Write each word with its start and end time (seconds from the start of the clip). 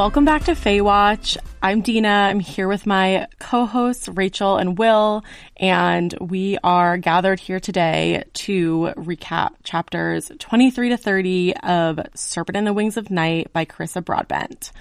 Welcome 0.00 0.24
back 0.24 0.44
to 0.44 0.52
Faewatch. 0.52 1.36
I'm 1.60 1.82
Dina. 1.82 2.08
I'm 2.08 2.40
here 2.40 2.68
with 2.68 2.86
my 2.86 3.26
co-hosts 3.38 4.08
Rachel 4.08 4.56
and 4.56 4.78
Will, 4.78 5.22
and 5.58 6.14
we 6.18 6.56
are 6.64 6.96
gathered 6.96 7.38
here 7.38 7.60
today 7.60 8.24
to 8.32 8.94
recap 8.96 9.56
chapters 9.62 10.32
23 10.38 10.88
to 10.88 10.96
30 10.96 11.54
of 11.58 12.00
Serpent 12.14 12.56
and 12.56 12.66
the 12.66 12.72
Wings 12.72 12.96
of 12.96 13.10
Night 13.10 13.52
by 13.52 13.66
Carissa 13.66 14.02
Broadbent. 14.02 14.72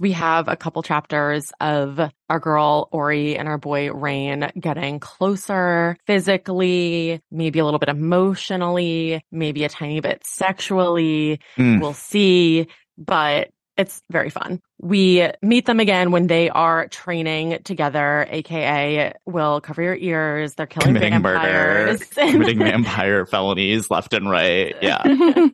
We 0.00 0.12
have 0.12 0.48
a 0.48 0.56
couple 0.56 0.82
chapters 0.82 1.52
of 1.60 2.00
our 2.30 2.40
girl 2.40 2.88
Ori 2.92 3.36
and 3.36 3.48
our 3.48 3.58
boy 3.58 3.92
Rain 3.92 4.50
getting 4.58 5.00
closer 5.00 5.98
physically, 6.06 7.20
maybe 7.30 7.58
a 7.58 7.66
little 7.66 7.78
bit 7.78 7.90
emotionally, 7.90 9.22
maybe 9.30 9.64
a 9.64 9.68
tiny 9.68 10.00
bit 10.00 10.24
sexually. 10.24 11.40
Mm. 11.58 11.78
We'll 11.78 11.92
see, 11.92 12.68
but 12.96 13.50
it's 13.76 14.02
very 14.10 14.30
fun. 14.30 14.60
We 14.80 15.28
meet 15.40 15.66
them 15.66 15.80
again 15.80 16.10
when 16.10 16.26
they 16.26 16.50
are 16.50 16.88
training 16.88 17.60
together, 17.64 18.26
aka 18.30 19.14
will 19.26 19.60
cover 19.60 19.82
your 19.82 19.96
ears. 19.96 20.54
They're 20.54 20.66
killing 20.66 20.94
committing 20.94 21.20
murder, 21.22 21.96
vampires. 21.96 22.08
committing 22.32 22.58
vampire 22.58 23.26
felonies 23.26 23.90
left 23.90 24.12
and 24.12 24.30
right. 24.30 24.74
Yeah. 24.82 25.02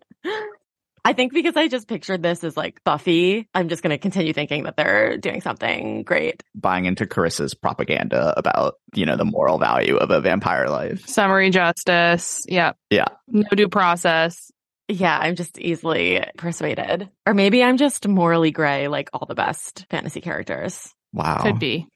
I 1.05 1.13
think 1.15 1.33
because 1.33 1.57
I 1.57 1.69
just 1.69 1.89
pictured 1.89 2.23
this 2.23 2.45
as 2.45 2.57
like 2.57 2.83
Buffy, 2.85 3.49
I'm 3.55 3.69
just 3.69 3.83
going 3.83 3.93
to 3.93 3.99
continue 3.99 4.33
thinking 4.33 4.65
that 4.65 4.77
they're 4.77 5.17
doing 5.17 5.41
something 5.41 6.03
great. 6.03 6.43
Buying 6.55 6.85
into 6.85 7.07
Carissa's 7.07 7.55
propaganda 7.55 8.35
about, 8.37 8.75
you 8.95 9.07
know, 9.07 9.17
the 9.17 9.25
moral 9.25 9.59
value 9.59 9.97
of 9.97 10.11
a 10.11 10.21
vampire 10.21 10.69
life. 10.69 11.07
Summary 11.07 11.49
justice. 11.49 12.43
Yep. 12.49 12.77
Yeah. 12.91 13.09
No 13.29 13.49
due 13.53 13.69
process. 13.69 14.51
Yeah, 14.89 15.17
I'm 15.19 15.37
just 15.37 15.59
easily 15.59 16.25
persuaded. 16.39 17.11
Or 17.27 17.35
maybe 17.35 17.63
I'm 17.63 17.77
just 17.77 18.09
morally 18.09 18.51
gray 18.51 18.89
like 18.89 19.11
all 19.13 19.27
the 19.27 19.35
best 19.35 19.87
fantasy 19.91 20.23
characters. 20.23 20.93
Wow. 21.13 21.43
Could 21.43 21.59
be. 21.59 21.87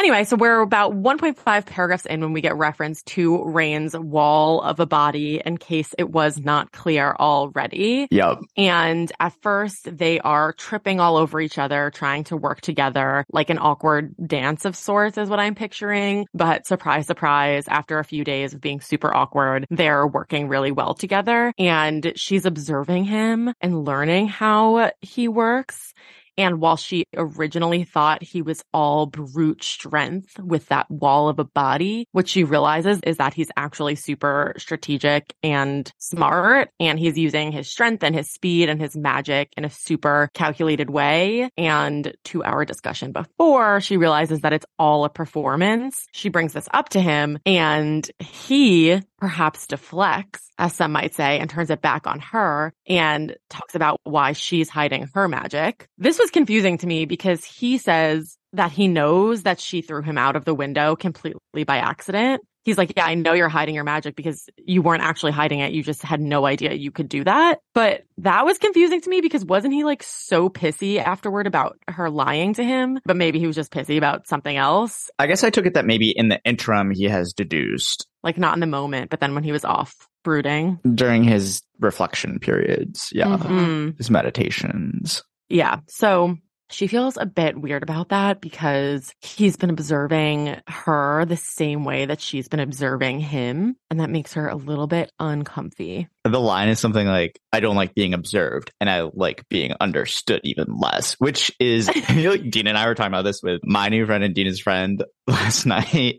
Anyway, 0.00 0.24
so 0.24 0.34
we're 0.34 0.62
about 0.62 0.94
1.5 0.94 1.66
paragraphs 1.66 2.06
in 2.06 2.22
when 2.22 2.32
we 2.32 2.40
get 2.40 2.56
reference 2.56 3.02
to 3.02 3.44
Rain's 3.44 3.94
wall 3.94 4.62
of 4.62 4.80
a 4.80 4.86
body 4.86 5.42
in 5.44 5.58
case 5.58 5.94
it 5.98 6.08
was 6.08 6.38
not 6.38 6.72
clear 6.72 7.14
already. 7.20 8.08
Yep. 8.10 8.38
And 8.56 9.12
at 9.20 9.34
first 9.42 9.94
they 9.94 10.18
are 10.18 10.54
tripping 10.54 11.00
all 11.00 11.18
over 11.18 11.38
each 11.38 11.58
other, 11.58 11.90
trying 11.90 12.24
to 12.24 12.36
work 12.38 12.62
together 12.62 13.26
like 13.30 13.50
an 13.50 13.58
awkward 13.60 14.14
dance 14.26 14.64
of 14.64 14.74
sorts 14.74 15.18
is 15.18 15.28
what 15.28 15.38
I'm 15.38 15.54
picturing. 15.54 16.26
But 16.32 16.66
surprise, 16.66 17.06
surprise, 17.06 17.68
after 17.68 17.98
a 17.98 18.04
few 18.04 18.24
days 18.24 18.54
of 18.54 18.62
being 18.62 18.80
super 18.80 19.14
awkward, 19.14 19.66
they're 19.68 20.06
working 20.06 20.48
really 20.48 20.72
well 20.72 20.94
together 20.94 21.52
and 21.58 22.14
she's 22.16 22.46
observing 22.46 23.04
him 23.04 23.52
and 23.60 23.84
learning 23.84 24.28
how 24.28 24.92
he 25.02 25.28
works. 25.28 25.92
And 26.38 26.60
while 26.60 26.76
she 26.76 27.04
originally 27.16 27.84
thought 27.84 28.22
he 28.22 28.42
was 28.42 28.62
all 28.72 29.06
brute 29.06 29.62
strength 29.62 30.38
with 30.38 30.66
that 30.68 30.90
wall 30.90 31.28
of 31.28 31.38
a 31.38 31.44
body, 31.44 32.06
what 32.12 32.28
she 32.28 32.44
realizes 32.44 33.00
is 33.04 33.18
that 33.18 33.34
he's 33.34 33.50
actually 33.56 33.96
super 33.96 34.54
strategic 34.56 35.34
and 35.42 35.90
smart. 35.98 36.70
And 36.78 36.98
he's 36.98 37.18
using 37.18 37.52
his 37.52 37.70
strength 37.70 38.02
and 38.02 38.14
his 38.14 38.30
speed 38.30 38.68
and 38.68 38.80
his 38.80 38.96
magic 38.96 39.52
in 39.56 39.64
a 39.64 39.70
super 39.70 40.30
calculated 40.34 40.90
way. 40.90 41.50
And 41.56 42.14
to 42.24 42.42
our 42.44 42.64
discussion 42.64 43.12
before, 43.12 43.80
she 43.80 43.96
realizes 43.96 44.40
that 44.40 44.52
it's 44.52 44.66
all 44.78 45.04
a 45.04 45.10
performance. 45.10 46.06
She 46.12 46.28
brings 46.28 46.52
this 46.52 46.68
up 46.72 46.90
to 46.90 47.00
him 47.00 47.38
and 47.46 48.08
he 48.18 49.00
perhaps 49.20 49.66
deflects, 49.66 50.50
as 50.58 50.74
some 50.74 50.92
might 50.92 51.14
say, 51.14 51.38
and 51.38 51.48
turns 51.48 51.70
it 51.70 51.82
back 51.82 52.06
on 52.06 52.20
her 52.20 52.72
and 52.86 53.36
talks 53.48 53.74
about 53.74 54.00
why 54.04 54.32
she's 54.32 54.68
hiding 54.68 55.08
her 55.14 55.28
magic. 55.28 55.86
This 55.98 56.18
was 56.18 56.30
confusing 56.30 56.78
to 56.78 56.86
me 56.86 57.04
because 57.04 57.44
he 57.44 57.78
says 57.78 58.36
that 58.54 58.72
he 58.72 58.88
knows 58.88 59.44
that 59.44 59.60
she 59.60 59.82
threw 59.82 60.02
him 60.02 60.18
out 60.18 60.36
of 60.36 60.44
the 60.44 60.54
window 60.54 60.96
completely 60.96 61.64
by 61.64 61.76
accident. 61.76 62.42
He's 62.62 62.76
like, 62.76 62.92
yeah, 62.96 63.06
I 63.06 63.14
know 63.14 63.32
you're 63.32 63.48
hiding 63.48 63.74
your 63.74 63.84
magic 63.84 64.16
because 64.16 64.48
you 64.58 64.82
weren't 64.82 65.02
actually 65.02 65.32
hiding 65.32 65.60
it. 65.60 65.72
You 65.72 65.82
just 65.82 66.02
had 66.02 66.20
no 66.20 66.44
idea 66.44 66.74
you 66.74 66.90
could 66.90 67.08
do 67.08 67.24
that. 67.24 67.60
But 67.74 68.02
that 68.18 68.44
was 68.44 68.58
confusing 68.58 69.00
to 69.00 69.08
me 69.10 69.20
because 69.22 69.44
wasn't 69.44 69.72
he 69.74 69.82
like 69.84 70.02
so 70.02 70.48
pissy 70.50 70.98
afterward 70.98 71.46
about 71.46 71.78
her 71.88 72.10
lying 72.10 72.54
to 72.54 72.64
him? 72.64 73.00
But 73.04 73.16
maybe 73.16 73.38
he 73.38 73.46
was 73.46 73.56
just 73.56 73.72
pissy 73.72 73.96
about 73.96 74.28
something 74.28 74.56
else. 74.56 75.10
I 75.18 75.26
guess 75.26 75.42
I 75.42 75.50
took 75.50 75.66
it 75.66 75.74
that 75.74 75.86
maybe 75.86 76.10
in 76.10 76.28
the 76.28 76.40
interim 76.44 76.90
he 76.90 77.04
has 77.04 77.32
deduced 77.32 78.06
Like 78.22 78.36
not 78.38 78.54
in 78.54 78.60
the 78.60 78.66
moment, 78.66 79.10
but 79.10 79.20
then 79.20 79.34
when 79.34 79.44
he 79.44 79.52
was 79.52 79.64
off 79.64 79.94
brooding. 80.22 80.78
during 80.94 81.24
his 81.24 81.62
reflection 81.78 82.38
periods. 82.40 83.10
Yeah. 83.14 83.38
Mm. 83.38 83.96
His 83.96 84.10
meditations. 84.10 85.22
Yeah. 85.48 85.80
So 85.88 86.36
she 86.70 86.86
feels 86.86 87.16
a 87.16 87.26
bit 87.26 87.60
weird 87.60 87.82
about 87.82 88.10
that 88.10 88.40
because 88.40 89.12
he's 89.20 89.56
been 89.56 89.70
observing 89.70 90.56
her 90.66 91.24
the 91.24 91.36
same 91.36 91.84
way 91.84 92.06
that 92.06 92.20
she's 92.20 92.48
been 92.48 92.60
observing 92.60 93.20
him. 93.20 93.76
And 93.90 94.00
that 94.00 94.10
makes 94.10 94.34
her 94.34 94.48
a 94.48 94.56
little 94.56 94.86
bit 94.86 95.10
uncomfy. 95.18 96.08
The 96.24 96.40
line 96.40 96.68
is 96.68 96.78
something 96.78 97.06
like, 97.06 97.40
I 97.52 97.60
don't 97.60 97.76
like 97.76 97.94
being 97.94 98.14
observed 98.14 98.72
and 98.80 98.88
I 98.88 99.02
like 99.12 99.48
being 99.48 99.72
understood 99.80 100.40
even 100.44 100.66
less, 100.76 101.14
which 101.14 101.50
is, 101.58 101.88
you 102.10 102.22
know, 102.22 102.30
like 102.30 102.50
Dina 102.50 102.70
and 102.70 102.78
I 102.78 102.86
were 102.86 102.94
talking 102.94 103.12
about 103.12 103.24
this 103.24 103.42
with 103.42 103.60
my 103.64 103.88
new 103.88 104.06
friend 104.06 104.22
and 104.22 104.34
Dina's 104.34 104.60
friend 104.60 105.02
last 105.26 105.66
night 105.66 106.18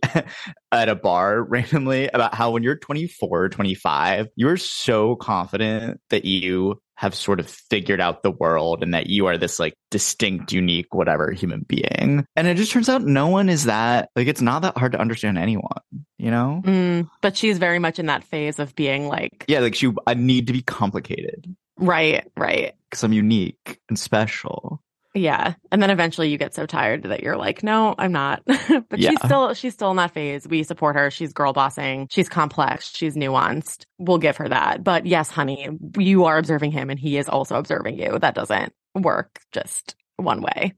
at 0.71 0.89
a 0.89 0.95
bar 0.95 1.41
randomly 1.41 2.09
about 2.13 2.33
how 2.35 2.51
when 2.51 2.63
you're 2.63 2.77
24, 2.77 3.49
25, 3.49 4.27
you're 4.35 4.57
so 4.57 5.15
confident 5.15 5.99
that 6.09 6.25
you 6.25 6.81
have 7.01 7.15
sort 7.15 7.39
of 7.39 7.49
figured 7.49 7.99
out 7.99 8.21
the 8.21 8.29
world 8.29 8.83
and 8.83 8.93
that 8.93 9.07
you 9.07 9.25
are 9.25 9.35
this 9.35 9.59
like 9.59 9.73
distinct, 9.89 10.53
unique, 10.53 10.93
whatever 10.93 11.31
human 11.31 11.65
being. 11.67 12.23
And 12.35 12.47
it 12.47 12.57
just 12.57 12.71
turns 12.71 12.89
out 12.89 13.01
no 13.01 13.25
one 13.27 13.49
is 13.49 13.63
that, 13.63 14.11
like, 14.15 14.27
it's 14.27 14.39
not 14.39 14.61
that 14.61 14.77
hard 14.77 14.91
to 14.91 14.99
understand 15.01 15.39
anyone, 15.39 15.81
you 16.19 16.29
know? 16.29 16.61
Mm, 16.63 17.09
but 17.21 17.35
she's 17.35 17.57
very 17.57 17.79
much 17.79 17.97
in 17.97 18.05
that 18.05 18.23
phase 18.23 18.59
of 18.59 18.75
being 18.75 19.07
like, 19.07 19.45
Yeah, 19.47 19.61
like 19.61 19.73
she, 19.73 19.91
I 20.05 20.13
need 20.13 20.45
to 20.45 20.53
be 20.53 20.61
complicated 20.61 21.47
right, 21.79 22.31
right. 22.37 22.75
because 22.87 23.03
I'm 23.03 23.13
unique 23.13 23.79
and 23.89 23.97
special. 23.97 24.83
Yeah. 25.13 25.55
And 25.71 25.81
then 25.81 25.89
eventually 25.89 26.29
you 26.29 26.37
get 26.37 26.55
so 26.55 26.65
tired 26.65 27.03
that 27.03 27.21
you're 27.21 27.37
like, 27.37 27.63
no, 27.63 27.95
I'm 27.97 28.11
not. 28.11 28.43
but 28.45 29.01
she's 29.01 29.19
still, 29.23 29.53
she's 29.53 29.73
still 29.73 29.91
in 29.91 29.97
that 29.97 30.13
phase. 30.13 30.47
We 30.47 30.63
support 30.63 30.95
her. 30.95 31.11
She's 31.11 31.33
girl 31.33 31.53
bossing. 31.53 32.07
She's 32.09 32.29
complex. 32.29 32.91
She's 32.95 33.15
nuanced. 33.15 33.85
We'll 33.97 34.19
give 34.19 34.37
her 34.37 34.47
that. 34.49 34.83
But 34.83 35.05
yes, 35.05 35.29
honey, 35.29 35.67
you 35.97 36.25
are 36.25 36.37
observing 36.37 36.71
him 36.71 36.89
and 36.89 36.99
he 36.99 37.17
is 37.17 37.27
also 37.27 37.55
observing 37.55 37.99
you. 37.99 38.19
That 38.19 38.35
doesn't 38.35 38.73
work 38.95 39.39
just 39.51 39.95
one 40.15 40.41
way. 40.41 40.73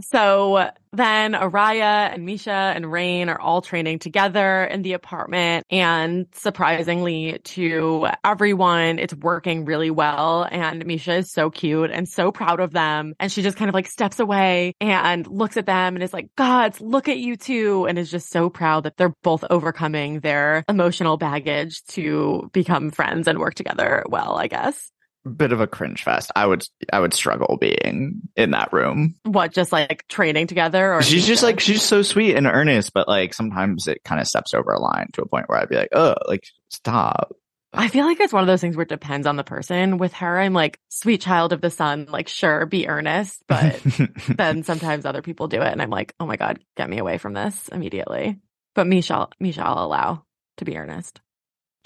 So 0.00 0.70
then 0.92 1.32
Araya 1.32 2.12
and 2.12 2.24
Misha 2.24 2.50
and 2.50 2.90
Rain 2.90 3.28
are 3.28 3.40
all 3.40 3.62
training 3.62 3.98
together 3.98 4.64
in 4.64 4.82
the 4.82 4.94
apartment. 4.94 5.66
And 5.70 6.26
surprisingly 6.32 7.38
to 7.44 8.08
everyone, 8.24 8.98
it's 8.98 9.14
working 9.14 9.64
really 9.64 9.90
well. 9.90 10.46
And 10.50 10.84
Misha 10.86 11.16
is 11.16 11.32
so 11.32 11.50
cute 11.50 11.90
and 11.90 12.08
so 12.08 12.32
proud 12.32 12.60
of 12.60 12.72
them. 12.72 13.14
And 13.20 13.30
she 13.30 13.42
just 13.42 13.56
kind 13.56 13.68
of 13.68 13.74
like 13.74 13.86
steps 13.86 14.20
away 14.20 14.74
and 14.80 15.26
looks 15.26 15.56
at 15.56 15.66
them 15.66 15.96
and 15.96 16.02
is 16.02 16.12
like, 16.12 16.34
gods, 16.36 16.80
look 16.80 17.08
at 17.08 17.18
you 17.18 17.36
two. 17.36 17.86
And 17.86 17.98
is 17.98 18.10
just 18.10 18.30
so 18.30 18.50
proud 18.50 18.84
that 18.84 18.96
they're 18.96 19.14
both 19.22 19.44
overcoming 19.50 20.20
their 20.20 20.64
emotional 20.68 21.16
baggage 21.16 21.82
to 21.88 22.50
become 22.52 22.90
friends 22.90 23.28
and 23.28 23.38
work 23.38 23.54
together 23.54 24.04
well, 24.08 24.36
I 24.36 24.48
guess. 24.48 24.92
Bit 25.34 25.52
of 25.52 25.60
a 25.60 25.66
cringe 25.66 26.04
fest. 26.04 26.30
I 26.36 26.46
would, 26.46 26.62
I 26.92 27.00
would 27.00 27.14
struggle 27.14 27.56
being 27.60 28.22
in 28.36 28.52
that 28.52 28.72
room. 28.72 29.16
What, 29.24 29.52
just 29.52 29.72
like 29.72 30.06
training 30.08 30.46
together 30.46 30.94
or 30.94 31.02
She's 31.02 31.26
just 31.26 31.42
like, 31.42 31.60
she's 31.60 31.82
so 31.82 32.02
sweet 32.02 32.36
and 32.36 32.46
earnest, 32.46 32.92
but 32.92 33.08
like 33.08 33.34
sometimes 33.34 33.88
it 33.88 34.04
kind 34.04 34.20
of 34.20 34.26
steps 34.26 34.54
over 34.54 34.72
a 34.72 34.80
line 34.80 35.08
to 35.14 35.22
a 35.22 35.28
point 35.28 35.48
where 35.48 35.58
I'd 35.58 35.68
be 35.68 35.76
like, 35.76 35.90
oh, 35.92 36.14
like 36.28 36.46
stop. 36.70 37.36
I 37.72 37.88
feel 37.88 38.06
like 38.06 38.20
it's 38.20 38.32
one 38.32 38.42
of 38.42 38.46
those 38.46 38.60
things 38.60 38.76
where 38.76 38.84
it 38.84 38.88
depends 38.88 39.26
on 39.26 39.36
the 39.36 39.44
person. 39.44 39.98
With 39.98 40.14
her, 40.14 40.38
I'm 40.38 40.54
like, 40.54 40.80
sweet 40.88 41.20
child 41.20 41.52
of 41.52 41.60
the 41.60 41.70
sun, 41.70 42.06
like, 42.08 42.28
sure, 42.28 42.64
be 42.64 42.88
earnest. 42.88 43.42
But 43.46 43.80
then 44.28 44.62
sometimes 44.62 45.04
other 45.04 45.22
people 45.22 45.48
do 45.48 45.60
it 45.60 45.72
and 45.72 45.82
I'm 45.82 45.90
like, 45.90 46.14
oh 46.18 46.26
my 46.26 46.36
God, 46.36 46.58
get 46.76 46.88
me 46.88 46.98
away 46.98 47.18
from 47.18 47.34
this 47.34 47.68
immediately. 47.68 48.38
But 48.74 48.86
Misha, 48.86 49.28
me 49.40 49.52
shall 49.52 49.84
allow 49.84 50.24
to 50.58 50.64
be 50.64 50.76
earnest. 50.76 51.20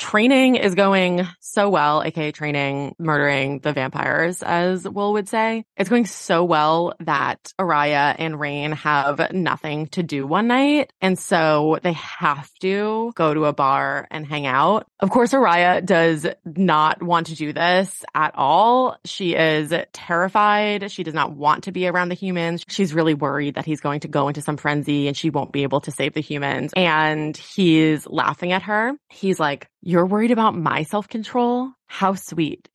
Training 0.01 0.57
is 0.57 0.75
going 0.75 1.29
so 1.41 1.69
well, 1.69 2.03
aka 2.03 2.33
training, 2.33 2.95
murdering 2.99 3.59
the 3.59 3.75
vampires, 3.75 4.43
as 4.43 4.89
Will 4.89 5.13
would 5.13 5.29
say. 5.29 5.67
It's 5.77 5.91
going 5.91 6.07
so 6.07 6.43
well 6.43 6.95
that 7.01 7.53
Araya 7.61 8.17
and 8.19 8.41
Rain 8.41 8.73
have 8.73 9.31
nothing 9.31 9.89
to 9.89 10.03
do 10.03 10.27
one 10.27 10.47
night. 10.47 10.91
And 11.03 11.19
so 11.19 11.79
they 11.83 11.93
have 11.93 12.51
to 12.61 13.13
go 13.15 13.35
to 13.35 13.45
a 13.45 13.53
bar 13.53 14.09
and 14.11 14.27
hang 14.27 14.47
out. 14.47 14.87
Of 15.01 15.09
course, 15.09 15.33
Araya 15.33 15.85
does 15.85 16.27
not 16.45 17.03
want 17.03 17.29
to 17.29 17.35
do 17.35 17.55
this 17.55 18.05
at 18.15 18.35
all. 18.35 18.99
She 19.07 19.35
is 19.35 19.73
terrified. 19.93 20.93
She 20.93 21.03
does 21.03 21.15
not 21.15 21.33
want 21.33 21.65
to 21.65 21.73
be 21.73 21.89
around 21.89 22.11
the 22.11 22.15
humans. 22.15 22.65
She's 22.69 22.93
really 22.93 23.15
worried 23.15 23.55
that 23.55 23.65
he's 23.65 23.81
going 23.81 24.01
to 24.01 24.09
go 24.09 24.29
into 24.29 24.43
some 24.43 24.59
frenzy 24.59 25.09
and 25.09 25.17
she 25.17 25.31
won't 25.31 25.53
be 25.53 25.63
able 25.63 25.81
to 25.83 25.91
save 25.91 26.13
the 26.13 26.21
humans. 26.21 26.73
And 26.77 27.35
he's 27.35 28.07
laughing 28.07 28.53
at 28.53 28.63
her. 28.63 28.93
He's 29.09 29.41
like, 29.41 29.69
you're 29.81 30.05
worried 30.05 30.33
about 30.33 30.55
my 30.55 30.83
self 30.83 31.09
control? 31.09 31.71
How 31.87 32.15
sweet. 32.15 32.69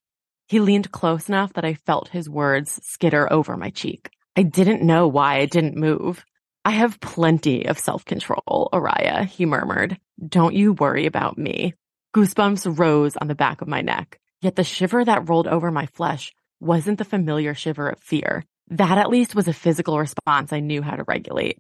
He 0.48 0.60
leaned 0.60 0.92
close 0.92 1.30
enough 1.30 1.54
that 1.54 1.66
I 1.66 1.76
felt 1.76 2.08
his 2.08 2.28
words 2.28 2.80
skitter 2.84 3.32
over 3.32 3.56
my 3.56 3.70
cheek. 3.70 4.10
I 4.36 4.44
didn't 4.44 4.82
know 4.82 5.08
why 5.08 5.38
I 5.38 5.46
didn't 5.46 5.78
move. 5.78 6.26
I 6.66 6.72
have 6.72 7.00
plenty 7.00 7.68
of 7.68 7.78
self-control, 7.78 8.70
Araya, 8.74 9.26
he 9.26 9.46
murmured. 9.46 10.00
Don't 10.28 10.56
you 10.56 10.74
worry 10.74 11.06
about 11.06 11.38
me. 11.38 11.76
Goosebumps 12.16 12.80
rose 12.80 13.18
on 13.18 13.28
the 13.28 13.36
back 13.36 13.60
of 13.60 13.68
my 13.68 13.82
neck, 13.82 14.22
yet 14.42 14.56
the 14.56 14.64
shiver 14.64 15.04
that 15.04 15.28
rolled 15.28 15.48
over 15.48 15.70
my 15.70 15.86
flesh 15.88 16.34
wasn't 16.62 16.98
the 16.98 17.04
familiar 17.04 17.54
shiver 17.54 17.90
of 17.90 18.00
fear. 18.00 18.46
That 18.70 18.98
at 18.98 19.10
least 19.10 19.36
was 19.36 19.50
a 19.50 19.54
physical 19.54 20.00
response 20.00 20.54
I 20.54 20.62
knew 20.62 20.82
how 20.82 20.96
to 20.96 21.04
regulate. 21.04 21.60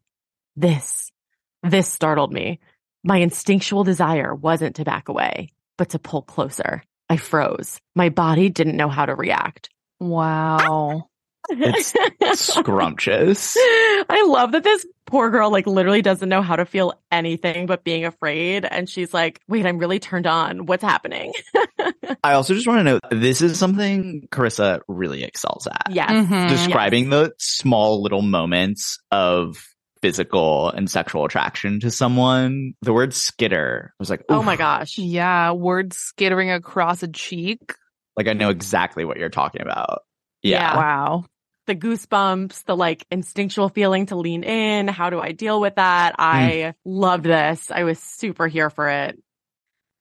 This, 0.56 1.12
this 1.62 1.92
startled 1.92 2.31
me. 2.31 2.62
My 3.04 3.18
instinctual 3.18 3.84
desire 3.84 4.34
wasn't 4.34 4.78
to 4.78 4.86
back 4.86 5.10
away, 5.10 5.50
but 5.78 5.90
to 5.90 6.00
pull 6.00 6.22
closer. 6.22 6.84
I 7.10 7.18
froze. 7.18 7.81
My 7.94 8.07
body 8.07 8.48
didn't 8.48 8.78
know 8.78 8.88
how 8.88 9.06
to 9.06 9.13
react. 9.13 9.69
Wow. 10.00 11.10
It's 11.50 12.53
scrumptious. 12.53 13.56
I 14.09 14.24
love 14.27 14.51
that 14.53 14.63
this 14.63 14.86
poor 15.06 15.30
girl 15.30 15.51
like 15.51 15.68
literally 15.68 16.01
doesn't 16.01 16.27
know 16.30 16.42
how 16.42 16.56
to 16.56 16.65
feel 16.65 16.94
anything 17.12 17.65
but 17.68 17.83
being 17.83 18.06
afraid. 18.06 18.65
And 18.65 18.89
she's 18.89 19.13
like, 19.13 19.39
wait, 19.47 19.65
I'm 19.65 19.77
really 19.77 20.00
turned 20.00 20.27
on. 20.27 20.65
What's 20.65 20.83
happening? 20.83 21.33
I 22.24 22.33
also 22.33 22.53
just 22.53 22.68
want 22.68 22.80
to 22.80 22.83
note 22.83 23.01
this 23.12 23.42
is 23.42 23.59
something 23.59 24.27
Carissa 24.31 24.81
really 24.88 25.24
excels 25.24 25.68
at. 25.68 25.88
yes. 25.92 26.09
Mhm. 26.12 26.50
Describing 26.50 27.09
the 27.09 27.33
small 27.38 28.01
little 28.01 28.21
moments 28.24 28.97
of 29.12 29.63
physical 30.01 30.69
and 30.69 30.89
sexual 30.89 31.25
attraction 31.25 31.80
to 31.80 31.89
someone. 31.92 32.74
The 32.81 32.94
word 32.94 33.13
skitter 33.13 33.94
was 34.00 34.09
like, 34.09 34.24
Oh 34.30 34.44
my 34.44 34.56
gosh. 34.56 34.97
Yeah. 34.97 35.51
Words 35.51 35.97
skittering 35.97 36.51
across 36.51 37.01
a 37.03 37.07
cheek. 37.07 37.59
Like 38.18 38.27
I 38.27 38.33
know 38.33 38.50
exactly 38.50 39.03
what 39.06 39.18
you're 39.18 39.30
talking 39.30 39.62
about. 39.62 40.01
Yeah. 40.44 40.59
Yeah. 40.59 40.75
Wow. 40.77 41.25
The 41.67 41.75
goosebumps, 41.75 42.65
the 42.65 42.75
like 42.75 43.06
instinctual 43.09 43.69
feeling 43.69 44.06
to 44.07 44.15
lean 44.15 44.44
in. 44.44 44.88
How 44.88 45.09
do 45.09 45.19
I 45.19 45.31
deal 45.31 45.59
with 45.59 45.75
that? 45.75 46.15
I 46.19 46.75
hmm. 46.83 46.89
loved 46.89 47.25
this. 47.25 47.71
I 47.71 47.83
was 47.83 48.00
super 48.00 48.47
here 48.47 48.69
for 48.69 48.89
it. 48.89 49.19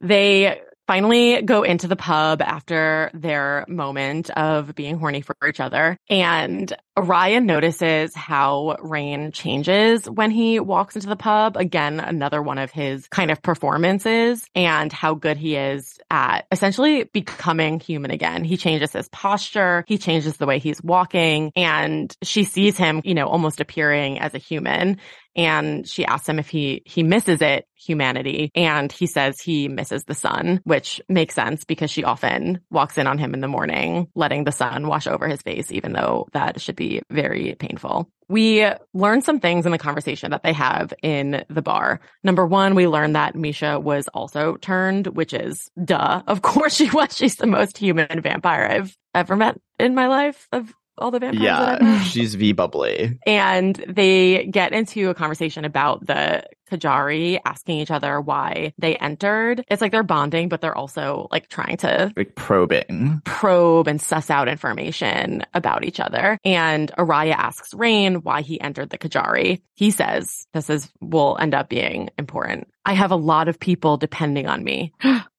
They 0.01 0.61
finally 0.87 1.43
go 1.43 1.63
into 1.63 1.89
the 1.89 1.97
pub 1.97 2.43
after 2.43 3.11
their 3.15 3.65
moment 3.69 4.31
of 4.31 4.75
being 4.75 4.99
horny 4.99 5.23
for 5.23 5.37
each 5.49 5.61
other. 5.61 5.97
And 6.09 6.73
Ryan 6.97 7.47
notices 7.47 8.15
how 8.15 8.77
Rain 8.81 9.33
changes 9.33 10.09
when 10.09 10.31
he 10.31 10.61
walks 10.61 10.95
into 10.95 11.09
the 11.09 11.17
pub. 11.17 11.57
Again, 11.57 11.99
another 11.99 12.41
one 12.41 12.59
of 12.59 12.71
his 12.71 13.09
kind 13.09 13.33
of 13.33 13.43
performances 13.43 14.49
and 14.55 14.93
how 14.93 15.15
good 15.15 15.37
he 15.37 15.57
is 15.57 15.99
at 16.09 16.47
essentially 16.53 17.05
becoming 17.05 17.81
human 17.81 18.13
again. 18.13 18.45
He 18.45 18.57
changes 18.57 18.93
his 18.93 19.09
posture. 19.09 19.85
He 19.89 19.99
changes 19.99 20.37
the 20.37 20.47
way 20.47 20.61
he's 20.61 20.83
walking 20.83 21.51
and 21.57 22.17
she 22.23 22.45
sees 22.45 22.77
him, 22.77 23.01
you 23.05 23.15
know, 23.15 23.27
almost 23.27 23.61
appearing 23.61 24.21
as 24.21 24.35
a 24.35 24.39
human 24.39 24.99
and 25.37 25.89
she 25.89 26.05
asks 26.05 26.29
him 26.29 26.39
if 26.39 26.49
he 26.49 26.83
he 26.85 27.03
misses 27.03 27.43
it 27.43 27.67
humanity 27.75 28.51
and 28.55 28.91
he 28.91 29.07
says 29.07 29.41
he 29.41 29.69
misses 29.69 30.05
the 30.05 30.15
sun 30.15 30.61
which 30.65 31.01
makes 31.09 31.35
sense 31.35 31.65
because 31.65 31.91
she 31.91 32.05
often 32.05 32.61
walks 32.71 32.99
in 32.99 33.07
on 33.07 33.19
him 33.19 33.35
in 33.35 33.41
the 33.41 33.49
morning 33.49 34.09
letting 34.15 34.45
the 34.45 34.53
sun 34.53 34.87
wash 34.87 35.07
over 35.07 35.29
his 35.29 35.43
face 35.43 35.71
even 35.71 35.93
though 35.93 36.27
that 36.33 36.61
should 36.61 36.77
be 36.77 36.84
very 37.11 37.55
painful 37.59 38.09
we 38.29 38.67
learn 38.95 39.21
some 39.23 39.41
things 39.41 39.67
in 39.67 39.73
the 39.73 39.79
conversation 39.79 40.31
that 40.31 40.43
they 40.43 40.53
have 40.53 40.95
in 41.03 41.45
the 41.49 41.63
bar. 41.63 42.01
Number 42.23 42.47
one, 42.47 42.75
we 42.75 42.89
learn 42.89 43.13
that 43.13 43.35
Misha 43.35 43.79
was 43.79 44.09
also 44.09 44.57
turned, 44.57 45.09
which 45.09 45.35
is 45.35 45.71
duh. 45.83 46.23
Of 46.27 46.43
course 46.43 46.75
she 46.75 46.91
was. 46.91 47.17
She's 47.17 47.37
the 47.37 47.47
most 47.47 47.79
human 47.79 48.21
vampire 48.21 48.67
I've 48.71 48.97
ever 49.15 49.37
met 49.37 49.61
in 49.79 49.95
my 49.95 50.07
life 50.07 50.49
of 50.53 50.73
all 50.99 51.11
the 51.11 51.19
vampires 51.21 51.43
that 51.43 51.83
Yeah. 51.83 52.03
She's 52.03 52.35
V 52.35 52.53
bubbly. 52.53 53.19
and 53.27 53.75
they 53.89 54.47
get 54.47 54.73
into 54.73 55.11
a 55.11 55.15
conversation 55.15 55.65
about 55.65 56.07
the 56.07 56.45
Kejari 56.71 57.39
asking 57.45 57.79
each 57.81 57.91
other 57.91 58.21
why 58.21 58.73
they 58.79 58.97
entered. 58.97 59.65
It's 59.69 59.83
like 59.83 59.93
they're 59.93 60.03
bonding, 60.03 60.49
but 60.49 60.61
they're 60.61 60.77
also 60.77 61.29
like 61.31 61.49
trying 61.49 61.77
to 61.79 62.11
Like 62.17 62.35
probing. 62.37 63.21
probe 63.25 63.87
and 63.87 64.01
suss 64.01 64.31
out 64.31 64.49
information 64.49 65.43
about 65.53 65.85
each 65.85 66.01
other. 66.01 66.39
And 66.45 66.91
Araya 66.97 67.33
asks 67.35 67.75
Rain 67.75 68.23
why 68.23 68.41
he 68.41 68.61
entered 68.61 68.91
the 68.91 68.99
Kejari. 68.99 69.61
He 69.75 69.91
says, 69.91 70.47
this 70.55 70.71
is, 70.71 70.91
will 71.01 71.37
end 71.39 71.55
up 71.55 71.69
being 71.69 72.09
important. 72.19 72.69
I 72.87 72.95
have 72.95 73.11
a 73.11 73.17
lot 73.17 73.49
of 73.49 73.61
people 73.61 73.97
depending 73.99 74.47
on 74.47 74.65
me. 74.65 74.93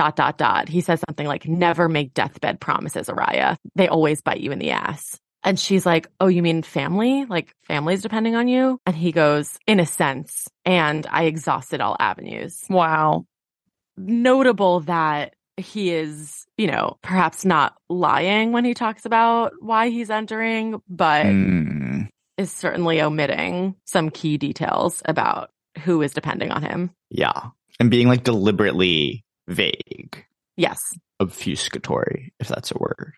dot, 0.00 0.16
dot, 0.16 0.38
dot. 0.38 0.68
He 0.70 0.80
says 0.80 1.02
something 1.06 1.26
like, 1.26 1.46
never 1.46 1.86
make 1.86 2.14
deathbed 2.14 2.58
promises, 2.58 3.08
Araya. 3.08 3.56
They 3.74 3.86
always 3.88 4.22
bite 4.22 4.40
you 4.40 4.50
in 4.50 4.58
the 4.58 4.70
ass. 4.70 5.18
And 5.44 5.60
she's 5.60 5.84
like, 5.84 6.08
Oh, 6.20 6.28
you 6.28 6.42
mean 6.42 6.62
family? 6.62 7.26
Like 7.26 7.52
family's 7.66 8.00
depending 8.00 8.34
on 8.34 8.48
you? 8.48 8.78
And 8.86 8.96
he 8.96 9.12
goes, 9.12 9.58
In 9.66 9.78
a 9.78 9.84
sense. 9.84 10.48
And 10.64 11.06
I 11.10 11.24
exhausted 11.24 11.82
all 11.82 11.96
avenues. 12.00 12.62
Wow. 12.70 13.26
Notable 13.98 14.80
that 14.80 15.34
he 15.58 15.90
is, 15.90 16.46
you 16.56 16.66
know, 16.66 16.96
perhaps 17.02 17.44
not 17.44 17.74
lying 17.90 18.52
when 18.52 18.64
he 18.64 18.72
talks 18.72 19.04
about 19.04 19.52
why 19.60 19.90
he's 19.90 20.08
entering, 20.08 20.80
but 20.88 21.26
Mm. 21.26 22.08
is 22.38 22.50
certainly 22.50 23.02
omitting 23.02 23.74
some 23.84 24.08
key 24.08 24.38
details 24.38 25.02
about 25.04 25.50
who 25.84 26.00
is 26.00 26.12
depending 26.12 26.50
on 26.52 26.62
him. 26.62 26.90
Yeah. 27.10 27.48
And 27.78 27.90
being 27.90 28.08
like 28.08 28.24
deliberately 28.24 29.24
vague, 29.50 30.24
Yes. 30.56 30.78
obfuscatory, 31.20 32.30
if 32.40 32.48
that's 32.48 32.70
a 32.70 32.78
word. 32.78 33.12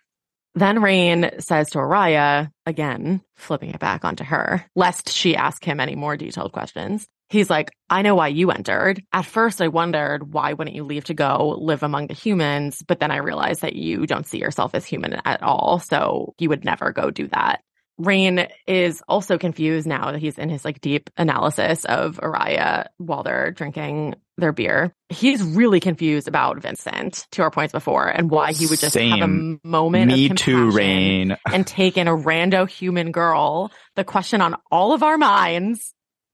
Then 0.55 0.81
Rain 0.83 1.31
says 1.39 1.71
to 1.71 1.79
Araya, 1.79 2.49
again, 2.65 3.21
flipping 3.35 3.71
it 3.71 3.79
back 3.79 4.05
onto 4.05 4.23
her, 4.23 4.63
lest 4.75 5.09
she 5.09 5.35
ask 5.35 5.63
him 5.65 5.79
any 5.79 5.95
more 5.95 6.15
detailed 6.15 6.51
questions. 6.51 7.07
He's 7.29 7.49
like, 7.49 7.71
I 7.89 8.03
know 8.03 8.13
why 8.13 8.27
you 8.27 8.51
entered. 8.51 9.01
At 9.11 9.25
first, 9.25 9.61
I 9.61 9.69
wondered, 9.69 10.31
why 10.31 10.53
wouldn't 10.53 10.75
you 10.75 10.83
leave 10.83 11.05
to 11.05 11.15
go 11.15 11.57
live 11.59 11.81
among 11.81 12.05
the 12.05 12.13
humans? 12.13 12.83
But 12.87 12.99
then 12.99 13.09
I 13.09 13.17
realized 13.17 13.61
that 13.61 13.75
you 13.75 14.05
don't 14.05 14.27
see 14.27 14.37
yourself 14.37 14.75
as 14.75 14.85
human 14.85 15.19
at 15.25 15.41
all. 15.41 15.79
So 15.79 16.35
you 16.37 16.49
would 16.49 16.63
never 16.63 16.91
go 16.91 17.09
do 17.09 17.27
that. 17.29 17.61
Rain 18.03 18.47
is 18.67 19.01
also 19.07 19.37
confused 19.37 19.87
now 19.87 20.11
that 20.11 20.19
he's 20.19 20.37
in 20.37 20.49
his 20.49 20.65
like 20.65 20.81
deep 20.81 21.09
analysis 21.17 21.85
of 21.85 22.19
Araya 22.21 22.87
while 22.97 23.23
they're 23.23 23.51
drinking 23.51 24.15
their 24.37 24.51
beer. 24.51 24.93
He's 25.09 25.43
really 25.43 25.79
confused 25.79 26.27
about 26.27 26.61
Vincent 26.61 27.27
to 27.31 27.43
our 27.43 27.51
points 27.51 27.71
before 27.71 28.07
and 28.07 28.29
why 28.31 28.51
he 28.53 28.65
would 28.65 28.79
just 28.79 28.95
have 28.95 29.21
a 29.21 29.57
moment 29.63 30.11
Me 30.11 30.29
of 30.29 30.37
too, 30.37 30.71
Rain. 30.71 31.37
and 31.51 31.65
take 31.67 31.97
in 31.97 32.07
a 32.07 32.15
rando 32.15 32.67
human 32.67 33.11
girl. 33.11 33.71
The 33.95 34.03
question 34.03 34.41
on 34.41 34.55
all 34.71 34.93
of 34.93 35.03
our 35.03 35.17
minds 35.17 35.93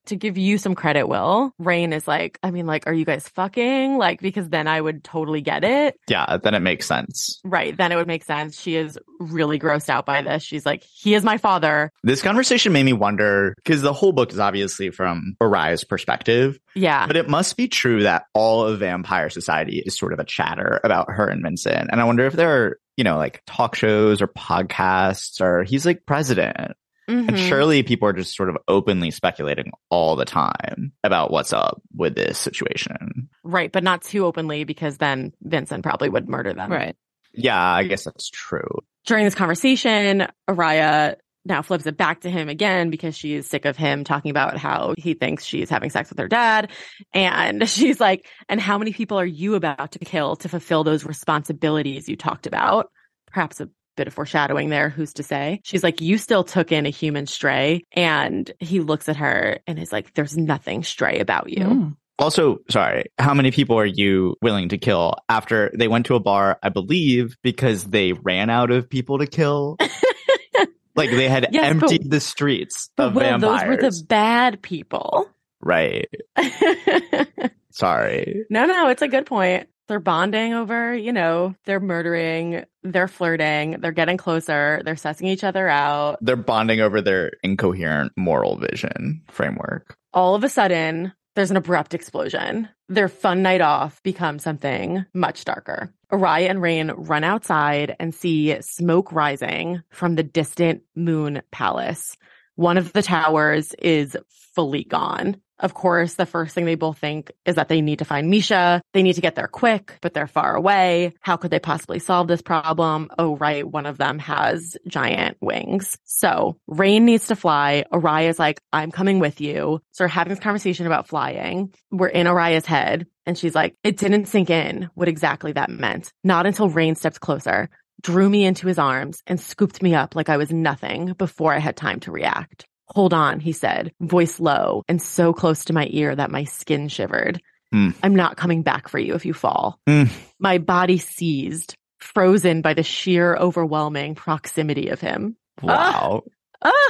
to 0.09 0.15
give 0.15 0.37
you 0.37 0.57
some 0.57 0.75
credit, 0.75 1.07
Will, 1.07 1.53
Rain 1.57 1.93
is 1.93 2.07
like, 2.07 2.37
I 2.43 2.51
mean, 2.51 2.67
like, 2.67 2.85
are 2.87 2.93
you 2.93 3.05
guys 3.05 3.27
fucking? 3.29 3.97
Like, 3.97 4.21
because 4.21 4.49
then 4.49 4.67
I 4.67 4.79
would 4.79 5.03
totally 5.03 5.41
get 5.41 5.63
it. 5.63 5.97
Yeah, 6.07 6.37
then 6.37 6.53
it 6.53 6.59
makes 6.59 6.85
sense. 6.85 7.39
Right. 7.43 7.75
Then 7.75 7.91
it 7.91 7.95
would 7.95 8.07
make 8.07 8.23
sense. 8.23 8.59
She 8.61 8.75
is 8.75 8.99
really 9.19 9.57
grossed 9.59 9.89
out 9.89 10.05
by 10.05 10.21
this. 10.21 10.43
She's 10.43 10.65
like, 10.65 10.83
he 10.83 11.13
is 11.15 11.23
my 11.23 11.37
father. 11.37 11.91
This 12.03 12.21
conversation 12.21 12.73
made 12.73 12.83
me 12.83 12.93
wonder 12.93 13.53
because 13.57 13.81
the 13.81 13.93
whole 13.93 14.11
book 14.11 14.31
is 14.31 14.39
obviously 14.39 14.89
from 14.91 15.35
Araya's 15.41 15.83
perspective, 15.83 16.59
Yeah. 16.75 17.07
but 17.07 17.15
it 17.15 17.29
must 17.29 17.57
be 17.57 17.67
true 17.67 18.03
that 18.03 18.25
all 18.33 18.65
of 18.65 18.79
vampire 18.79 19.29
society 19.29 19.81
is 19.85 19.97
sort 19.97 20.13
of 20.13 20.19
a 20.19 20.25
chatter 20.25 20.79
about 20.83 21.11
her 21.11 21.27
and 21.27 21.41
Vincent. 21.43 21.89
And 21.91 21.99
I 22.01 22.03
wonder 22.03 22.25
if 22.25 22.33
there 22.33 22.49
are, 22.65 22.79
you 22.97 23.03
know, 23.03 23.17
like 23.17 23.41
talk 23.45 23.75
shows 23.75 24.21
or 24.21 24.27
podcasts 24.27 25.41
or 25.41 25.63
he's 25.63 25.85
like 25.85 26.05
president. 26.05 26.73
And 27.09 27.29
Mhm. 27.31 27.47
surely 27.49 27.83
people 27.83 28.07
are 28.07 28.13
just 28.13 28.35
sort 28.35 28.49
of 28.49 28.57
openly 28.67 29.11
speculating 29.11 29.71
all 29.89 30.15
the 30.15 30.25
time 30.25 30.91
about 31.03 31.31
what's 31.31 31.51
up 31.53 31.81
with 31.95 32.15
this 32.15 32.37
situation. 32.37 33.29
Right. 33.43 33.71
But 33.71 33.83
not 33.83 34.01
too 34.03 34.25
openly 34.25 34.63
because 34.63 34.97
then 34.97 35.33
Vincent 35.41 35.83
probably 35.83 36.09
would 36.09 36.29
murder 36.29 36.53
them. 36.53 36.71
Right. 36.71 36.95
Yeah, 37.33 37.59
I 37.61 37.83
guess 37.83 38.03
that's 38.05 38.29
true. 38.29 38.79
during 39.05 39.25
this 39.25 39.33
conversation, 39.35 40.27
Araya 40.49 41.15
now 41.45 41.61
flips 41.63 41.85
it 41.87 41.97
back 41.97 42.21
to 42.21 42.29
him 42.29 42.47
again 42.49 42.89
because 42.91 43.17
she's 43.17 43.47
sick 43.47 43.65
of 43.65 43.75
him 43.77 44.03
talking 44.03 44.29
about 44.29 44.57
how 44.57 44.93
he 44.97 45.13
thinks 45.15 45.43
she's 45.45 45.69
having 45.69 45.89
sex 45.89 46.09
with 46.09 46.19
her 46.19 46.27
dad. 46.27 46.69
And 47.13 47.67
she's 47.69 47.99
like, 47.99 48.27
and 48.49 48.59
how 48.61 48.77
many 48.77 48.91
people 48.93 49.17
are 49.19 49.25
you 49.25 49.55
about 49.55 49.93
to 49.93 49.99
kill 49.99 50.35
to 50.37 50.49
fulfill 50.49 50.83
those 50.83 51.05
responsibilities 51.05 52.07
you 52.09 52.15
talked 52.17 52.45
about? 52.45 52.91
Perhaps 53.27 53.61
a 53.61 53.69
bit 53.99 54.07
of 54.07 54.13
foreshadowing 54.13 54.69
there. 54.69 54.89
Who's 54.89 55.13
to 55.15 55.23
say? 55.23 55.59
She's 55.63 55.83
like, 55.83 55.99
you 56.01 56.17
still 56.17 56.43
took 56.45 56.71
in 56.71 56.85
a 56.85 56.89
human 56.89 57.27
stray. 57.27 57.83
And 57.91 58.49
he 58.59 58.79
looks 58.79 59.09
at 59.09 59.17
her 59.17 59.59
and 59.67 59.77
is 59.77 59.91
like, 59.91 60.13
there's 60.13 60.37
nothing 60.37 60.83
stray 60.83 61.19
about 61.19 61.49
you. 61.49 61.65
Mm. 61.65 61.95
Also, 62.17 62.59
sorry, 62.69 63.05
how 63.17 63.33
many 63.33 63.51
people 63.51 63.77
are 63.77 63.85
you 63.85 64.35
willing 64.41 64.69
to 64.69 64.77
kill 64.77 65.15
after 65.29 65.71
they 65.73 65.87
went 65.87 66.05
to 66.07 66.15
a 66.15 66.19
bar, 66.19 66.57
I 66.63 66.69
believe, 66.69 67.37
because 67.43 67.83
they 67.85 68.11
ran 68.13 68.49
out 68.49 68.71
of 68.71 68.89
people 68.89 69.19
to 69.19 69.27
kill? 69.27 69.77
like 70.95 71.09
they 71.11 71.29
had 71.29 71.47
Yes, 71.51 71.73
but- 71.79 71.83
emptied 71.91 72.09
the 72.11 72.19
streets 72.19 72.89
But 72.97 73.07
of 73.09 73.15
Will, 73.15 73.21
vampires. 73.23 73.61
those 73.61 73.67
were 73.69 73.89
the 73.91 74.05
bad 74.07 74.61
people. 74.61 75.29
Right. 75.61 76.09
Sorry. 77.71 78.45
no, 78.49 78.65
no, 78.65 78.89
it's 78.89 79.01
a 79.01 79.07
good 79.07 79.25
point. 79.25 79.67
They're 79.89 79.99
bonding 79.99 80.53
over, 80.53 80.95
you 80.95 81.11
know, 81.11 81.55
they're 81.65 81.79
murdering, 81.79 82.63
they're 82.83 83.07
flirting, 83.07 83.77
they're 83.81 83.91
getting 83.91 84.17
closer, 84.17 84.83
they're 84.85 84.93
sussing 84.93 85.25
each 85.25 85.43
other 85.43 85.67
out. 85.67 86.19
They're 86.21 86.35
bonding 86.35 86.79
over 86.79 87.01
their 87.01 87.31
incoherent 87.41 88.11
moral 88.15 88.55
vision 88.57 89.23
framework. 89.31 89.97
All 90.13 90.35
of 90.35 90.43
a 90.43 90.49
sudden, 90.49 91.11
there's 91.35 91.49
an 91.49 91.57
abrupt 91.57 91.95
explosion. 91.95 92.69
Their 92.87 93.07
fun 93.07 93.41
night 93.41 93.61
off 93.61 94.03
becomes 94.03 94.43
something 94.43 95.05
much 95.15 95.43
darker. 95.43 95.91
Araya 96.11 96.51
and 96.51 96.61
Rain 96.61 96.91
run 96.91 97.23
outside 97.23 97.95
and 97.99 98.13
see 98.13 98.61
smoke 98.61 99.11
rising 99.11 99.81
from 99.89 100.13
the 100.13 100.23
distant 100.23 100.83
moon 100.95 101.41
palace. 101.51 102.15
One 102.53 102.77
of 102.77 102.93
the 102.93 103.01
towers 103.01 103.73
is 103.73 104.15
fully 104.53 104.83
gone. 104.83 105.41
Of 105.59 105.73
course, 105.73 106.15
the 106.15 106.25
first 106.25 106.55
thing 106.55 106.65
they 106.65 106.75
both 106.75 106.97
think 106.97 107.31
is 107.45 107.55
that 107.55 107.67
they 107.67 107.81
need 107.81 107.99
to 107.99 108.05
find 108.05 108.29
Misha. 108.29 108.81
They 108.93 109.03
need 109.03 109.13
to 109.13 109.21
get 109.21 109.35
there 109.35 109.47
quick, 109.47 109.97
but 110.01 110.13
they're 110.13 110.27
far 110.27 110.55
away. 110.55 111.13
How 111.21 111.37
could 111.37 111.51
they 111.51 111.59
possibly 111.59 111.99
solve 111.99 112.27
this 112.27 112.41
problem? 112.41 113.09
Oh, 113.17 113.35
right. 113.35 113.67
One 113.67 113.85
of 113.85 113.97
them 113.97 114.19
has 114.19 114.77
giant 114.87 115.37
wings. 115.41 115.97
So 116.05 116.57
Rain 116.67 117.05
needs 117.05 117.27
to 117.27 117.35
fly. 117.35 117.85
Araya's 117.91 118.39
like, 118.39 118.61
I'm 118.71 118.91
coming 118.91 119.19
with 119.19 119.41
you. 119.41 119.81
So 119.91 120.05
we're 120.05 120.09
having 120.09 120.31
this 120.31 120.43
conversation 120.43 120.85
about 120.85 121.07
flying. 121.07 121.73
We're 121.91 122.07
in 122.07 122.27
Araya's 122.27 122.65
head 122.65 123.07
and 123.25 123.37
she's 123.37 123.55
like, 123.55 123.75
it 123.83 123.97
didn't 123.97 124.27
sink 124.27 124.49
in 124.49 124.89
what 124.95 125.07
exactly 125.07 125.51
that 125.51 125.69
meant. 125.69 126.11
Not 126.23 126.45
until 126.45 126.69
Rain 126.69 126.95
stepped 126.95 127.19
closer, 127.19 127.69
drew 128.01 128.29
me 128.29 128.45
into 128.45 128.67
his 128.67 128.79
arms 128.79 129.21
and 129.27 129.39
scooped 129.39 129.81
me 129.83 129.93
up 129.93 130.15
like 130.15 130.29
I 130.29 130.37
was 130.37 130.51
nothing 130.51 131.13
before 131.13 131.53
I 131.53 131.59
had 131.59 131.75
time 131.75 131.99
to 132.01 132.11
react. 132.11 132.65
Hold 132.91 133.13
on, 133.13 133.39
he 133.39 133.51
said, 133.51 133.93
voice 134.01 134.39
low 134.39 134.83
and 134.87 135.01
so 135.01 135.33
close 135.33 135.65
to 135.65 135.73
my 135.73 135.87
ear 135.91 136.15
that 136.15 136.31
my 136.31 136.43
skin 136.45 136.87
shivered. 136.87 137.41
Mm. 137.73 137.93
I'm 138.01 138.15
not 138.15 138.37
coming 138.37 138.63
back 138.63 138.87
for 138.89 138.97
you 138.97 139.13
if 139.13 139.25
you 139.25 139.33
fall. 139.33 139.79
Mm. 139.87 140.09
My 140.39 140.57
body 140.57 140.97
seized, 140.97 141.75
frozen 141.99 142.61
by 142.61 142.73
the 142.73 142.83
sheer 142.83 143.35
overwhelming 143.35 144.15
proximity 144.15 144.89
of 144.89 144.99
him. 144.99 145.35
Wow. 145.61 146.23
Ah! 146.25 146.29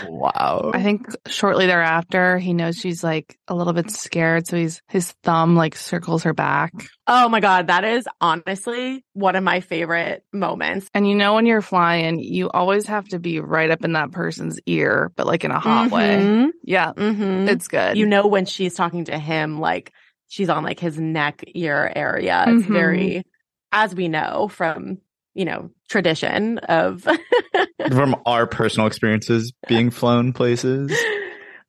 Wow. 0.07 0.71
I 0.73 0.81
think 0.81 1.07
shortly 1.27 1.67
thereafter, 1.67 2.37
he 2.37 2.53
knows 2.53 2.77
she's 2.77 3.03
like 3.03 3.37
a 3.47 3.55
little 3.55 3.73
bit 3.73 3.91
scared. 3.91 4.47
So 4.47 4.57
he's, 4.57 4.81
his 4.87 5.11
thumb 5.23 5.55
like 5.55 5.75
circles 5.75 6.23
her 6.23 6.33
back. 6.33 6.71
Oh 7.07 7.29
my 7.29 7.39
God. 7.39 7.67
That 7.67 7.83
is 7.83 8.07
honestly 8.19 9.03
one 9.13 9.35
of 9.35 9.43
my 9.43 9.59
favorite 9.59 10.23
moments. 10.33 10.87
And 10.93 11.07
you 11.07 11.15
know, 11.15 11.35
when 11.35 11.45
you're 11.45 11.61
flying, 11.61 12.19
you 12.19 12.49
always 12.49 12.87
have 12.87 13.07
to 13.09 13.19
be 13.19 13.39
right 13.39 13.69
up 13.69 13.83
in 13.83 13.93
that 13.93 14.11
person's 14.11 14.59
ear, 14.65 15.11
but 15.15 15.27
like 15.27 15.43
in 15.43 15.51
a 15.51 15.59
hot 15.59 15.91
way. 15.91 16.17
Mhm. 16.19 16.49
Yeah. 16.63 16.93
Mhm. 16.93 17.47
It's 17.49 17.67
good. 17.67 17.97
you 17.97 18.05
know 18.05 18.27
when 18.27 18.45
she's 18.45 18.73
talking 18.73 19.05
to 19.05 19.17
him 19.17 19.59
like 19.59 19.91
she's 20.27 20.49
on 20.49 20.63
like 20.63 20.79
his 20.79 20.99
neck 20.99 21.43
ear 21.55 21.91
area 21.95 22.45
it's 22.47 22.65
Mhm. 22.65 22.71
very 22.73 23.23
as 23.71 23.93
we 23.95 24.07
know 24.07 24.47
from 24.47 24.97
you 25.33 25.45
know 25.45 25.69
tradition 25.89 26.57
of 26.59 27.07
From 27.89 28.15
our 28.25 28.45
personal 28.47 28.87
experiences 28.87 29.53
being 29.67 29.89
flown 29.89 30.33
places. 30.33 30.91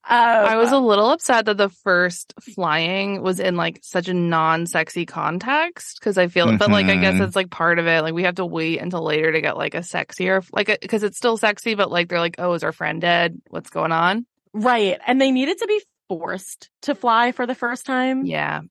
I 0.05 0.57
was 0.57 0.73
a 0.73 0.79
little 0.79 1.11
upset 1.11 1.45
that 1.47 1.57
the 1.57 1.69
first 1.69 2.35
flying 2.55 3.23
was 3.23 3.39
in 3.39 3.57
like 3.57 3.79
such 3.83 4.09
a 4.09 4.15
non-sexy 4.15 5.07
context 5.07 5.99
because 6.01 6.19
I 6.19 6.27
feel, 6.27 6.57
but 6.59 6.69
like 6.71 6.87
I 6.87 6.97
guess 6.97 7.15
Mhm. 7.15 7.27
it's 7.29 7.37
like 7.37 7.51
part 7.51 7.79
of 7.79 7.87
it. 7.87 8.03
Like 8.03 8.15
we 8.15 8.25
have 8.25 8.35
to 8.37 8.45
wait 8.47 8.81
until 8.81 9.05
later 9.05 9.31
to 9.31 9.41
get 9.41 9.57
like 9.57 9.75
a 9.77 9.81
sexier, 9.81 10.45
like 10.53 10.79
because 10.81 11.05
it's 11.05 11.17
still 11.17 11.37
sexy, 11.37 11.75
but 11.77 11.91
like 11.93 12.09
they're 12.09 12.19
like, 12.19 12.37
oh, 12.39 12.55
is 12.55 12.65
our 12.65 12.73
friend 12.73 13.01
dead? 13.01 13.41
What's 13.49 13.71
going 13.71 13.93
on? 13.93 14.27
right 14.53 14.99
and 15.07 15.21
they 15.21 15.31
needed 15.31 15.57
to 15.59 15.67
be 15.69 15.81
forced 16.09 16.71
to 16.83 16.93
fly 16.97 17.31
for 17.31 17.47
the 17.47 17.55
first 17.55 17.87
time 17.87 18.25
Yeah, 18.27 18.63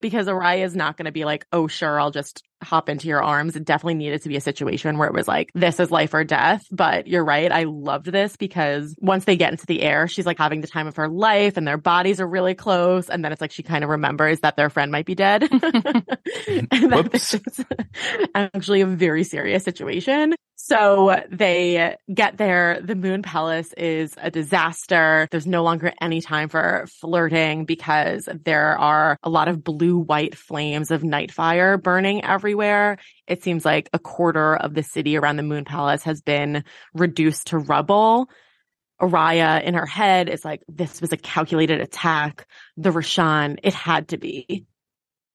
because 0.00 0.26
Araya 0.26 0.64
is 0.64 0.76
not 0.76 0.96
going 0.96 1.06
to 1.06 1.12
be 1.12 1.24
like 1.24 1.46
oh 1.52 1.66
sure 1.66 2.00
I'll 2.00 2.10
just 2.10 2.42
hop 2.60 2.88
into 2.88 3.06
your 3.06 3.22
arms. 3.22 3.54
It 3.54 3.64
definitely 3.64 3.94
needed 3.94 4.22
to 4.22 4.28
be 4.28 4.36
a 4.36 4.40
situation 4.40 4.98
where 4.98 5.06
it 5.06 5.14
was 5.14 5.28
like 5.28 5.50
this 5.54 5.78
is 5.78 5.92
life 5.92 6.12
or 6.12 6.24
death. 6.24 6.64
But 6.70 7.06
you're 7.06 7.24
right 7.24 7.50
I 7.50 7.64
loved 7.64 8.06
this 8.06 8.36
because 8.36 8.94
once 8.98 9.24
they 9.24 9.36
get 9.36 9.52
into 9.52 9.66
the 9.66 9.82
air 9.82 10.08
she's 10.08 10.26
like 10.26 10.38
having 10.38 10.60
the 10.60 10.66
time 10.66 10.86
of 10.86 10.96
her 10.96 11.08
life 11.08 11.56
and 11.56 11.66
their 11.66 11.78
bodies 11.78 12.20
are 12.20 12.26
really 12.26 12.54
close 12.54 13.08
and 13.08 13.24
then 13.24 13.32
it's 13.32 13.40
like 13.40 13.52
she 13.52 13.62
kind 13.62 13.84
of 13.84 13.90
remembers 13.90 14.40
that 14.40 14.56
their 14.56 14.70
friend 14.70 14.92
might 14.92 15.06
be 15.06 15.14
dead. 15.14 15.48
And 16.70 16.92
that 16.92 17.10
this 17.12 17.34
is 17.34 17.64
actually 18.34 18.80
a 18.80 18.86
very 18.86 19.24
serious 19.24 19.64
situation 19.64 20.34
so 20.68 21.18
they 21.30 21.96
get 22.12 22.36
there. 22.36 22.78
The 22.82 22.94
moon 22.94 23.22
palace 23.22 23.72
is 23.72 24.12
a 24.18 24.30
disaster. 24.30 25.26
There's 25.30 25.46
no 25.46 25.62
longer 25.62 25.94
any 25.98 26.20
time 26.20 26.50
for 26.50 26.86
flirting 27.00 27.64
because 27.64 28.28
there 28.44 28.76
are 28.78 29.16
a 29.22 29.30
lot 29.30 29.48
of 29.48 29.64
blue 29.64 29.96
white 29.96 30.36
flames 30.36 30.90
of 30.90 31.02
night 31.02 31.32
fire 31.32 31.78
burning 31.78 32.22
everywhere. 32.22 32.98
It 33.26 33.42
seems 33.42 33.64
like 33.64 33.88
a 33.94 33.98
quarter 33.98 34.56
of 34.56 34.74
the 34.74 34.82
city 34.82 35.16
around 35.16 35.36
the 35.36 35.42
moon 35.42 35.64
palace 35.64 36.02
has 36.02 36.20
been 36.20 36.64
reduced 36.92 37.46
to 37.46 37.58
rubble. 37.58 38.28
Araya 39.00 39.62
in 39.62 39.72
her 39.72 39.86
head 39.86 40.28
is 40.28 40.44
like, 40.44 40.62
this 40.68 41.00
was 41.00 41.12
a 41.12 41.16
calculated 41.16 41.80
attack. 41.80 42.46
The 42.76 42.90
Rishan, 42.90 43.58
it 43.62 43.72
had 43.72 44.08
to 44.08 44.18
be. 44.18 44.66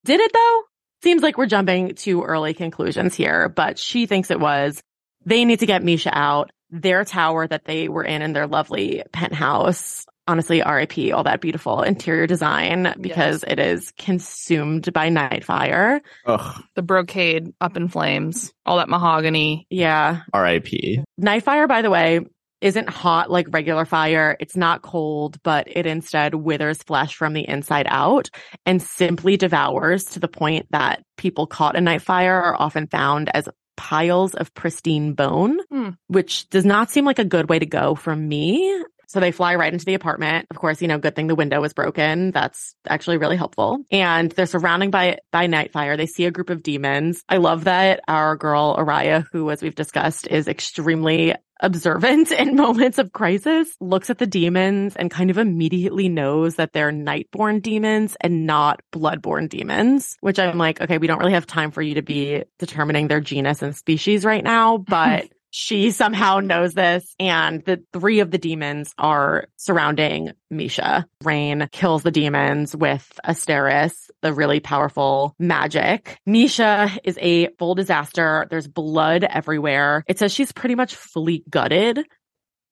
Did 0.05 0.19
it 0.19 0.31
though? 0.31 0.61
Seems 1.01 1.23
like 1.23 1.39
we're 1.39 1.47
jumping 1.47 1.95
to 1.95 2.21
early 2.21 2.53
conclusions 2.53 3.15
here, 3.15 3.49
but 3.49 3.79
she 3.79 4.05
thinks 4.05 4.29
it 4.29 4.39
was. 4.39 4.81
They 5.25 5.45
need 5.45 5.59
to 5.59 5.65
get 5.65 5.83
Misha 5.83 6.15
out. 6.17 6.51
Their 6.69 7.05
tower 7.05 7.47
that 7.47 7.65
they 7.65 7.87
were 7.87 8.03
in 8.03 8.21
in 8.21 8.33
their 8.33 8.47
lovely 8.47 9.03
penthouse. 9.11 10.05
Honestly, 10.25 10.63
RIP, 10.65 11.13
all 11.13 11.23
that 11.23 11.41
beautiful 11.41 11.81
interior 11.83 12.25
design 12.25 12.95
because 12.99 13.43
it 13.45 13.59
is 13.59 13.91
consumed 13.97 14.91
by 14.93 15.09
night 15.09 15.43
fire. 15.43 16.01
Ugh. 16.25 16.63
the 16.75 16.81
brocade 16.81 17.53
up 17.59 17.75
in 17.75 17.89
flames, 17.89 18.53
all 18.65 18.77
that 18.77 18.89
mahogany. 18.89 19.67
Yeah. 19.69 20.21
R.I.P. 20.33 21.03
Night 21.17 21.43
fire, 21.43 21.67
by 21.67 21.81
the 21.81 21.89
way, 21.89 22.21
isn't 22.63 22.89
hot 22.89 23.29
like 23.29 23.47
regular 23.51 23.83
fire. 23.83 24.37
It's 24.39 24.55
not 24.55 24.81
cold, 24.81 25.37
but 25.43 25.67
it 25.67 25.85
instead 25.85 26.33
withers 26.33 26.81
flesh 26.81 27.15
from 27.17 27.33
the 27.33 27.45
inside 27.47 27.85
out 27.89 28.29
and 28.65 28.81
simply 28.81 29.35
devours 29.35 30.05
to 30.05 30.19
the 30.21 30.29
point 30.29 30.67
that 30.71 31.03
people 31.17 31.45
caught 31.45 31.75
in 31.75 31.83
night 31.83 32.01
fire 32.01 32.41
are 32.41 32.55
often 32.59 32.87
found 32.87 33.29
as 33.35 33.49
piles 33.75 34.35
of 34.35 34.53
pristine 34.53 35.13
bone, 35.13 35.59
Hmm. 35.71 35.89
which 36.07 36.49
does 36.49 36.65
not 36.65 36.91
seem 36.91 37.05
like 37.05 37.19
a 37.19 37.25
good 37.25 37.49
way 37.49 37.59
to 37.59 37.65
go 37.65 37.95
for 37.95 38.15
me. 38.15 38.83
So 39.13 39.19
they 39.19 39.31
fly 39.31 39.53
right 39.53 39.71
into 39.71 39.85
the 39.85 39.93
apartment. 39.93 40.47
Of 40.49 40.57
course, 40.57 40.81
you 40.81 40.87
know, 40.87 40.97
good 40.97 41.15
thing 41.15 41.27
the 41.27 41.35
window 41.35 41.61
was 41.61 41.73
broken. 41.73 42.31
That's 42.31 42.75
actually 42.87 43.17
really 43.17 43.37
helpful. 43.37 43.85
And 43.91 44.31
they're 44.31 44.47
surrounded 44.47 44.89
by 44.89 45.19
by 45.31 45.45
Nightfire. 45.45 45.97
They 45.97 46.07
see 46.07 46.25
a 46.25 46.31
group 46.31 46.49
of 46.49 46.63
demons. 46.63 47.23
I 47.29 47.37
love 47.37 47.65
that 47.65 47.99
our 48.07 48.35
girl 48.35 48.75
Araya, 48.75 49.23
who 49.31 49.51
as 49.51 49.61
we've 49.61 49.75
discussed 49.75 50.25
is 50.27 50.47
extremely 50.47 51.35
observant 51.59 52.31
in 52.39 52.55
moments 52.55 52.97
of 52.97 53.13
crisis, 53.13 53.69
looks 53.79 54.09
at 54.09 54.17
the 54.17 54.25
demons 54.25 54.95
and 54.95 55.11
kind 55.11 55.29
of 55.29 55.37
immediately 55.37 56.09
knows 56.09 56.55
that 56.55 56.73
they're 56.73 56.91
nightborn 56.91 57.61
demons 57.61 58.17
and 58.19 58.47
not 58.47 58.81
bloodborn 58.91 59.47
demons, 59.47 60.17
which 60.21 60.39
I'm 60.39 60.57
like, 60.57 60.81
okay, 60.81 60.97
we 60.97 61.05
don't 61.05 61.19
really 61.19 61.33
have 61.33 61.45
time 61.45 61.69
for 61.69 61.83
you 61.83 61.95
to 61.95 62.01
be 62.01 62.45
determining 62.57 63.09
their 63.09 63.21
genus 63.21 63.61
and 63.61 63.75
species 63.75 64.25
right 64.25 64.43
now, 64.43 64.77
but 64.87 65.29
she 65.55 65.91
somehow 65.91 66.39
knows 66.39 66.73
this 66.73 67.15
and 67.19 67.63
the 67.63 67.83
three 67.93 68.21
of 68.21 68.31
the 68.31 68.39
demons 68.39 68.91
are 68.97 69.45
surrounding 69.55 70.31
Misha. 70.49 71.05
Rain 71.23 71.69
kills 71.71 72.01
the 72.01 72.09
demons 72.09 72.75
with 72.75 73.19
Asteris, 73.23 74.09
the 74.23 74.33
really 74.33 74.59
powerful 74.59 75.35
magic. 75.37 76.17
Misha 76.25 76.89
is 77.03 77.19
a 77.21 77.49
full 77.59 77.75
disaster. 77.75 78.47
There's 78.49 78.67
blood 78.67 79.23
everywhere. 79.23 80.03
It 80.07 80.17
says 80.17 80.33
she's 80.33 80.51
pretty 80.51 80.73
much 80.73 80.95
fully 80.95 81.43
gutted. 81.47 82.03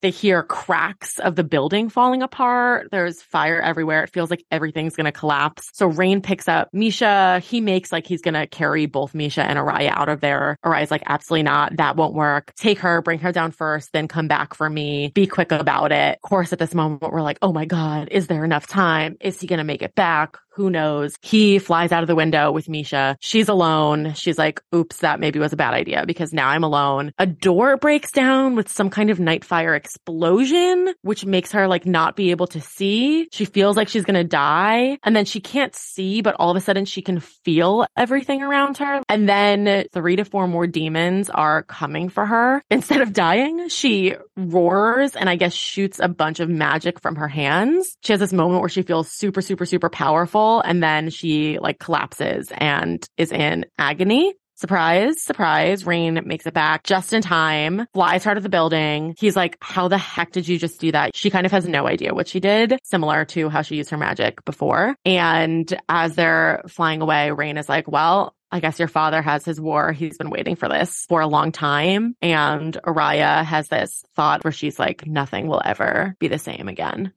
They 0.02 0.10
hear 0.10 0.44
cracks 0.44 1.20
of 1.20 1.36
the 1.36 1.44
building 1.44 1.90
falling 1.90 2.22
apart. 2.24 2.90
There's 2.92 3.22
fire 3.22 3.62
everywhere. 3.62 4.04
It 4.04 4.10
feels 4.10 4.30
like 4.30 4.44
everything's 4.52 4.96
going 4.96 5.06
to 5.06 5.12
collapse. 5.12 5.70
So 5.74 5.88
Rain 5.88 6.22
picks 6.22 6.48
up 6.48 6.70
Misha. 6.74 7.40
He 7.40 7.62
makes 7.62 7.92
like 7.92 8.08
he's 8.08 8.22
going 8.22 8.34
to 8.34 8.48
carry 8.48 8.86
both 8.88 9.14
Misha 9.14 9.44
and 9.44 9.60
Araya 9.60 9.92
out 9.96 10.10
of 10.10 10.22
there. 10.22 10.58
Araya's 10.66 10.92
like, 10.92 11.04
absolutely 11.06 11.44
not. 11.44 11.78
That 11.78 11.96
won't 11.96 12.16
work. 12.16 12.54
Take 12.56 12.80
her, 12.80 13.02
bring 13.02 13.20
her 13.20 13.32
down 13.32 13.52
first, 13.52 13.92
then 13.94 14.08
come 14.08 14.28
back 14.28 14.54
for 14.54 14.70
me. 14.70 15.12
Be 15.14 15.28
quick 15.28 15.52
about 15.52 15.92
it. 15.92 16.20
Of 16.24 16.30
course, 16.30 16.52
at 16.52 16.60
this 16.60 16.74
moment, 16.74 17.02
we're 17.02 17.22
like, 17.22 17.38
oh 17.42 17.54
my 17.54 17.66
God, 17.66 18.08
is 18.12 18.28
there 18.28 18.44
enough 18.44 18.68
time? 18.68 19.18
Is 19.22 19.40
he 19.40 19.48
going 19.48 19.60
to 19.60 19.64
make 19.64 19.82
it 19.82 19.96
back? 19.96 20.38
Who 20.54 20.70
knows? 20.70 21.16
He 21.22 21.60
flies 21.60 21.94
out 21.94 22.04
of 22.04 22.08
the 22.08 22.16
window 22.16 22.52
with 22.52 22.68
Misha. 22.68 23.16
She's 23.22 23.48
alone. 23.48 24.14
She's 24.16 24.38
like, 24.38 24.62
oops, 24.76 24.98
that 24.98 25.20
maybe 25.20 25.40
was 25.40 25.54
a 25.54 25.58
bad 25.58 25.74
idea 25.74 26.06
because 26.06 26.34
now 26.34 26.50
I'm 26.50 26.64
alone. 26.64 27.14
A 27.18 27.26
door 27.26 27.78
breaks 27.78 28.12
down 28.12 28.56
with 28.56 28.68
some 28.68 28.90
kind 28.90 29.10
of 29.10 29.20
night 29.20 29.46
fire 29.46 29.76
explosion, 29.76 30.94
which 31.04 31.26
makes 31.26 31.54
her 31.54 31.70
like 31.70 31.86
not 31.86 32.18
be 32.18 32.32
able 32.32 32.48
to 32.48 32.60
see. 32.60 33.30
She 33.32 33.46
feels 33.46 33.78
like 33.78 33.88
she's 33.88 34.04
going 34.04 34.22
to 34.22 34.26
die 34.26 34.98
and 35.04 35.16
then 35.16 35.24
she 35.24 35.40
can't 35.40 35.74
see, 35.74 36.22
but 36.22 36.36
all 36.38 36.52
of 36.52 36.58
a 36.58 36.62
sudden 36.62 36.84
she 36.84 37.02
can 37.02 37.22
feel 37.22 37.86
everything 37.96 38.42
around 38.42 38.78
her. 38.80 39.02
And 39.08 39.30
then 39.30 39.86
three 39.94 40.18
to 40.18 40.26
four 40.26 40.48
more 40.50 40.68
demons 40.68 41.30
are 41.30 41.64
coming 41.64 42.10
for 42.10 42.26
her. 42.26 42.62
Instead 42.70 43.00
of 43.00 43.14
dying, 43.14 43.70
she 43.70 44.16
roars 44.36 45.16
and 45.16 45.30
I 45.30 45.38
guess 45.38 45.54
shoots 45.54 46.00
a 46.02 46.10
bunch 46.10 46.42
of 46.42 46.50
magic 46.50 47.00
from 47.00 47.16
her 47.16 47.30
hands. 47.30 47.96
She 48.04 48.12
has 48.12 48.20
this 48.20 48.34
moment 48.34 48.60
where 48.60 48.70
she 48.70 48.82
feels 48.82 49.10
super, 49.10 49.42
super, 49.42 49.66
super 49.66 49.90
powerful 49.90 50.41
And 50.64 50.82
then 50.82 51.10
she 51.10 51.60
like 51.60 51.80
collapses 51.80 52.52
and 52.56 53.06
is 53.18 53.32
in 53.32 53.66
agony. 53.78 54.34
Surprise, 54.56 55.20
surprise. 55.24 55.88
Rain 55.88 56.22
makes 56.26 56.46
it 56.46 56.54
back 56.54 56.84
just 56.84 57.14
in 57.14 57.24
time, 57.24 57.88
flies 57.96 58.28
out 58.28 58.38
of 58.38 58.44
the 58.44 58.50
building. 58.50 59.16
He's 59.18 59.36
like, 59.36 59.58
how 59.60 59.88
the 59.88 59.98
heck 59.98 60.32
did 60.32 60.48
you 60.48 60.60
just 60.60 60.80
do 60.80 60.92
that? 60.92 61.16
She 61.16 61.32
kind 61.32 61.48
of 61.48 61.52
has 61.52 61.68
no 61.68 61.88
idea 61.88 62.14
what 62.14 62.28
she 62.28 62.40
did, 62.40 62.78
similar 62.84 63.26
to 63.26 63.50
how 63.50 63.64
she 63.64 63.78
used 63.78 63.90
her 63.90 63.98
magic 63.98 64.46
before. 64.46 64.96
And 65.04 65.74
as 65.90 66.14
they're 66.14 66.62
flying 66.68 67.02
away, 67.02 67.32
Rain 67.32 67.58
is 67.58 67.68
like, 67.68 67.88
well, 67.88 68.36
I 68.52 68.60
guess 68.60 68.78
your 68.78 68.88
father 68.88 69.20
has 69.20 69.44
his 69.46 69.60
war. 69.60 69.94
He's 69.94 70.20
been 70.20 70.30
waiting 70.30 70.56
for 70.56 70.70
this 70.70 71.06
for 71.10 71.22
a 71.22 71.28
long 71.28 71.52
time. 71.52 72.16
And 72.22 72.78
Araya 72.86 73.44
has 73.44 73.68
this 73.68 74.04
thought 74.16 74.44
where 74.44 74.52
she's 74.52 74.78
like, 74.78 75.08
nothing 75.08 75.48
will 75.48 75.62
ever 75.66 76.16
be 76.20 76.28
the 76.28 76.38
same 76.38 76.68
again. 76.68 77.14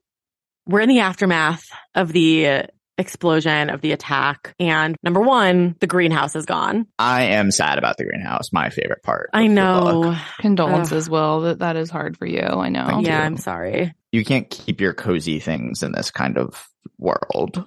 We're 0.66 0.81
in 0.81 0.88
the 0.88 1.00
aftermath 1.00 1.66
of 1.95 2.11
the 2.11 2.69
explosion 2.98 3.70
of 3.70 3.80
the 3.80 3.92
attack. 3.92 4.54
And 4.58 4.96
number 5.02 5.20
one, 5.20 5.76
the 5.80 5.86
greenhouse 5.86 6.36
is 6.36 6.46
gone. 6.46 6.86
I 6.98 7.24
am 7.24 7.50
sad 7.50 7.78
about 7.78 7.96
the 7.96 8.04
greenhouse. 8.04 8.52
My 8.52 8.70
favorite 8.70 9.02
part. 9.02 9.30
I 9.32 9.46
know. 9.46 10.16
Condolences, 10.38 11.06
Ugh. 11.06 11.12
Will. 11.12 11.40
That 11.42 11.58
that 11.60 11.76
is 11.76 11.90
hard 11.90 12.16
for 12.16 12.26
you. 12.26 12.42
I 12.42 12.68
know. 12.68 12.86
Thank 12.86 13.06
yeah, 13.06 13.18
you. 13.18 13.24
I'm 13.24 13.36
sorry. 13.36 13.94
You 14.12 14.24
can't 14.24 14.48
keep 14.48 14.80
your 14.80 14.94
cozy 14.94 15.40
things 15.40 15.82
in 15.82 15.92
this 15.92 16.10
kind 16.10 16.38
of 16.38 16.68
world. 16.98 17.64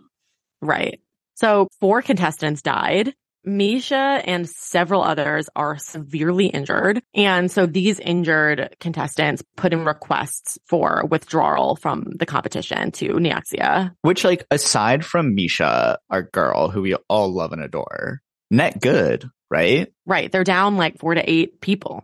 Right. 0.62 1.02
So 1.36 1.68
four 1.80 2.02
contestants 2.02 2.62
died. 2.62 3.14
Misha 3.48 4.22
and 4.26 4.48
several 4.48 5.02
others 5.02 5.50
are 5.56 5.78
severely 5.78 6.48
injured. 6.48 7.02
And 7.16 7.50
so 7.50 7.66
these 7.66 8.00
injured 8.00 8.76
contestants 8.80 9.42
put 9.56 9.74
in 9.74 9.86
requests 9.86 10.60
for 10.68 11.06
withdrawal 11.10 11.78
from 11.78 12.04
the 12.20 12.26
competition 12.26 12.92
to 12.92 13.14
Nyaxia. 13.14 13.94
Which, 14.02 14.24
like, 14.24 14.46
aside 14.52 15.06
from 15.06 15.34
Misha, 15.34 15.98
our 16.10 16.24
girl, 16.24 16.70
who 16.70 16.82
we 16.82 16.96
all 17.10 17.34
love 17.34 17.54
and 17.54 17.64
adore, 17.64 18.22
net 18.52 18.80
good, 18.82 19.30
right? 19.50 19.92
Right. 20.06 20.32
They're 20.32 20.44
down 20.44 20.76
like 20.76 21.00
four 21.00 21.16
to 21.16 21.28
eight 21.28 21.62
people. 21.62 22.04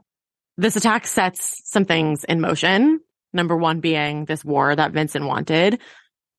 This 0.58 0.76
attack 0.76 1.08
sets 1.08 1.62
some 1.66 1.86
things 1.86 2.24
in 2.24 2.40
motion. 2.40 3.02
Number 3.34 3.58
one 3.58 3.80
being 3.80 4.26
this 4.26 4.46
war 4.46 4.76
that 4.76 4.92
Vincent 4.92 5.26
wanted. 5.26 5.82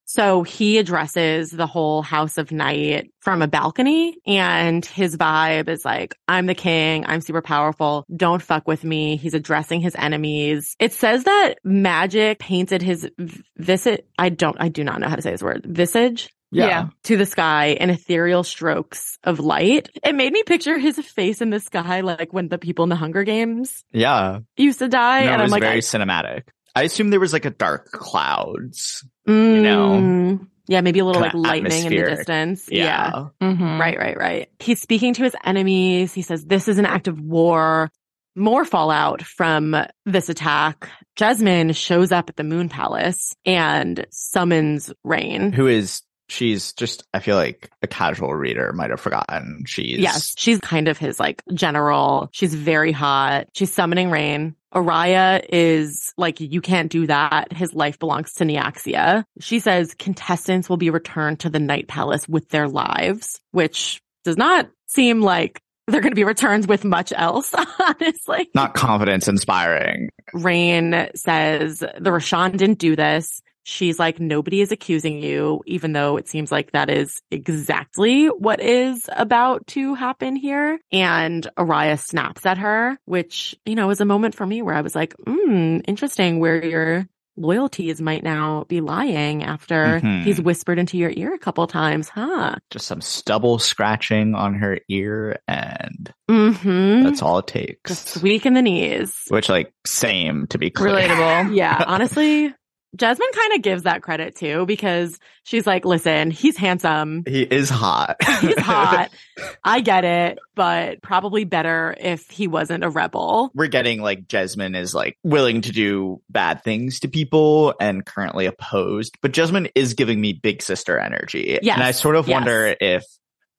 So 0.06 0.42
he 0.42 0.78
addresses 0.78 1.50
the 1.50 1.66
whole 1.66 2.02
House 2.02 2.38
of 2.38 2.52
Night 2.52 3.10
from 3.20 3.42
a 3.42 3.48
balcony 3.48 4.16
and 4.26 4.84
his 4.84 5.16
vibe 5.16 5.68
is 5.68 5.84
like, 5.84 6.14
I'm 6.28 6.46
the 6.46 6.54
king. 6.54 7.04
I'm 7.06 7.20
super 7.20 7.42
powerful. 7.42 8.04
Don't 8.14 8.42
fuck 8.42 8.68
with 8.68 8.84
me. 8.84 9.16
He's 9.16 9.34
addressing 9.34 9.80
his 9.80 9.94
enemies. 9.94 10.76
It 10.78 10.92
says 10.92 11.24
that 11.24 11.54
magic 11.64 12.38
painted 12.38 12.82
his 12.82 13.08
visage. 13.56 14.02
I 14.18 14.28
don't, 14.28 14.56
I 14.60 14.68
do 14.68 14.84
not 14.84 15.00
know 15.00 15.08
how 15.08 15.16
to 15.16 15.22
say 15.22 15.30
this 15.30 15.42
word. 15.42 15.64
Visage. 15.66 16.30
Yeah. 16.50 16.66
yeah. 16.66 16.88
To 17.04 17.16
the 17.16 17.26
sky 17.26 17.68
in 17.80 17.90
ethereal 17.90 18.44
strokes 18.44 19.18
of 19.24 19.40
light. 19.40 19.88
It 20.04 20.14
made 20.14 20.32
me 20.32 20.44
picture 20.44 20.78
his 20.78 20.96
face 20.98 21.40
in 21.40 21.50
the 21.50 21.58
sky, 21.58 22.02
like 22.02 22.32
when 22.32 22.48
the 22.48 22.58
people 22.58 22.84
in 22.84 22.90
the 22.90 22.96
Hunger 22.96 23.24
Games. 23.24 23.84
Yeah. 23.90 24.40
Used 24.56 24.78
to 24.78 24.88
die. 24.88 25.24
No, 25.24 25.32
and 25.32 25.42
I'm 25.42 25.48
like, 25.48 25.62
very 25.62 25.76
I, 25.76 25.80
cinematic. 25.80 26.42
I 26.76 26.82
assume 26.82 27.10
there 27.10 27.20
was 27.20 27.32
like 27.32 27.44
a 27.44 27.50
dark 27.50 27.90
clouds, 27.90 29.04
mm, 29.26 29.56
you 29.56 29.62
know? 29.62 30.40
Yeah, 30.66 30.80
maybe 30.80 31.00
a 31.00 31.04
little 31.04 31.20
like 31.20 31.34
lightning 31.34 31.84
in 31.84 31.92
the 31.92 32.16
distance. 32.16 32.68
Yeah. 32.70 33.10
yeah. 33.40 33.48
Mm-hmm. 33.48 33.80
Right, 33.80 33.98
right, 33.98 34.16
right. 34.16 34.50
He's 34.58 34.80
speaking 34.80 35.12
to 35.14 35.22
his 35.22 35.36
enemies. 35.44 36.14
He 36.14 36.22
says, 36.22 36.44
this 36.44 36.68
is 36.68 36.78
an 36.78 36.86
act 36.86 37.06
of 37.06 37.20
war. 37.20 37.90
More 38.36 38.64
fallout 38.64 39.22
from 39.22 39.76
this 40.06 40.28
attack. 40.28 40.88
Jasmine 41.16 41.72
shows 41.72 42.10
up 42.10 42.28
at 42.28 42.36
the 42.36 42.42
Moon 42.44 42.68
Palace 42.68 43.36
and 43.44 44.06
summons 44.10 44.92
Rain. 45.04 45.52
Who 45.52 45.68
is 45.68 46.02
she's 46.28 46.72
just 46.72 47.04
i 47.12 47.18
feel 47.18 47.36
like 47.36 47.70
a 47.82 47.86
casual 47.86 48.34
reader 48.34 48.72
might 48.72 48.90
have 48.90 49.00
forgotten 49.00 49.62
she's 49.66 49.98
yes 49.98 50.34
she's 50.36 50.58
kind 50.60 50.88
of 50.88 50.98
his 50.98 51.20
like 51.20 51.42
general 51.52 52.28
she's 52.32 52.54
very 52.54 52.92
hot 52.92 53.46
she's 53.54 53.72
summoning 53.72 54.10
rain 54.10 54.54
Araya 54.74 55.44
is 55.50 56.12
like, 56.16 56.40
you 56.40 56.60
can't 56.60 56.90
do 56.90 57.06
that. 57.06 57.52
His 57.52 57.74
life 57.74 57.98
belongs 58.00 58.32
to 58.34 58.44
Nyaxia. 58.44 59.24
She 59.38 59.60
says 59.60 59.94
contestants 59.94 60.68
will 60.68 60.76
be 60.76 60.90
returned 60.90 61.40
to 61.40 61.48
the 61.48 61.60
Night 61.60 61.86
Palace 61.86 62.28
with 62.28 62.48
their 62.48 62.68
lives, 62.68 63.40
which 63.52 64.02
does 64.24 64.36
not 64.36 64.68
seem 64.86 65.20
like 65.20 65.60
they're 65.86 66.00
going 66.00 66.12
to 66.12 66.16
be 66.16 66.24
returned 66.24 66.66
with 66.66 66.84
much 66.84 67.12
else, 67.14 67.54
honestly. 67.80 68.48
Not 68.54 68.74
confidence 68.74 69.28
inspiring. 69.28 70.08
Rain 70.32 71.08
says 71.14 71.78
the 71.78 72.10
Rishan 72.10 72.56
didn't 72.56 72.78
do 72.78 72.96
this. 72.96 73.42
She's 73.64 73.98
like, 73.98 74.20
nobody 74.20 74.60
is 74.60 74.72
accusing 74.72 75.22
you, 75.22 75.62
even 75.66 75.92
though 75.92 76.16
it 76.16 76.28
seems 76.28 76.52
like 76.52 76.72
that 76.72 76.90
is 76.90 77.20
exactly 77.30 78.26
what 78.26 78.60
is 78.60 79.08
about 79.16 79.66
to 79.68 79.94
happen 79.94 80.36
here. 80.36 80.78
And 80.92 81.46
Araya 81.56 81.98
snaps 81.98 82.44
at 82.46 82.58
her, 82.58 82.98
which, 83.06 83.56
you 83.64 83.74
know, 83.74 83.90
is 83.90 84.00
a 84.00 84.04
moment 84.04 84.34
for 84.34 84.46
me 84.46 84.62
where 84.62 84.74
I 84.74 84.82
was 84.82 84.94
like, 84.94 85.14
hmm, 85.26 85.78
interesting 85.86 86.40
where 86.40 86.64
your 86.64 87.08
loyalties 87.36 88.00
might 88.00 88.22
now 88.22 88.64
be 88.68 88.80
lying 88.80 89.42
after 89.42 90.00
mm-hmm. 90.00 90.22
he's 90.22 90.40
whispered 90.40 90.78
into 90.78 90.96
your 90.96 91.10
ear 91.10 91.34
a 91.34 91.38
couple 91.38 91.66
times, 91.66 92.08
huh? 92.08 92.56
Just 92.70 92.86
some 92.86 93.00
stubble 93.00 93.58
scratching 93.58 94.34
on 94.34 94.54
her 94.54 94.78
ear 94.88 95.38
and 95.48 96.12
mm-hmm. 96.30 97.02
that's 97.02 97.22
all 97.22 97.38
it 97.38 97.46
takes. 97.46 97.88
Just 97.88 98.22
weak 98.22 98.46
in 98.46 98.54
the 98.54 98.62
knees. 98.62 99.12
Which 99.28 99.48
like 99.48 99.72
same 99.86 100.46
to 100.48 100.58
be 100.58 100.70
clear. 100.70 100.94
Relatable. 100.94 101.56
yeah. 101.56 101.82
Honestly, 101.86 102.54
Jesmyn 102.96 103.32
kind 103.32 103.54
of 103.54 103.62
gives 103.62 103.82
that 103.82 104.02
credit 104.02 104.36
too 104.36 104.66
because 104.66 105.18
she's 105.42 105.66
like, 105.66 105.84
listen, 105.84 106.30
he's 106.30 106.56
handsome. 106.56 107.24
He 107.26 107.42
is 107.42 107.68
hot. 107.68 108.16
he's 108.40 108.58
hot. 108.58 109.10
I 109.64 109.80
get 109.80 110.04
it, 110.04 110.38
but 110.54 111.02
probably 111.02 111.44
better 111.44 111.94
if 111.98 112.30
he 112.30 112.46
wasn't 112.46 112.84
a 112.84 112.90
rebel. 112.90 113.50
We're 113.54 113.66
getting 113.66 114.00
like 114.00 114.28
Jasmine 114.28 114.74
is 114.74 114.94
like 114.94 115.18
willing 115.22 115.62
to 115.62 115.72
do 115.72 116.22
bad 116.30 116.62
things 116.62 117.00
to 117.00 117.08
people 117.08 117.74
and 117.80 118.06
currently 118.06 118.46
opposed, 118.46 119.18
but 119.20 119.32
Jasmine 119.32 119.68
is 119.74 119.94
giving 119.94 120.20
me 120.20 120.32
big 120.32 120.62
sister 120.62 120.98
energy. 120.98 121.58
Yes. 121.62 121.74
And 121.74 121.82
I 121.82 121.90
sort 121.90 122.16
of 122.16 122.28
yes. 122.28 122.34
wonder 122.34 122.76
if 122.80 123.04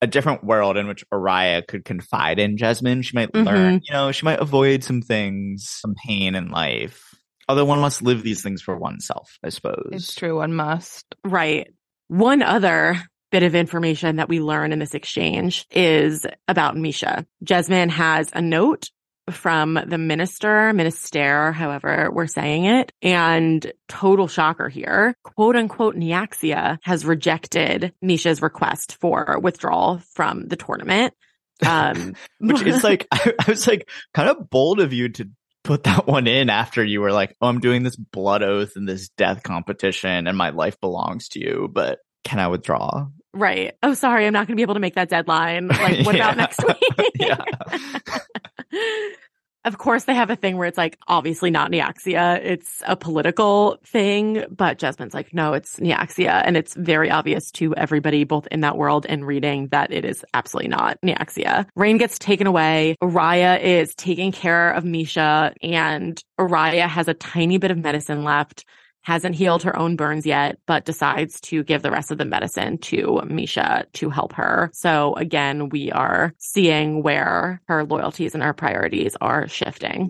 a 0.01 0.07
different 0.07 0.43
world 0.43 0.77
in 0.77 0.87
which 0.87 1.03
Araya 1.09 1.65
could 1.65 1.83
confide 1.83 2.39
in 2.39 2.57
Jasmine, 2.57 3.01
she 3.01 3.15
might 3.15 3.31
mm-hmm. 3.31 3.47
learn, 3.47 3.81
you 3.83 3.93
know, 3.93 4.11
she 4.11 4.25
might 4.25 4.39
avoid 4.39 4.83
some 4.83 5.01
things, 5.01 5.67
some 5.67 5.95
pain 6.05 6.35
in 6.35 6.49
life 6.49 7.15
Although 7.47 7.65
one 7.65 7.79
must 7.79 8.01
live 8.01 8.23
these 8.23 8.41
things 8.41 8.61
for 8.61 8.75
oneself, 8.75 9.37
I 9.43 9.49
suppose. 9.49 9.89
It's 9.91 10.15
true, 10.15 10.37
one 10.37 10.53
must. 10.53 11.05
Right. 11.23 11.71
One 12.07 12.41
other 12.41 13.01
bit 13.31 13.43
of 13.43 13.55
information 13.55 14.15
that 14.15 14.29
we 14.29 14.39
learn 14.39 14.71
in 14.71 14.79
this 14.79 14.93
exchange 14.93 15.65
is 15.71 16.25
about 16.47 16.77
Misha. 16.77 17.25
Jasmine 17.43 17.89
has 17.89 18.29
a 18.33 18.41
note 18.41 18.89
from 19.31 19.79
the 19.87 19.97
minister, 19.97 20.71
minister, 20.73 21.51
however 21.51 22.09
we're 22.11 22.27
saying 22.27 22.65
it, 22.65 22.91
and 23.01 23.71
total 23.87 24.27
shocker 24.27 24.69
here. 24.69 25.15
Quote 25.23 25.55
unquote 25.55 25.95
Nyaxia 25.95 26.77
has 26.83 27.05
rejected 27.05 27.93
Misha's 28.01 28.41
request 28.41 28.97
for 28.99 29.39
withdrawal 29.41 30.01
from 30.13 30.47
the 30.47 30.55
tournament. 30.55 31.13
Um, 31.65 32.15
which 32.39 32.63
is 32.63 32.83
like, 32.83 33.07
I, 33.13 33.33
I 33.39 33.49
was 33.49 33.65
like, 33.65 33.89
kind 34.13 34.27
of 34.27 34.49
bold 34.49 34.81
of 34.81 34.91
you 34.91 35.07
to 35.07 35.29
put 35.65 35.83
that 35.83 36.07
one 36.07 36.27
in 36.27 36.49
after 36.49 36.83
you 36.83 37.01
were 37.01 37.11
like, 37.11 37.35
oh, 37.41 37.47
I'm 37.47 37.59
doing 37.59 37.83
this 37.83 37.95
blood 37.95 38.43
oath 38.43 38.75
and 38.75 38.87
this 38.87 39.09
death 39.09 39.43
competition 39.43 40.27
and 40.27 40.37
my 40.37 40.51
life 40.51 40.79
belongs 40.79 41.29
to 41.29 41.39
you, 41.39 41.69
but 41.71 41.99
can 42.23 42.39
I 42.39 42.47
withdraw? 42.47 43.07
Right. 43.33 43.73
Oh, 43.83 43.93
sorry. 43.93 44.25
I'm 44.25 44.33
not 44.33 44.47
going 44.47 44.55
to 44.55 44.55
be 44.55 44.61
able 44.61 44.75
to 44.75 44.79
make 44.79 44.95
that 44.95 45.09
deadline. 45.09 45.67
Like, 45.67 46.05
what 46.05 46.15
about 46.15 46.37
next 46.37 46.63
week? 46.65 47.11
yeah. 47.19 47.43
Of 49.65 49.79
course, 49.79 50.03
they 50.03 50.13
have 50.13 50.29
a 50.29 50.35
thing 50.35 50.57
where 50.57 50.67
it's 50.67 50.77
like, 50.77 50.97
obviously 51.07 51.49
not 51.49 51.71
Nyaxia. 51.71 52.39
It's 52.43 52.83
a 52.85 52.95
political 52.95 53.79
thing, 53.83 54.45
but 54.49 54.77
jasmine's 54.77 55.13
like, 55.15 55.33
no, 55.33 55.53
it's 55.53 55.79
Nyaxia. 55.79 56.43
And 56.45 56.55
it's 56.55 56.75
very 56.75 57.09
obvious 57.09 57.51
to 57.53 57.73
everybody, 57.75 58.23
both 58.23 58.47
in 58.51 58.61
that 58.61 58.77
world 58.77 59.07
and 59.09 59.25
reading 59.25 59.67
that 59.69 59.91
it 59.91 60.05
is 60.05 60.23
absolutely 60.35 60.69
not 60.69 60.99
Nyaxia. 61.01 61.65
rain 61.75 61.97
gets 61.97 62.19
taken 62.19 62.45
away. 62.45 62.95
Araya 63.01 63.59
is 63.59 63.95
taking 63.95 64.31
care 64.31 64.69
of 64.71 64.85
Misha 64.85 65.53
and 65.63 66.21
Araya 66.39 66.87
has 66.87 67.07
a 67.07 67.15
tiny 67.15 67.57
bit 67.57 67.71
of 67.71 67.77
medicine 67.77 68.23
left 68.23 68.65
hasn't 69.05 69.35
healed 69.35 69.63
her 69.63 69.77
own 69.77 69.95
burns 69.95 70.25
yet, 70.25 70.57
but 70.65 70.85
decides 70.85 71.39
to 71.41 71.63
give 71.63 71.81
the 71.81 71.91
rest 71.91 72.11
of 72.11 72.17
the 72.17 72.25
medicine 72.25 72.77
to 72.79 73.21
Misha 73.27 73.85
to 73.93 74.09
help 74.09 74.33
her. 74.33 74.69
So 74.73 75.13
again, 75.15 75.69
we 75.69 75.91
are 75.91 76.33
seeing 76.37 77.03
where 77.03 77.61
her 77.67 77.85
loyalties 77.85 78.33
and 78.33 78.43
her 78.43 78.53
priorities 78.53 79.15
are 79.21 79.47
shifting. 79.47 80.09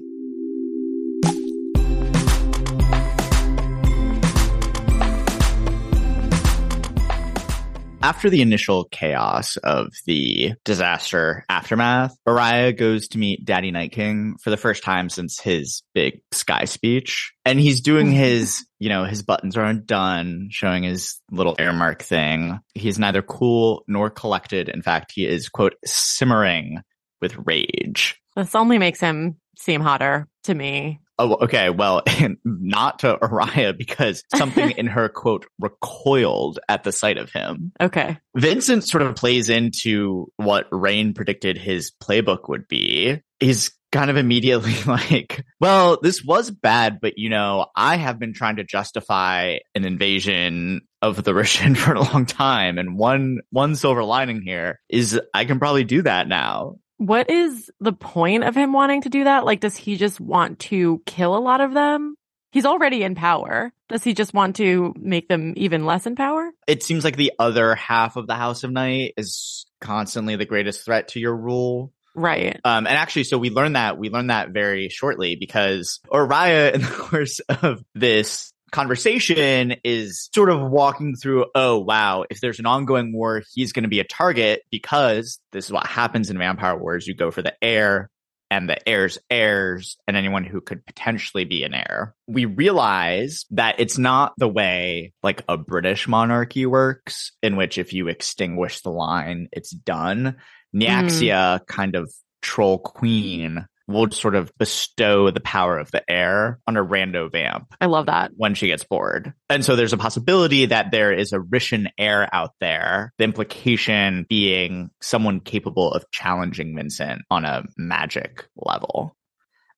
After 8.05 8.29
the 8.29 8.43
initial 8.43 8.83
chaos 8.83 9.57
of 9.57 9.91
the 10.05 10.53
disaster 10.63 11.43
aftermath, 11.49 12.15
Araya 12.27 12.77
goes 12.77 13.07
to 13.07 13.17
meet 13.17 13.45
Daddy 13.45 13.71
Night 13.71 13.93
King 13.93 14.35
for 14.43 14.51
the 14.51 14.57
first 14.57 14.83
time 14.83 15.09
since 15.09 15.39
his 15.39 15.81
big 15.95 16.21
sky 16.31 16.65
speech. 16.65 17.33
And 17.45 17.59
he's 17.59 17.81
doing 17.81 18.09
mm-hmm. 18.09 18.17
his, 18.17 18.63
you 18.77 18.89
know, 18.89 19.05
his 19.05 19.23
buttons 19.23 19.57
are 19.57 19.65
undone, 19.65 20.49
showing 20.51 20.83
his 20.83 21.19
little 21.31 21.55
Heir 21.57 21.73
Mark 21.73 22.03
thing. 22.03 22.59
He's 22.75 22.99
neither 22.99 23.23
cool 23.23 23.83
nor 23.87 24.11
collected. 24.11 24.69
In 24.69 24.83
fact, 24.83 25.13
he 25.15 25.25
is, 25.25 25.49
quote, 25.49 25.73
simmering 25.83 26.81
with 27.23 27.35
rage. 27.43 28.21
This 28.35 28.53
only 28.53 28.77
makes 28.77 28.99
him 28.99 29.37
seem 29.57 29.81
hotter 29.81 30.27
to 30.43 30.53
me. 30.53 30.99
Oh, 31.17 31.35
okay. 31.43 31.69
Well, 31.69 32.03
not 32.43 32.99
to 32.99 33.17
Araya 33.17 33.77
because 33.77 34.23
something 34.35 34.71
in 34.71 34.87
her 34.87 35.09
quote 35.09 35.45
recoiled 35.59 36.59
at 36.67 36.83
the 36.83 36.91
sight 36.91 37.17
of 37.17 37.31
him. 37.31 37.71
Okay. 37.79 38.17
Vincent 38.35 38.83
sort 38.83 39.03
of 39.03 39.15
plays 39.15 39.49
into 39.49 40.31
what 40.37 40.67
Rain 40.71 41.13
predicted 41.13 41.57
his 41.57 41.91
playbook 42.03 42.49
would 42.49 42.67
be. 42.67 43.21
He's 43.39 43.71
kind 43.95 44.09
of 44.09 44.17
immediately 44.17 44.75
like, 44.85 45.45
well, 45.61 45.97
this 46.01 46.23
was 46.23 46.51
bad, 46.51 46.99
but 47.01 47.17
you 47.17 47.29
know, 47.29 47.67
I 47.75 47.95
have 47.95 48.19
been 48.19 48.33
trying 48.33 48.57
to 48.57 48.63
justify 48.65 49.59
an 49.73 49.85
invasion 49.85 50.81
of 51.01 51.23
the 51.23 51.31
Rishan 51.31 51.77
for 51.77 51.93
a 51.93 52.01
long 52.01 52.25
time. 52.25 52.77
And 52.77 52.97
one, 52.97 53.39
one 53.51 53.75
silver 53.75 54.03
lining 54.03 54.41
here 54.41 54.79
is 54.89 55.19
I 55.33 55.45
can 55.45 55.59
probably 55.59 55.85
do 55.85 56.01
that 56.01 56.27
now. 56.27 56.75
What 56.97 57.29
is 57.29 57.69
the 57.79 57.93
point 57.93 58.43
of 58.43 58.55
him 58.55 58.73
wanting 58.73 59.01
to 59.01 59.09
do 59.09 59.25
that? 59.25 59.45
Like, 59.45 59.59
does 59.59 59.75
he 59.75 59.97
just 59.97 60.19
want 60.19 60.59
to 60.59 61.01
kill 61.05 61.35
a 61.35 61.39
lot 61.39 61.61
of 61.61 61.73
them? 61.73 62.15
He's 62.51 62.65
already 62.65 63.03
in 63.03 63.15
power. 63.15 63.73
Does 63.89 64.03
he 64.03 64.13
just 64.13 64.33
want 64.33 64.55
to 64.57 64.93
make 64.97 65.27
them 65.27 65.53
even 65.57 65.85
less 65.85 66.05
in 66.05 66.15
power? 66.15 66.51
It 66.67 66.83
seems 66.83 67.03
like 67.03 67.17
the 67.17 67.33
other 67.37 67.75
half 67.75 68.15
of 68.15 68.27
the 68.27 68.35
House 68.35 68.63
of 68.63 68.71
Night 68.71 69.13
is 69.17 69.65
constantly 69.81 70.37
the 70.37 70.45
greatest 70.45 70.85
threat 70.85 71.09
to 71.09 71.19
your 71.19 71.35
rule. 71.35 71.91
Right. 72.15 72.57
Um, 72.63 72.87
and 72.87 72.95
actually, 72.95 73.25
so 73.25 73.37
we 73.37 73.49
learned 73.49 73.75
that, 73.75 73.97
we 73.97 74.09
learned 74.09 74.29
that 74.29 74.51
very 74.51 74.87
shortly 74.87 75.35
because 75.35 75.99
Araya, 76.07 76.73
in 76.73 76.81
the 76.81 76.87
course 76.91 77.39
of 77.41 77.83
this 77.93 78.53
conversation 78.75 79.77
is 79.85 80.29
sort 80.35 80.49
of 80.49 80.69
walking 80.69 81.15
through, 81.15 81.45
oh, 81.55 81.79
wow, 81.79 82.25
if 82.29 82.41
there's 82.41 82.59
an 82.59 82.65
ongoing 82.65 83.13
war, 83.13 83.41
he's 83.53 83.71
going 83.71 83.83
to 83.83 83.89
be 83.89 84.01
a 84.01 84.03
target 84.03 84.63
because 84.69 85.39
this 85.53 85.65
is 85.65 85.71
what 85.71 85.87
happens 85.87 86.29
in 86.29 86.37
vampire 86.37 86.77
wars. 86.77 87.07
You 87.07 87.15
go 87.15 87.31
for 87.31 87.41
the 87.41 87.53
heir 87.61 88.09
and 88.51 88.69
the 88.69 88.77
heir's 88.87 89.17
heirs 89.29 89.95
and 90.09 90.17
anyone 90.17 90.43
who 90.43 90.59
could 90.59 90.85
potentially 90.85 91.45
be 91.45 91.63
an 91.63 91.73
heir. 91.73 92.13
We 92.27 92.43
realize 92.43 93.45
that 93.51 93.79
it's 93.79 93.97
not 93.97 94.33
the 94.37 94.49
way 94.49 95.13
like 95.23 95.41
a 95.47 95.55
British 95.55 96.05
monarchy 96.05 96.65
works, 96.65 97.31
in 97.41 97.55
which 97.55 97.77
if 97.77 97.93
you 97.93 98.09
extinguish 98.09 98.81
the 98.81 98.91
line, 98.91 99.47
it's 99.53 99.71
done. 99.71 100.35
Nyaxia 100.75 101.61
mm. 101.61 101.67
kind 101.67 101.95
of 101.95 102.13
troll 102.41 102.77
queen 102.77 103.65
will 103.87 104.09
sort 104.11 104.35
of 104.35 104.51
bestow 104.57 105.29
the 105.31 105.39
power 105.39 105.77
of 105.77 105.91
the 105.91 106.03
heir 106.09 106.59
on 106.67 106.77
a 106.77 106.83
rando 106.83 107.31
vamp. 107.31 107.73
I 107.79 107.85
love 107.85 108.07
that. 108.07 108.31
When 108.35 108.55
she 108.55 108.67
gets 108.67 108.83
bored. 108.83 109.33
And 109.49 109.63
so 109.63 109.75
there's 109.75 109.93
a 109.93 109.97
possibility 109.97 110.67
that 110.67 110.91
there 110.91 111.11
is 111.11 111.33
a 111.33 111.39
Rishan 111.39 111.87
heir 111.97 112.27
out 112.33 112.51
there. 112.59 113.13
The 113.17 113.23
implication 113.23 114.25
being 114.27 114.89
someone 115.01 115.39
capable 115.39 115.91
of 115.91 116.09
challenging 116.11 116.75
Vincent 116.75 117.21
on 117.29 117.45
a 117.45 117.63
magic 117.77 118.47
level. 118.55 119.15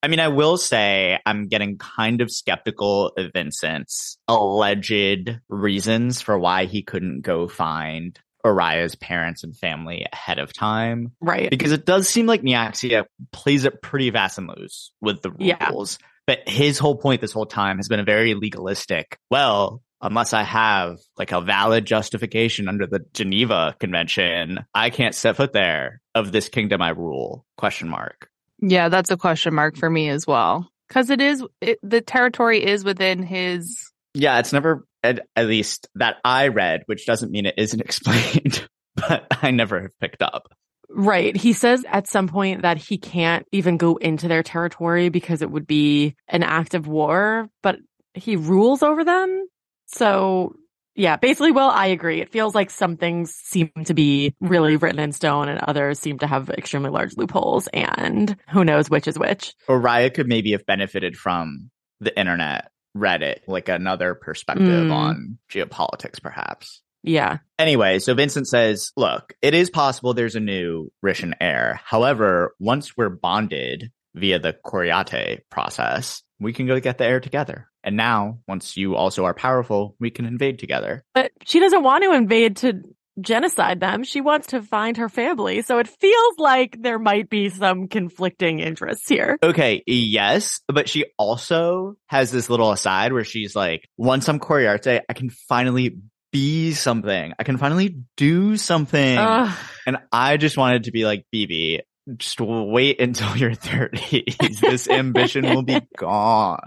I 0.03 0.09
mean, 0.09 0.19
I 0.19 0.27
will 0.27 0.57
say 0.57 1.19
I'm 1.25 1.47
getting 1.47 1.77
kind 1.77 2.21
of 2.21 2.31
skeptical 2.31 3.07
of 3.17 3.33
Vincent's 3.33 4.17
alleged 4.27 5.39
reasons 5.49 6.21
for 6.21 6.37
why 6.37 6.65
he 6.65 6.83
couldn't 6.83 7.21
go 7.21 7.47
find 7.47 8.17
Araya's 8.45 8.95
parents 8.95 9.43
and 9.43 9.55
family 9.55 10.05
ahead 10.11 10.39
of 10.39 10.53
time. 10.53 11.11
Right. 11.19 11.49
Because 11.49 11.71
it 11.71 11.85
does 11.85 12.07
seem 12.07 12.25
like 12.25 12.41
Nyaxia 12.41 13.05
plays 13.31 13.65
it 13.65 13.81
pretty 13.81 14.11
fast 14.11 14.37
and 14.37 14.47
loose 14.47 14.91
with 15.01 15.21
the 15.21 15.31
rules. 15.31 15.97
Yeah. 15.99 16.07
But 16.27 16.47
his 16.47 16.77
whole 16.77 16.95
point 16.95 17.21
this 17.21 17.31
whole 17.31 17.45
time 17.45 17.77
has 17.77 17.87
been 17.87 18.01
a 18.01 18.05
very 18.05 18.33
legalistic, 18.33 19.17
well, 19.31 19.81
unless 20.01 20.33
I 20.33 20.43
have 20.43 20.99
like 21.17 21.31
a 21.31 21.41
valid 21.41 21.85
justification 21.85 22.67
under 22.67 22.85
the 22.85 23.05
Geneva 23.13 23.75
Convention, 23.79 24.65
I 24.73 24.89
can't 24.89 25.15
set 25.15 25.37
foot 25.37 25.53
there 25.53 26.01
of 26.13 26.31
this 26.31 26.49
kingdom 26.49 26.81
I 26.81 26.89
rule. 26.89 27.45
Question 27.57 27.89
mark. 27.89 28.29
Yeah, 28.59 28.89
that's 28.89 29.11
a 29.11 29.17
question 29.17 29.53
mark 29.53 29.77
for 29.77 29.89
me 29.89 30.09
as 30.09 30.27
well. 30.27 30.69
Cause 30.89 31.09
it 31.09 31.21
is, 31.21 31.43
it, 31.61 31.79
the 31.83 32.01
territory 32.01 32.63
is 32.63 32.83
within 32.83 33.21
his. 33.21 33.91
Yeah, 34.13 34.39
it's 34.39 34.53
never 34.53 34.86
at, 35.03 35.27
at 35.35 35.47
least 35.47 35.87
that 35.95 36.17
I 36.23 36.49
read, 36.49 36.83
which 36.85 37.05
doesn't 37.05 37.31
mean 37.31 37.45
it 37.45 37.55
isn't 37.57 37.81
explained, 37.85 38.67
but 38.95 39.27
I 39.29 39.51
never 39.51 39.81
have 39.81 39.99
picked 39.99 40.21
up. 40.21 40.49
Right. 40.89 41.35
He 41.35 41.53
says 41.53 41.83
at 41.87 42.07
some 42.07 42.27
point 42.27 42.61
that 42.61 42.77
he 42.77 42.97
can't 42.97 43.45
even 43.51 43.77
go 43.77 43.97
into 43.97 44.27
their 44.27 44.43
territory 44.43 45.09
because 45.09 45.41
it 45.41 45.51
would 45.51 45.67
be 45.67 46.15
an 46.27 46.43
act 46.43 46.73
of 46.75 46.87
war, 46.87 47.49
but 47.61 47.77
he 48.13 48.35
rules 48.35 48.81
over 48.83 49.03
them. 49.03 49.47
So 49.87 50.55
yeah, 50.95 51.15
basically, 51.15 51.51
well, 51.51 51.69
I 51.69 51.87
agree. 51.87 52.21
It 52.21 52.31
feels 52.31 52.55
like 52.55 52.71
some 52.71 52.97
things 52.97 53.31
seem 53.31 53.71
to 53.85 53.93
be 53.93 54.33
really 54.39 54.77
written 54.77 54.99
in 54.99 55.11
stone 55.11 55.47
and 55.47 55.59
others 55.59 55.99
seem 55.99 56.17
to 56.19 56.27
have 56.27 56.49
extremely 56.49 56.89
large 56.89 57.15
loopholes 57.15 57.67
and 57.67 58.35
who 58.49 58.65
knows 58.65 58.89
which 58.89 59.07
is 59.07 59.19
which. 59.19 59.53
Araya 59.69 60.11
could 60.11 60.27
maybe 60.27 60.53
have 60.53 60.65
benefited 60.65 61.15
from 61.15 61.69
the 61.99 62.17
internet 62.17 62.71
Reddit, 62.99 63.39
like 63.47 63.69
another 63.69 64.15
perspective 64.15 64.67
mm. 64.67 64.91
on 64.91 65.37
geopolitics, 65.51 66.21
perhaps. 66.21 66.81
Yeah. 67.03 67.37
Anyway, 67.57 67.99
so 67.99 68.13
Vincent 68.13 68.47
says, 68.47 68.91
look, 68.97 69.33
it 69.41 69.53
is 69.53 69.69
possible 69.69 70.13
there's 70.13 70.35
a 70.35 70.41
new 70.41 70.91
Rishan 71.05 71.33
heir. 71.39 71.79
However, 71.85 72.55
once 72.59 72.97
we're 72.97 73.09
bonded 73.09 73.91
via 74.13 74.39
the 74.39 74.53
Coriate 74.65 75.39
process, 75.49 76.23
we 76.39 76.53
can 76.53 76.67
go 76.67 76.79
get 76.79 76.97
the 76.97 77.05
heir 77.05 77.19
together. 77.19 77.69
And 77.83 77.95
now, 77.95 78.39
once 78.47 78.75
you 78.75 78.95
also 78.95 79.23
are 79.25 79.33
powerful, 79.33 79.95
we 79.99 80.11
can 80.11 80.25
invade 80.25 80.59
together. 80.59 81.05
But 81.13 81.31
she 81.45 81.59
doesn't 81.59 81.83
want 81.83 82.03
to 82.03 82.11
invade 82.11 82.57
to 82.57 82.81
genocide 83.19 83.79
them. 83.79 84.03
She 84.03 84.21
wants 84.21 84.47
to 84.47 84.61
find 84.61 84.97
her 84.97 85.09
family. 85.09 85.61
So 85.61 85.79
it 85.79 85.87
feels 85.87 86.37
like 86.37 86.81
there 86.81 86.99
might 86.99 87.29
be 87.29 87.49
some 87.49 87.87
conflicting 87.87 88.59
interests 88.59 89.07
here. 89.07 89.37
Okay. 89.41 89.83
Yes. 89.85 90.61
But 90.67 90.89
she 90.89 91.05
also 91.17 91.95
has 92.07 92.31
this 92.31 92.49
little 92.49 92.71
aside 92.71 93.13
where 93.13 93.23
she's 93.23 93.55
like, 93.55 93.87
once 93.97 94.27
I'm 94.29 94.39
Coriate, 94.39 95.01
I 95.07 95.13
can 95.13 95.29
finally 95.29 95.97
be 96.31 96.73
something. 96.73 97.33
I 97.39 97.43
can 97.43 97.57
finally 97.57 97.97
do 98.15 98.57
something. 98.57 99.17
Ugh. 99.17 99.57
And 99.85 99.97
I 100.11 100.37
just 100.37 100.57
wanted 100.57 100.83
to 100.83 100.91
be 100.91 101.05
like, 101.05 101.25
BB, 101.33 101.81
just 102.17 102.39
wait 102.39 103.01
until 103.01 103.35
you're 103.37 103.51
30s. 103.51 104.59
this 104.59 104.89
ambition 104.89 105.45
will 105.45 105.63
be 105.63 105.81
gone 105.97 106.59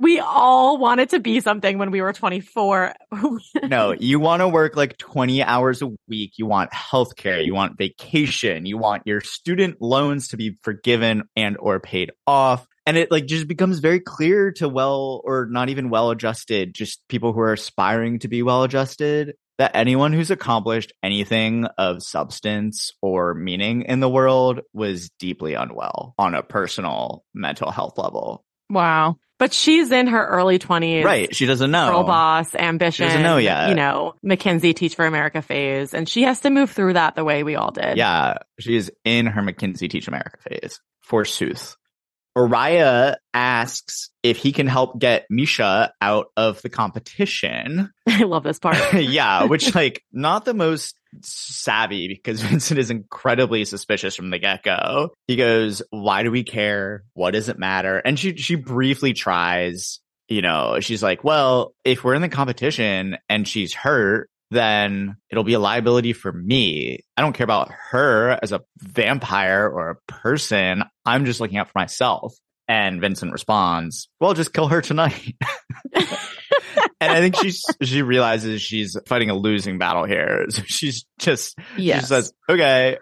we 0.00 0.20
all 0.20 0.78
wanted 0.78 1.10
to 1.10 1.20
be 1.20 1.40
something 1.40 1.78
when 1.78 1.90
we 1.90 2.00
were 2.00 2.12
24. 2.12 2.94
no, 3.64 3.92
you 3.92 4.20
want 4.20 4.40
to 4.40 4.48
work 4.48 4.76
like 4.76 4.96
20 4.98 5.42
hours 5.42 5.82
a 5.82 5.90
week. 6.08 6.34
You 6.36 6.46
want 6.46 6.70
healthcare. 6.70 7.44
You 7.44 7.54
want 7.54 7.76
vacation. 7.76 8.66
You 8.66 8.78
want 8.78 9.06
your 9.06 9.20
student 9.20 9.80
loans 9.80 10.28
to 10.28 10.36
be 10.36 10.56
forgiven 10.62 11.24
and 11.36 11.56
or 11.58 11.80
paid 11.80 12.12
off. 12.26 12.66
And 12.86 12.96
it 12.96 13.10
like 13.10 13.26
just 13.26 13.48
becomes 13.48 13.80
very 13.80 14.00
clear 14.00 14.52
to 14.52 14.68
well 14.68 15.20
or 15.24 15.46
not 15.50 15.68
even 15.68 15.90
well 15.90 16.10
adjusted, 16.10 16.74
just 16.74 17.06
people 17.08 17.32
who 17.32 17.40
are 17.40 17.52
aspiring 17.52 18.20
to 18.20 18.28
be 18.28 18.42
well 18.42 18.62
adjusted 18.62 19.34
that 19.58 19.72
anyone 19.74 20.12
who's 20.12 20.30
accomplished 20.30 20.92
anything 21.02 21.66
of 21.76 22.02
substance 22.02 22.92
or 23.02 23.34
meaning 23.34 23.82
in 23.82 24.00
the 24.00 24.08
world 24.08 24.60
was 24.72 25.10
deeply 25.18 25.54
unwell 25.54 26.14
on 26.16 26.34
a 26.34 26.44
personal 26.44 27.24
mental 27.34 27.70
health 27.70 27.98
level. 27.98 28.44
Wow. 28.70 29.16
But 29.38 29.52
she's 29.52 29.92
in 29.92 30.08
her 30.08 30.26
early 30.26 30.58
20s. 30.58 31.04
Right. 31.04 31.34
She 31.34 31.46
doesn't 31.46 31.70
know. 31.70 31.90
Girl 31.90 32.02
boss, 32.02 32.54
ambition. 32.56 33.04
She 33.04 33.08
doesn't 33.08 33.22
know 33.22 33.36
yet. 33.36 33.68
You 33.68 33.76
know, 33.76 34.14
McKinsey 34.24 34.74
Teach 34.74 34.96
for 34.96 35.06
America 35.06 35.42
phase. 35.42 35.94
And 35.94 36.08
she 36.08 36.24
has 36.24 36.40
to 36.40 36.50
move 36.50 36.70
through 36.70 36.94
that 36.94 37.14
the 37.14 37.24
way 37.24 37.44
we 37.44 37.54
all 37.54 37.70
did. 37.70 37.96
Yeah. 37.96 38.38
She 38.58 38.74
is 38.74 38.90
in 39.04 39.26
her 39.26 39.40
McKinsey 39.40 39.88
Teach 39.88 40.08
America 40.08 40.38
phase. 40.48 40.80
Forsooth. 41.02 41.76
Araya 42.36 43.16
asks 43.34 44.10
if 44.22 44.36
he 44.36 44.52
can 44.52 44.66
help 44.66 44.98
get 44.98 45.26
Misha 45.30 45.92
out 46.00 46.26
of 46.36 46.62
the 46.62 46.68
competition. 46.68 47.90
I 48.06 48.22
love 48.24 48.44
this 48.44 48.58
part. 48.58 48.76
yeah, 48.94 49.44
which 49.44 49.74
like 49.74 50.02
not 50.12 50.44
the 50.44 50.54
most 50.54 50.98
savvy 51.22 52.08
because 52.08 52.40
Vincent 52.42 52.78
is 52.78 52.90
incredibly 52.90 53.64
suspicious 53.64 54.14
from 54.14 54.30
the 54.30 54.38
get-go. 54.38 55.14
He 55.26 55.36
goes, 55.36 55.82
"Why 55.90 56.22
do 56.22 56.30
we 56.30 56.44
care? 56.44 57.04
What 57.14 57.32
does 57.32 57.48
it 57.48 57.58
matter?" 57.58 57.98
And 57.98 58.18
she 58.18 58.36
she 58.36 58.54
briefly 58.54 59.12
tries, 59.12 60.00
you 60.28 60.42
know, 60.42 60.80
she's 60.80 61.02
like, 61.02 61.24
"Well, 61.24 61.74
if 61.84 62.04
we're 62.04 62.14
in 62.14 62.22
the 62.22 62.28
competition 62.28 63.18
and 63.28 63.48
she's 63.48 63.74
hurt, 63.74 64.30
then 64.50 65.16
it'll 65.30 65.44
be 65.44 65.54
a 65.54 65.58
liability 65.58 66.12
for 66.12 66.32
me. 66.32 67.00
I 67.16 67.22
don't 67.22 67.32
care 67.34 67.44
about 67.44 67.70
her 67.90 68.38
as 68.42 68.52
a 68.52 68.62
vampire 68.78 69.68
or 69.68 69.90
a 69.90 70.12
person. 70.12 70.84
I'm 71.04 71.24
just 71.24 71.40
looking 71.40 71.58
out 71.58 71.68
for 71.68 71.78
myself. 71.78 72.34
And 72.66 73.00
Vincent 73.00 73.32
responds, 73.32 74.08
well, 74.20 74.34
just 74.34 74.52
kill 74.52 74.68
her 74.68 74.82
tonight. 74.82 75.34
and 75.94 77.12
I 77.12 77.20
think 77.20 77.36
she's 77.36 77.64
she 77.82 78.02
realizes 78.02 78.60
she's 78.60 78.96
fighting 79.06 79.30
a 79.30 79.34
losing 79.34 79.78
battle 79.78 80.04
here. 80.04 80.46
So 80.50 80.62
she's 80.66 81.06
just 81.18 81.58
Yes. 81.76 82.00
she 82.02 82.06
says, 82.06 82.32
"Okay." 82.48 82.98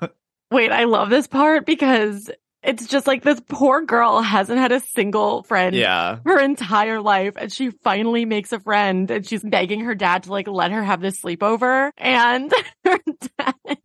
Wait, 0.50 0.70
I 0.72 0.84
love 0.84 1.10
this 1.10 1.26
part 1.26 1.66
because 1.66 2.30
it's 2.64 2.86
just 2.86 3.06
like 3.06 3.22
this 3.22 3.40
poor 3.48 3.82
girl 3.82 4.20
hasn't 4.22 4.58
had 4.58 4.72
a 4.72 4.80
single 4.80 5.42
friend 5.44 5.74
Yeah. 5.76 6.18
her 6.24 6.40
entire 6.40 7.00
life 7.00 7.34
and 7.36 7.52
she 7.52 7.70
finally 7.70 8.24
makes 8.24 8.52
a 8.52 8.60
friend 8.60 9.10
and 9.10 9.26
she's 9.26 9.42
begging 9.42 9.80
her 9.80 9.94
dad 9.94 10.24
to 10.24 10.30
like 10.30 10.48
let 10.48 10.72
her 10.72 10.82
have 10.82 11.00
this 11.00 11.20
sleepover 11.20 11.90
and 11.98 12.52
her 12.84 12.98
dad 13.38 13.78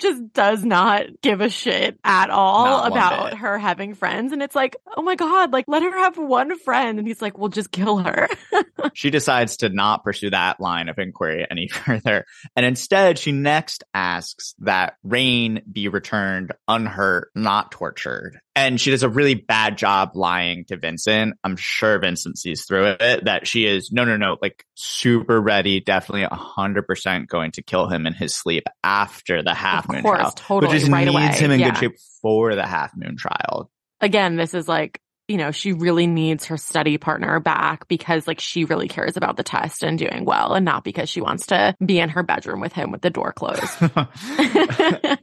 just 0.00 0.32
does 0.32 0.64
not 0.64 1.06
give 1.22 1.40
a 1.40 1.48
shit 1.48 1.98
at 2.04 2.30
all 2.30 2.84
about 2.84 3.30
bit. 3.30 3.38
her 3.38 3.58
having 3.58 3.94
friends 3.94 4.32
and 4.32 4.42
it's 4.42 4.54
like 4.54 4.76
oh 4.96 5.02
my 5.02 5.14
god 5.14 5.52
like 5.52 5.66
let 5.68 5.82
her 5.82 5.98
have 5.98 6.16
one 6.16 6.58
friend 6.58 6.98
and 6.98 7.06
he's 7.06 7.22
like 7.22 7.38
well 7.38 7.48
just 7.48 7.70
kill 7.70 7.98
her 7.98 8.28
She 8.94 9.10
decides 9.10 9.58
to 9.58 9.68
not 9.68 10.04
pursue 10.04 10.30
that 10.30 10.60
line 10.60 10.88
of 10.88 10.98
inquiry 10.98 11.46
any 11.50 11.68
further. 11.72 12.26
And 12.56 12.66
instead, 12.66 13.18
she 13.18 13.32
next 13.32 13.84
asks 13.94 14.54
that 14.60 14.94
Rain 15.02 15.62
be 15.70 15.88
returned 15.88 16.52
unhurt, 16.68 17.30
not 17.34 17.72
tortured. 17.72 18.38
And 18.56 18.80
she 18.80 18.90
does 18.90 19.02
a 19.02 19.08
really 19.08 19.34
bad 19.34 19.78
job 19.78 20.10
lying 20.14 20.64
to 20.66 20.76
Vincent. 20.76 21.36
I'm 21.44 21.56
sure 21.56 21.98
Vincent 21.98 22.36
sees 22.38 22.64
through 22.66 22.96
it 23.00 23.24
that 23.24 23.46
she 23.46 23.64
is, 23.64 23.90
no, 23.92 24.04
no, 24.04 24.16
no, 24.16 24.36
like 24.42 24.64
super 24.80 25.40
ready, 25.40 25.80
definitely 25.80 26.26
100% 26.26 27.26
going 27.28 27.52
to 27.52 27.62
kill 27.62 27.88
him 27.88 28.06
in 28.06 28.14
his 28.14 28.34
sleep 28.34 28.64
after 28.82 29.42
the 29.42 29.54
half 29.54 29.84
of 29.84 29.94
moon 29.94 30.02
course 30.02 30.18
trial. 30.18 30.32
totally 30.32 30.72
which 30.72 30.80
just 30.80 30.92
right 30.92 31.04
needs 31.04 31.14
away 31.14 31.32
him 31.32 31.50
in 31.50 31.60
yeah. 31.60 31.70
good 31.70 31.78
shape 31.78 31.98
for 32.22 32.54
the 32.54 32.66
half 32.66 32.96
moon 32.96 33.16
trial. 33.16 33.70
again, 34.00 34.36
this 34.36 34.54
is 34.54 34.66
like, 34.66 35.00
you 35.28 35.36
know, 35.36 35.52
she 35.52 35.72
really 35.72 36.08
needs 36.08 36.46
her 36.46 36.56
study 36.56 36.98
partner 36.98 37.38
back 37.38 37.86
because 37.86 38.26
like 38.26 38.40
she 38.40 38.64
really 38.64 38.88
cares 38.88 39.16
about 39.16 39.36
the 39.36 39.44
test 39.44 39.84
and 39.84 39.96
doing 39.96 40.24
well 40.24 40.54
and 40.54 40.64
not 40.64 40.82
because 40.82 41.08
she 41.08 41.20
wants 41.20 41.46
to 41.46 41.76
be 41.84 42.00
in 42.00 42.08
her 42.08 42.24
bedroom 42.24 42.60
with 42.60 42.72
him 42.72 42.90
with 42.90 43.00
the 43.00 43.10
door 43.10 43.32
closed. 43.32 43.62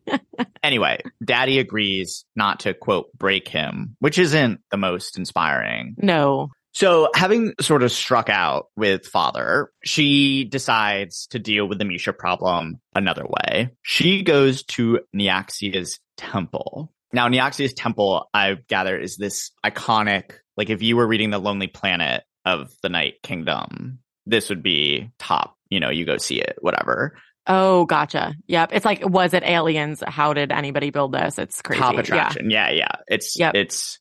anyway, 0.63 1.01
daddy 1.23 1.59
agrees 1.59 2.23
not 2.37 2.61
to 2.61 2.73
quote 2.73 3.07
break 3.17 3.49
him, 3.49 3.97
which 3.99 4.17
isn't 4.17 4.61
the 4.71 4.77
most 4.77 5.17
inspiring. 5.17 5.95
no. 5.97 6.51
So 6.77 7.09
having 7.15 7.55
sort 7.59 7.81
of 7.81 7.91
struck 7.91 8.29
out 8.29 8.67
with 8.75 9.07
father, 9.07 9.71
she 9.83 10.43
decides 10.43 11.25
to 11.31 11.39
deal 11.39 11.67
with 11.67 11.79
the 11.79 11.85
Misha 11.85 12.13
problem 12.13 12.79
another 12.93 13.25
way. 13.25 13.71
She 13.81 14.21
goes 14.21 14.61
to 14.65 14.99
Nyaxia's 15.15 15.99
temple. 16.17 16.93
Now, 17.11 17.29
Nyaxia's 17.29 17.73
temple, 17.73 18.29
I 18.31 18.57
gather, 18.67 18.95
is 18.95 19.17
this 19.17 19.49
iconic, 19.65 20.33
like 20.55 20.69
if 20.69 20.83
you 20.83 20.97
were 20.97 21.07
reading 21.07 21.31
The 21.31 21.39
Lonely 21.39 21.65
Planet 21.65 22.23
of 22.45 22.71
the 22.83 22.89
Night 22.89 23.15
Kingdom, 23.23 23.97
this 24.27 24.49
would 24.49 24.61
be 24.61 25.09
top, 25.17 25.55
you 25.69 25.79
know, 25.79 25.89
you 25.89 26.05
go 26.05 26.17
see 26.17 26.39
it, 26.39 26.57
whatever. 26.61 27.17
Oh, 27.47 27.85
gotcha. 27.85 28.35
Yep. 28.45 28.69
It's 28.73 28.85
like, 28.85 29.03
was 29.03 29.33
it 29.33 29.41
aliens? 29.41 30.03
How 30.07 30.33
did 30.35 30.51
anybody 30.51 30.91
build 30.91 31.11
this? 31.11 31.39
It's 31.39 31.59
crazy. 31.63 31.81
top 31.81 31.95
Yeah. 31.95 31.99
attraction. 32.01 32.51
Yeah, 32.51 32.69
yeah. 32.69 32.91
It's 33.07 33.35
Yep. 33.35 33.55
it's 33.55 33.99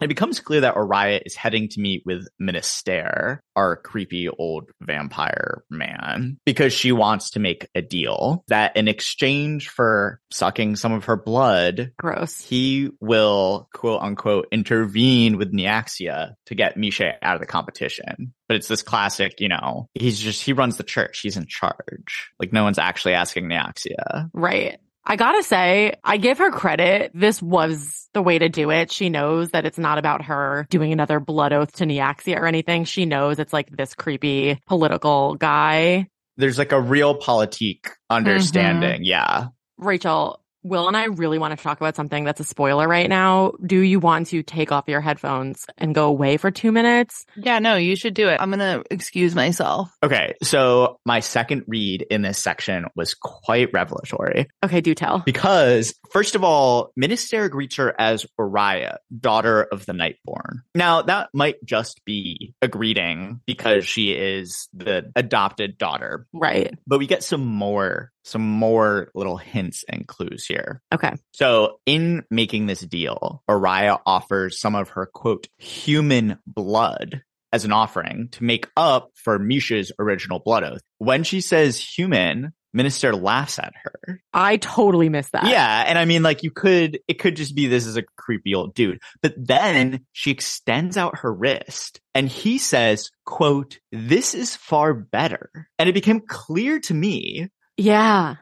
it 0.00 0.08
becomes 0.08 0.40
clear 0.40 0.60
that 0.62 0.76
Oriah 0.76 1.20
is 1.24 1.34
heading 1.34 1.68
to 1.70 1.80
meet 1.80 2.02
with 2.06 2.28
Minister, 2.38 3.42
our 3.56 3.76
creepy 3.76 4.28
old 4.28 4.70
vampire 4.80 5.64
man, 5.70 6.38
because 6.44 6.72
she 6.72 6.92
wants 6.92 7.30
to 7.30 7.40
make 7.40 7.68
a 7.74 7.82
deal 7.82 8.44
that 8.48 8.76
in 8.76 8.88
exchange 8.88 9.68
for 9.68 10.20
sucking 10.30 10.76
some 10.76 10.92
of 10.92 11.06
her 11.06 11.16
blood, 11.16 11.92
Gross. 11.98 12.40
he 12.40 12.90
will 13.00 13.68
quote 13.74 14.02
unquote 14.02 14.48
intervene 14.52 15.36
with 15.36 15.52
Nyaxia 15.52 16.34
to 16.46 16.54
get 16.54 16.76
Misha 16.76 17.14
out 17.22 17.34
of 17.34 17.40
the 17.40 17.46
competition. 17.46 18.34
But 18.48 18.56
it's 18.56 18.68
this 18.68 18.82
classic, 18.82 19.40
you 19.40 19.48
know, 19.48 19.88
he's 19.94 20.18
just 20.18 20.42
he 20.42 20.52
runs 20.52 20.76
the 20.76 20.84
church, 20.84 21.20
he's 21.20 21.36
in 21.36 21.46
charge. 21.46 22.30
Like 22.38 22.52
no 22.52 22.64
one's 22.64 22.78
actually 22.78 23.14
asking 23.14 23.46
Nyaxia. 23.46 24.30
Right. 24.32 24.78
I 25.10 25.16
gotta 25.16 25.42
say, 25.42 25.94
I 26.04 26.18
give 26.18 26.36
her 26.36 26.50
credit. 26.50 27.12
This 27.14 27.40
was 27.40 28.10
the 28.12 28.20
way 28.20 28.38
to 28.38 28.50
do 28.50 28.70
it. 28.70 28.92
She 28.92 29.08
knows 29.08 29.50
that 29.52 29.64
it's 29.64 29.78
not 29.78 29.96
about 29.96 30.26
her 30.26 30.66
doing 30.68 30.92
another 30.92 31.18
blood 31.18 31.54
oath 31.54 31.72
to 31.76 31.86
Nyaxia 31.86 32.36
or 32.36 32.46
anything. 32.46 32.84
She 32.84 33.06
knows 33.06 33.38
it's 33.38 33.54
like 33.54 33.70
this 33.70 33.94
creepy 33.94 34.60
political 34.66 35.34
guy. 35.34 36.08
there's 36.36 36.58
like 36.58 36.72
a 36.72 36.76
realpolitik 36.76 37.80
mm-hmm. 37.80 38.14
understanding. 38.14 39.04
Yeah. 39.04 39.48
Rachel, 39.78 40.42
Will 40.68 40.86
and 40.88 40.96
I 40.96 41.04
really 41.06 41.38
want 41.38 41.56
to 41.56 41.62
talk 41.62 41.80
about 41.80 41.96
something 41.96 42.24
that's 42.24 42.40
a 42.40 42.44
spoiler 42.44 42.86
right 42.86 43.08
now. 43.08 43.52
Do 43.64 43.78
you 43.80 44.00
want 44.00 44.28
to 44.28 44.42
take 44.42 44.70
off 44.72 44.84
your 44.88 45.00
headphones 45.00 45.64
and 45.78 45.94
go 45.94 46.06
away 46.08 46.36
for 46.36 46.50
two 46.50 46.72
minutes? 46.72 47.24
Yeah, 47.36 47.58
no, 47.58 47.76
you 47.76 47.96
should 47.96 48.14
do 48.14 48.28
it. 48.28 48.38
I'm 48.40 48.50
gonna 48.50 48.82
excuse 48.90 49.34
myself. 49.34 49.90
Okay. 50.02 50.34
So 50.42 50.98
my 51.04 51.20
second 51.20 51.64
read 51.66 52.02
in 52.10 52.22
this 52.22 52.38
section 52.38 52.84
was 52.94 53.14
quite 53.14 53.70
revelatory 53.72 54.48
Okay, 54.64 54.80
do 54.80 54.94
tell. 54.94 55.20
because 55.20 55.94
first 56.12 56.34
of 56.34 56.44
all, 56.44 56.92
Minister 56.96 57.48
greets 57.48 57.76
her 57.76 57.94
as 57.98 58.26
Oriah, 58.38 58.96
daughter 59.18 59.62
of 59.62 59.86
the 59.86 59.92
Nightborn. 59.92 60.60
Now 60.74 61.02
that 61.02 61.30
might 61.32 61.56
just 61.64 62.04
be 62.04 62.54
a 62.62 62.68
greeting 62.68 63.40
because 63.46 63.86
she 63.86 64.12
is 64.12 64.68
the 64.74 65.10
adopted 65.16 65.78
daughter, 65.78 66.26
Right. 66.32 66.74
but 66.86 66.98
we 66.98 67.06
get 67.06 67.22
some 67.22 67.44
more, 67.44 68.10
some 68.28 68.42
more 68.42 69.10
little 69.14 69.36
hints 69.36 69.84
and 69.88 70.06
clues 70.06 70.46
here. 70.46 70.80
Okay. 70.92 71.14
So 71.32 71.80
in 71.86 72.24
making 72.30 72.66
this 72.66 72.80
deal, 72.80 73.42
Oriah 73.48 73.98
offers 74.06 74.60
some 74.60 74.74
of 74.74 74.90
her 74.90 75.06
quote, 75.06 75.48
human 75.56 76.38
blood 76.46 77.22
as 77.52 77.64
an 77.64 77.72
offering 77.72 78.28
to 78.32 78.44
make 78.44 78.68
up 78.76 79.10
for 79.14 79.38
Misha's 79.38 79.90
original 79.98 80.38
blood 80.38 80.64
oath. 80.64 80.82
When 80.98 81.24
she 81.24 81.40
says 81.40 81.80
human, 81.80 82.52
Minister 82.74 83.14
laughs 83.16 83.58
at 83.58 83.72
her. 83.82 84.20
I 84.34 84.58
totally 84.58 85.08
missed 85.08 85.32
that. 85.32 85.46
Yeah. 85.46 85.84
And 85.86 85.98
I 85.98 86.04
mean, 86.04 86.22
like 86.22 86.42
you 86.42 86.50
could, 86.50 87.00
it 87.08 87.14
could 87.14 87.34
just 87.34 87.54
be 87.54 87.66
this 87.66 87.86
is 87.86 87.96
a 87.96 88.02
creepy 88.16 88.54
old 88.54 88.74
dude, 88.74 89.00
but 89.22 89.34
then 89.36 90.04
she 90.12 90.30
extends 90.30 90.98
out 90.98 91.20
her 91.20 91.32
wrist 91.32 92.00
and 92.14 92.28
he 92.28 92.58
says, 92.58 93.10
quote, 93.24 93.78
this 93.90 94.34
is 94.34 94.54
far 94.54 94.92
better. 94.92 95.68
And 95.78 95.88
it 95.88 95.94
became 95.94 96.20
clear 96.20 96.78
to 96.80 96.94
me 96.94 97.48
Yeah. 97.78 98.36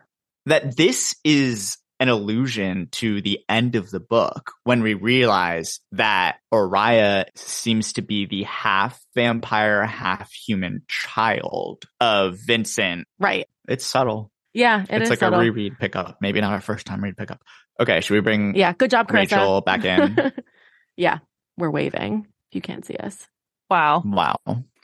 that 0.46 0.77
this 0.77 1.14
is 1.25 1.77
an 1.99 2.09
allusion 2.09 2.88
to 2.92 3.22
the 3.22 3.40
end 3.49 3.75
of 3.75 3.90
the 3.90 4.01
book 4.01 4.53
when 4.64 4.83
we 4.83 4.94
realize 4.94 5.81
that 5.92 6.37
Oriah 6.53 7.25
seems 7.37 7.94
to 7.94 8.03
be 8.03 8.27
the 8.27 8.42
half 8.42 9.01
vampire, 9.14 9.85
half 9.85 10.31
human 10.33 10.83
child 10.88 11.85
of 12.01 12.38
Vincent. 12.38 13.07
Right. 13.18 13.46
It's 13.68 13.87
subtle. 13.87 14.31
Yeah. 14.53 14.83
It 14.83 14.90
it's 14.90 15.05
is 15.05 15.11
like 15.11 15.18
subtle. 15.20 15.38
a 15.40 15.42
reread 15.42 15.79
pickup. 15.79 16.18
Maybe 16.20 16.40
not 16.40 16.53
our 16.53 16.61
first 16.61 16.87
time 16.87 17.03
read 17.03 17.16
pickup. 17.16 17.40
Okay, 17.81 18.01
should 18.01 18.14
we 18.14 18.20
bring 18.20 18.55
Yeah. 18.55 18.72
Good 18.75 18.90
job, 18.90 19.09
Carissa. 19.09 19.14
Rachel 19.14 19.61
back 19.62 19.85
in? 19.85 20.33
yeah. 20.96 21.18
We're 21.57 21.70
waving 21.70 22.27
if 22.51 22.55
you 22.55 22.61
can't 22.61 22.85
see 22.85 22.96
us. 22.96 23.27
Wow. 23.70 24.03
wow. 24.05 24.37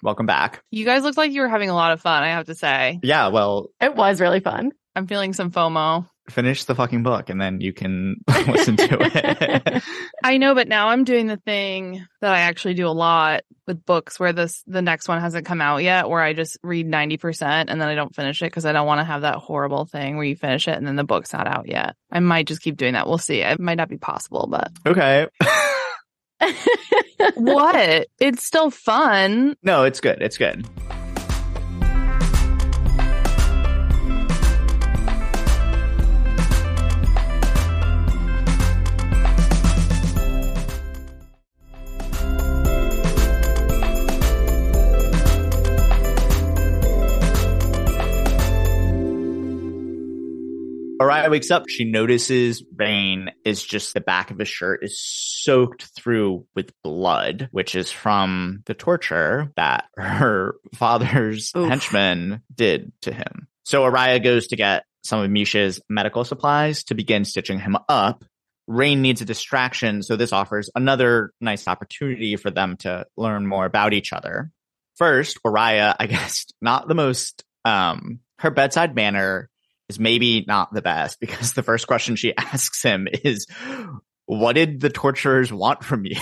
Welcome 0.02 0.26
back. 0.26 0.62
You 0.72 0.84
guys 0.84 1.02
look 1.04 1.16
like 1.16 1.30
you 1.32 1.42
were 1.42 1.48
having 1.48 1.70
a 1.70 1.74
lot 1.74 1.92
of 1.92 2.00
fun, 2.00 2.22
I 2.24 2.28
have 2.28 2.46
to 2.46 2.56
say. 2.56 2.98
Yeah, 3.04 3.28
well, 3.28 3.68
It 3.80 3.94
was 3.94 4.20
really 4.20 4.40
fun. 4.40 4.72
I'm 4.96 5.06
feeling 5.06 5.32
some 5.32 5.50
FOMO. 5.52 6.08
finish 6.28 6.64
the 6.64 6.74
fucking 6.74 7.02
book 7.04 7.30
and 7.30 7.40
then 7.40 7.60
you 7.60 7.72
can 7.72 8.16
listen 8.48 8.76
to 8.76 8.88
it. 9.00 9.82
I 10.24 10.38
know, 10.38 10.54
but 10.56 10.66
now 10.68 10.88
I'm 10.88 11.04
doing 11.04 11.28
the 11.28 11.36
thing 11.36 12.04
that 12.20 12.32
I 12.34 12.40
actually 12.40 12.74
do 12.74 12.86
a 12.86 12.90
lot 12.90 13.42
with 13.66 13.84
books 13.86 14.18
where 14.18 14.32
this 14.32 14.62
the 14.66 14.82
next 14.82 15.06
one 15.08 15.20
hasn't 15.20 15.46
come 15.46 15.60
out 15.60 15.78
yet, 15.84 16.08
where 16.08 16.20
I 16.20 16.32
just 16.32 16.58
read 16.64 16.86
90% 16.88 17.42
and 17.68 17.80
then 17.80 17.88
I 17.88 17.94
don't 17.94 18.14
finish 18.14 18.42
it 18.42 18.46
because 18.46 18.66
I 18.66 18.72
don't 18.72 18.86
want 18.88 18.98
to 19.00 19.04
have 19.04 19.22
that 19.22 19.36
horrible 19.36 19.84
thing 19.86 20.16
where 20.16 20.24
you 20.26 20.34
finish 20.36 20.66
it 20.68 20.76
and 20.76 20.86
then 20.86 20.96
the 20.96 21.04
book's 21.04 21.32
not 21.32 21.46
out 21.46 21.68
yet. 21.68 21.94
I 22.10 22.18
might 22.20 22.48
just 22.48 22.60
keep 22.60 22.76
doing 22.76 22.94
that. 22.94 23.06
We'll 23.06 23.18
see. 23.18 23.40
It 23.40 23.60
might 23.60 23.76
not 23.76 23.88
be 23.88 23.98
possible, 23.98 24.48
but 24.50 24.70
okay. 24.84 25.28
what? 27.35 28.09
It's 28.18 28.44
still 28.44 28.70
fun. 28.70 29.57
no, 29.62 29.85
it's 29.85 30.00
good. 30.00 30.20
It's 30.20 30.38
good. 30.38 30.66
Oriah 51.02 51.30
wakes 51.30 51.50
up. 51.50 51.68
She 51.68 51.84
notices 51.84 52.62
Rain 52.76 53.32
is 53.44 53.64
just 53.64 53.92
the 53.92 54.00
back 54.00 54.30
of 54.30 54.38
his 54.38 54.48
shirt 54.48 54.84
is 54.84 55.00
soaked 55.00 55.82
through 55.96 56.46
with 56.54 56.72
blood, 56.84 57.48
which 57.50 57.74
is 57.74 57.90
from 57.90 58.62
the 58.66 58.74
torture 58.74 59.52
that 59.56 59.86
her 59.96 60.54
father's 60.76 61.50
Oof. 61.56 61.68
henchman 61.68 62.42
did 62.54 62.92
to 63.02 63.12
him. 63.12 63.48
So 63.64 63.82
Oriah 63.82 64.20
goes 64.20 64.46
to 64.48 64.56
get 64.56 64.84
some 65.02 65.20
of 65.20 65.30
Misha's 65.30 65.80
medical 65.88 66.24
supplies 66.24 66.84
to 66.84 66.94
begin 66.94 67.24
stitching 67.24 67.58
him 67.58 67.76
up. 67.88 68.24
Rain 68.68 69.02
needs 69.02 69.20
a 69.20 69.24
distraction, 69.24 70.04
so 70.04 70.14
this 70.14 70.32
offers 70.32 70.70
another 70.76 71.32
nice 71.40 71.66
opportunity 71.66 72.36
for 72.36 72.52
them 72.52 72.76
to 72.78 73.06
learn 73.16 73.44
more 73.44 73.64
about 73.64 73.92
each 73.92 74.12
other. 74.12 74.52
first, 74.94 75.38
Oriah, 75.44 75.96
I 75.98 76.06
guess, 76.14 76.46
not 76.60 76.86
the 76.86 76.94
most, 76.94 77.42
um, 77.64 78.20
her 78.38 78.50
bedside 78.52 78.94
manner 78.94 79.48
is 79.92 80.00
maybe 80.00 80.44
not 80.46 80.72
the 80.72 80.83
best 80.83 81.20
because 81.20 81.52
the 81.52 81.62
first 81.62 81.87
question 81.87 82.16
she 82.16 82.35
asks 82.37 82.83
him 82.83 83.07
is, 83.24 83.46
what 84.26 84.55
did 84.55 84.81
the 84.81 84.88
torturers 84.88 85.52
want 85.52 85.85
from 85.85 86.07
you? 86.07 86.16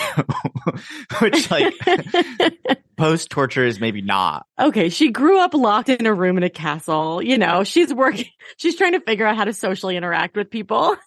Which 1.21 1.49
like 1.49 1.73
post 2.97 3.29
torture 3.29 3.65
is 3.65 3.79
maybe 3.79 4.01
not. 4.01 4.45
Okay, 4.59 4.89
she 4.89 5.11
grew 5.11 5.39
up 5.39 5.53
locked 5.53 5.89
in 5.89 6.05
a 6.05 6.13
room 6.13 6.37
in 6.37 6.43
a 6.43 6.49
castle. 6.49 7.21
You 7.21 7.37
know, 7.37 7.63
she's 7.63 7.93
working, 7.93 8.25
she's 8.57 8.75
trying 8.75 8.93
to 8.93 8.99
figure 8.99 9.25
out 9.25 9.37
how 9.37 9.45
to 9.45 9.53
socially 9.53 9.95
interact 9.95 10.35
with 10.35 10.49
people. 10.49 10.97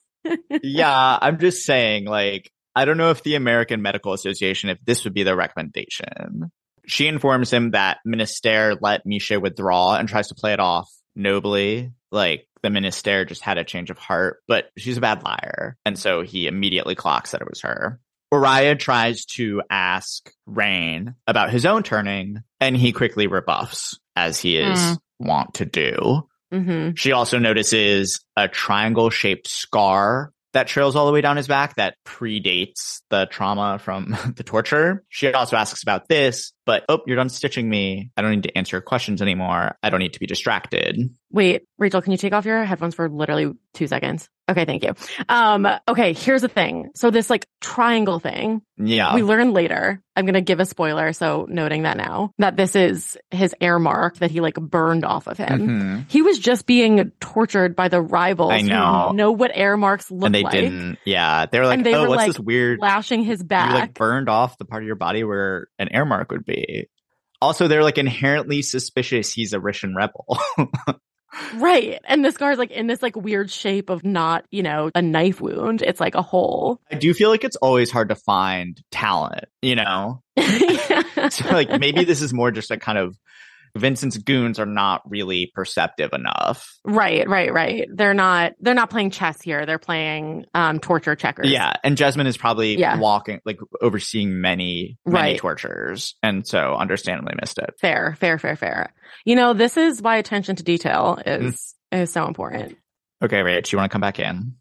yeah, 0.62 1.18
I'm 1.20 1.38
just 1.38 1.64
saying, 1.64 2.06
like, 2.06 2.50
I 2.74 2.86
don't 2.86 2.96
know 2.96 3.10
if 3.10 3.22
the 3.22 3.34
American 3.34 3.82
Medical 3.82 4.14
Association, 4.14 4.70
if 4.70 4.78
this 4.84 5.04
would 5.04 5.14
be 5.14 5.22
their 5.22 5.36
recommendation. 5.36 6.50
She 6.86 7.06
informs 7.06 7.52
him 7.52 7.72
that 7.72 7.98
Minister 8.04 8.76
let 8.80 9.04
Misha 9.04 9.38
withdraw 9.40 9.96
and 9.96 10.08
tries 10.08 10.28
to 10.28 10.34
play 10.34 10.52
it 10.52 10.60
off 10.60 10.90
nobly. 11.14 11.92
Like 12.10 12.46
the 12.64 12.70
Minister 12.70 13.26
just 13.26 13.42
had 13.42 13.58
a 13.58 13.64
change 13.64 13.90
of 13.90 13.98
heart, 13.98 14.38
but 14.48 14.70
she's 14.78 14.96
a 14.96 15.02
bad 15.02 15.22
liar. 15.22 15.76
And 15.84 15.98
so 15.98 16.22
he 16.22 16.46
immediately 16.46 16.94
clocks 16.94 17.32
that 17.32 17.42
it 17.42 17.48
was 17.48 17.60
her. 17.60 18.00
Oraya 18.32 18.76
tries 18.76 19.26
to 19.26 19.62
ask 19.68 20.32
Raihn 20.48 21.14
about 21.26 21.50
his 21.50 21.66
own 21.66 21.82
turning, 21.82 22.42
and 22.60 22.74
he 22.74 22.92
quickly 22.92 23.26
rebuffs, 23.26 24.00
as 24.16 24.40
he 24.40 24.56
is 24.56 24.78
mm. 24.78 24.98
wont 25.20 25.54
to 25.54 25.66
do. 25.66 26.26
Mm-hmm. 26.52 26.94
She 26.94 27.12
also 27.12 27.38
notices 27.38 28.24
a 28.34 28.48
triangle 28.48 29.10
shaped 29.10 29.46
scar 29.46 30.32
that 30.54 30.66
trails 30.66 30.96
all 30.96 31.06
the 31.06 31.12
way 31.12 31.20
down 31.20 31.36
his 31.36 31.48
back 31.48 31.76
that 31.76 31.96
predates 32.06 33.02
the 33.10 33.26
trauma 33.26 33.78
from 33.78 34.16
the 34.36 34.42
torture. 34.42 35.04
She 35.10 35.30
also 35.32 35.56
asks 35.56 35.82
about 35.82 36.08
this, 36.08 36.53
but 36.66 36.84
oh, 36.88 37.00
you're 37.06 37.16
done 37.16 37.28
stitching 37.28 37.68
me. 37.68 38.10
I 38.16 38.22
don't 38.22 38.30
need 38.32 38.44
to 38.44 38.56
answer 38.56 38.80
questions 38.80 39.20
anymore. 39.22 39.76
I 39.82 39.90
don't 39.90 40.00
need 40.00 40.14
to 40.14 40.20
be 40.20 40.26
distracted. 40.26 41.14
Wait, 41.30 41.64
Rachel, 41.78 42.00
can 42.00 42.12
you 42.12 42.18
take 42.18 42.32
off 42.32 42.44
your 42.44 42.64
headphones 42.64 42.94
for 42.94 43.08
literally 43.08 43.52
two 43.72 43.86
seconds? 43.86 44.28
Okay, 44.48 44.66
thank 44.66 44.84
you. 44.84 44.92
Um, 45.28 45.66
okay, 45.88 46.12
here's 46.12 46.42
the 46.42 46.48
thing. 46.48 46.90
So 46.94 47.10
this 47.10 47.30
like 47.30 47.46
triangle 47.60 48.20
thing. 48.20 48.62
Yeah. 48.76 49.14
We 49.14 49.22
learn 49.22 49.52
later. 49.52 50.02
I'm 50.14 50.26
going 50.26 50.34
to 50.34 50.42
give 50.42 50.60
a 50.60 50.66
spoiler. 50.66 51.12
So 51.12 51.46
noting 51.48 51.84
that 51.84 51.96
now 51.96 52.30
that 52.38 52.56
this 52.56 52.76
is 52.76 53.16
his 53.30 53.54
Heir 53.60 53.78
Mark 53.78 54.18
that 54.18 54.30
he 54.30 54.40
like 54.40 54.54
burned 54.54 55.04
off 55.04 55.26
of 55.26 55.38
him. 55.38 55.48
Mm-hmm. 55.48 56.00
He 56.08 56.22
was 56.22 56.38
just 56.38 56.66
being 56.66 57.10
tortured 57.20 57.74
by 57.74 57.88
the 57.88 58.00
rivals. 58.02 58.52
I 58.52 58.60
know. 58.60 59.12
know 59.12 59.32
what 59.32 59.50
Heir 59.54 59.76
Marks 59.76 60.10
look 60.10 60.22
like. 60.22 60.26
And 60.26 60.34
they 60.34 60.42
like. 60.42 60.52
didn't. 60.52 60.98
Yeah. 61.04 61.46
They 61.46 61.58
were 61.58 61.66
like, 61.66 61.82
they 61.82 61.94
oh, 61.94 62.02
were, 62.02 62.08
what's 62.10 62.18
like, 62.18 62.26
this 62.28 62.40
weird 62.40 62.80
lashing 62.80 63.24
his 63.24 63.42
back. 63.42 63.70
You 63.70 63.78
like 63.78 63.94
burned 63.94 64.28
off 64.28 64.58
the 64.58 64.66
part 64.66 64.82
of 64.82 64.86
your 64.86 64.96
body 64.96 65.24
where 65.24 65.68
an 65.78 65.88
Heir 65.90 66.04
Mark 66.04 66.30
would 66.30 66.44
be. 66.44 66.53
Also, 67.40 67.68
they're 67.68 67.82
like 67.82 67.98
inherently 67.98 68.62
suspicious 68.62 69.32
he's 69.32 69.52
a 69.52 69.58
Rishan 69.58 69.94
rebel. 69.94 70.38
Right. 71.56 72.00
And 72.04 72.24
the 72.24 72.32
scar 72.32 72.52
is 72.52 72.58
like 72.58 72.70
in 72.70 72.86
this 72.86 73.02
like 73.02 73.16
weird 73.16 73.50
shape 73.50 73.90
of 73.90 74.04
not, 74.04 74.44
you 74.50 74.62
know, 74.62 74.90
a 74.94 75.02
knife 75.02 75.40
wound. 75.40 75.82
It's 75.82 76.00
like 76.00 76.14
a 76.14 76.22
hole. 76.22 76.80
I 76.90 76.96
do 76.96 77.12
feel 77.14 77.30
like 77.30 77.44
it's 77.44 77.56
always 77.56 77.90
hard 77.90 78.10
to 78.10 78.14
find 78.14 78.80
talent, 78.90 79.46
you 79.62 79.76
know? 79.76 80.22
so 81.30 81.48
like 81.50 81.80
maybe 81.80 82.04
this 82.04 82.22
is 82.22 82.32
more 82.32 82.50
just 82.50 82.70
a 82.70 82.76
kind 82.76 82.98
of 82.98 83.16
Vincent's 83.76 84.16
goons 84.18 84.60
are 84.60 84.66
not 84.66 85.02
really 85.08 85.50
perceptive 85.54 86.12
enough. 86.12 86.78
Right, 86.84 87.28
right, 87.28 87.52
right. 87.52 87.88
They're 87.92 88.14
not 88.14 88.52
they're 88.60 88.74
not 88.74 88.90
playing 88.90 89.10
chess 89.10 89.40
here. 89.42 89.66
They're 89.66 89.78
playing 89.78 90.46
um 90.54 90.78
torture 90.78 91.16
checkers. 91.16 91.50
Yeah, 91.50 91.72
and 91.82 91.96
Jesmine 91.96 92.28
is 92.28 92.36
probably 92.36 92.78
yeah. 92.78 92.98
walking 92.98 93.40
like 93.44 93.58
overseeing 93.80 94.40
many 94.40 94.98
many 95.04 95.32
right. 95.32 95.38
tortures 95.38 96.14
and 96.22 96.46
so 96.46 96.74
understandably 96.74 97.34
missed 97.40 97.58
it. 97.58 97.74
Fair, 97.80 98.16
fair, 98.20 98.38
fair, 98.38 98.54
fair. 98.54 98.94
You 99.24 99.34
know, 99.34 99.54
this 99.54 99.76
is 99.76 100.00
why 100.00 100.16
attention 100.18 100.56
to 100.56 100.62
detail 100.62 101.18
is 101.26 101.74
mm. 101.92 102.02
is 102.02 102.12
so 102.12 102.26
important. 102.26 102.76
Okay, 103.22 103.38
Rach, 103.38 103.72
you 103.72 103.78
want 103.78 103.90
to 103.90 103.92
come 103.92 104.02
back 104.02 104.20
in? 104.20 104.54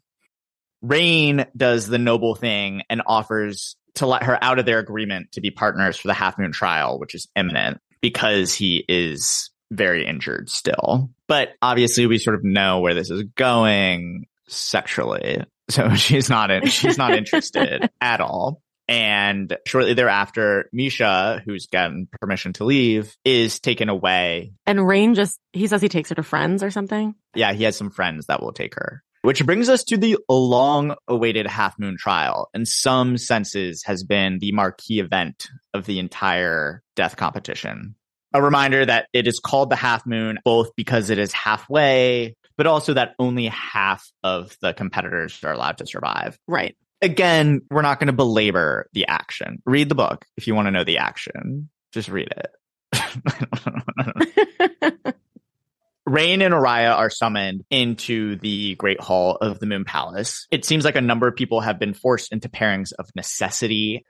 Raihn 0.84 1.46
does 1.56 1.86
the 1.86 1.98
noble 1.98 2.34
thing 2.34 2.82
and 2.90 3.02
offers 3.06 3.76
to 3.96 4.06
let 4.06 4.24
her 4.24 4.42
out 4.42 4.58
of 4.58 4.66
their 4.66 4.80
agreement 4.80 5.32
to 5.32 5.40
be 5.40 5.50
partners 5.50 5.96
for 5.96 6.08
the 6.08 6.14
half 6.14 6.38
moon 6.38 6.52
trial, 6.52 6.98
which 6.98 7.14
is 7.14 7.28
imminent 7.36 7.80
because 8.04 8.52
he 8.52 8.84
is 8.86 9.48
very 9.72 10.06
injured 10.06 10.50
still. 10.50 11.08
But 11.26 11.52
obviously 11.62 12.06
we 12.06 12.18
sort 12.18 12.36
of 12.36 12.44
know 12.44 12.80
where 12.80 12.92
this 12.92 13.08
is 13.08 13.22
going 13.34 14.26
sexually. 14.46 15.42
So 15.70 15.94
she's 15.94 16.28
not 16.28 16.50
in, 16.50 16.66
she's 16.66 16.98
not 16.98 17.14
interested 17.14 17.88
at 18.02 18.20
all. 18.20 18.60
And 18.88 19.56
shortly 19.66 19.94
thereafter, 19.94 20.68
Misha, 20.70 21.40
who's 21.46 21.64
gotten 21.64 22.08
permission 22.20 22.52
to 22.54 22.64
leave, 22.64 23.16
is 23.24 23.58
taken 23.58 23.88
away. 23.88 24.52
And 24.66 24.80
Raihn 24.80 25.14
just, 25.14 25.40
he 25.54 25.66
says 25.66 25.80
he 25.80 25.88
takes 25.88 26.10
her 26.10 26.14
to 26.16 26.22
friends 26.22 26.62
or 26.62 26.70
something. 26.70 27.14
Yeah, 27.34 27.54
he 27.54 27.64
has 27.64 27.74
some 27.74 27.88
friends 27.88 28.26
that 28.26 28.42
will 28.42 28.52
take 28.52 28.74
her. 28.74 29.02
Which 29.24 29.44
brings 29.46 29.70
us 29.70 29.82
to 29.84 29.96
the 29.96 30.18
long 30.28 30.96
awaited 31.08 31.46
half 31.46 31.78
moon 31.78 31.96
trial. 31.98 32.50
In 32.52 32.66
some 32.66 33.16
senses 33.16 33.82
has 33.86 34.04
been 34.04 34.38
the 34.38 34.52
marquee 34.52 35.00
event 35.00 35.48
of 35.72 35.86
the 35.86 35.98
entire 35.98 36.82
death 36.94 37.16
competition. 37.16 37.94
A 38.34 38.42
reminder 38.42 38.84
that 38.84 39.08
it 39.14 39.26
is 39.26 39.40
called 39.40 39.70
the 39.70 39.76
half 39.76 40.04
moon 40.04 40.40
both 40.44 40.76
because 40.76 41.08
it 41.08 41.18
is 41.18 41.32
halfway, 41.32 42.36
but 42.58 42.66
also 42.66 42.92
that 42.92 43.14
only 43.18 43.46
half 43.46 44.06
of 44.22 44.58
the 44.60 44.74
competitors 44.74 45.42
are 45.42 45.54
allowed 45.54 45.78
to 45.78 45.86
survive. 45.86 46.38
Right. 46.46 46.76
Again, 47.00 47.62
we're 47.70 47.80
not 47.80 48.00
going 48.00 48.08
to 48.08 48.12
belabor 48.12 48.90
the 48.92 49.06
action. 49.06 49.62
Read 49.64 49.88
the 49.88 49.94
book 49.94 50.26
if 50.36 50.46
you 50.46 50.54
want 50.54 50.66
to 50.66 50.70
know 50.70 50.84
the 50.84 50.98
action. 50.98 51.70
Just 51.92 52.10
read 52.10 52.28
it. 52.92 52.92
Raihn 56.08 56.44
and 56.44 56.52
Oraya 56.52 56.94
are 56.94 57.08
summoned 57.08 57.64
into 57.70 58.36
the 58.36 58.74
Great 58.74 59.00
Hall 59.00 59.36
of 59.36 59.58
the 59.58 59.66
Moon 59.66 59.84
Palace. 59.84 60.46
It 60.50 60.66
seems 60.66 60.84
like 60.84 60.96
a 60.96 61.00
number 61.00 61.26
of 61.26 61.34
people 61.34 61.62
have 61.62 61.78
been 61.78 61.94
forced 61.94 62.30
into 62.30 62.50
pairings 62.50 62.92
of 62.92 63.08
necessity. 63.16 64.04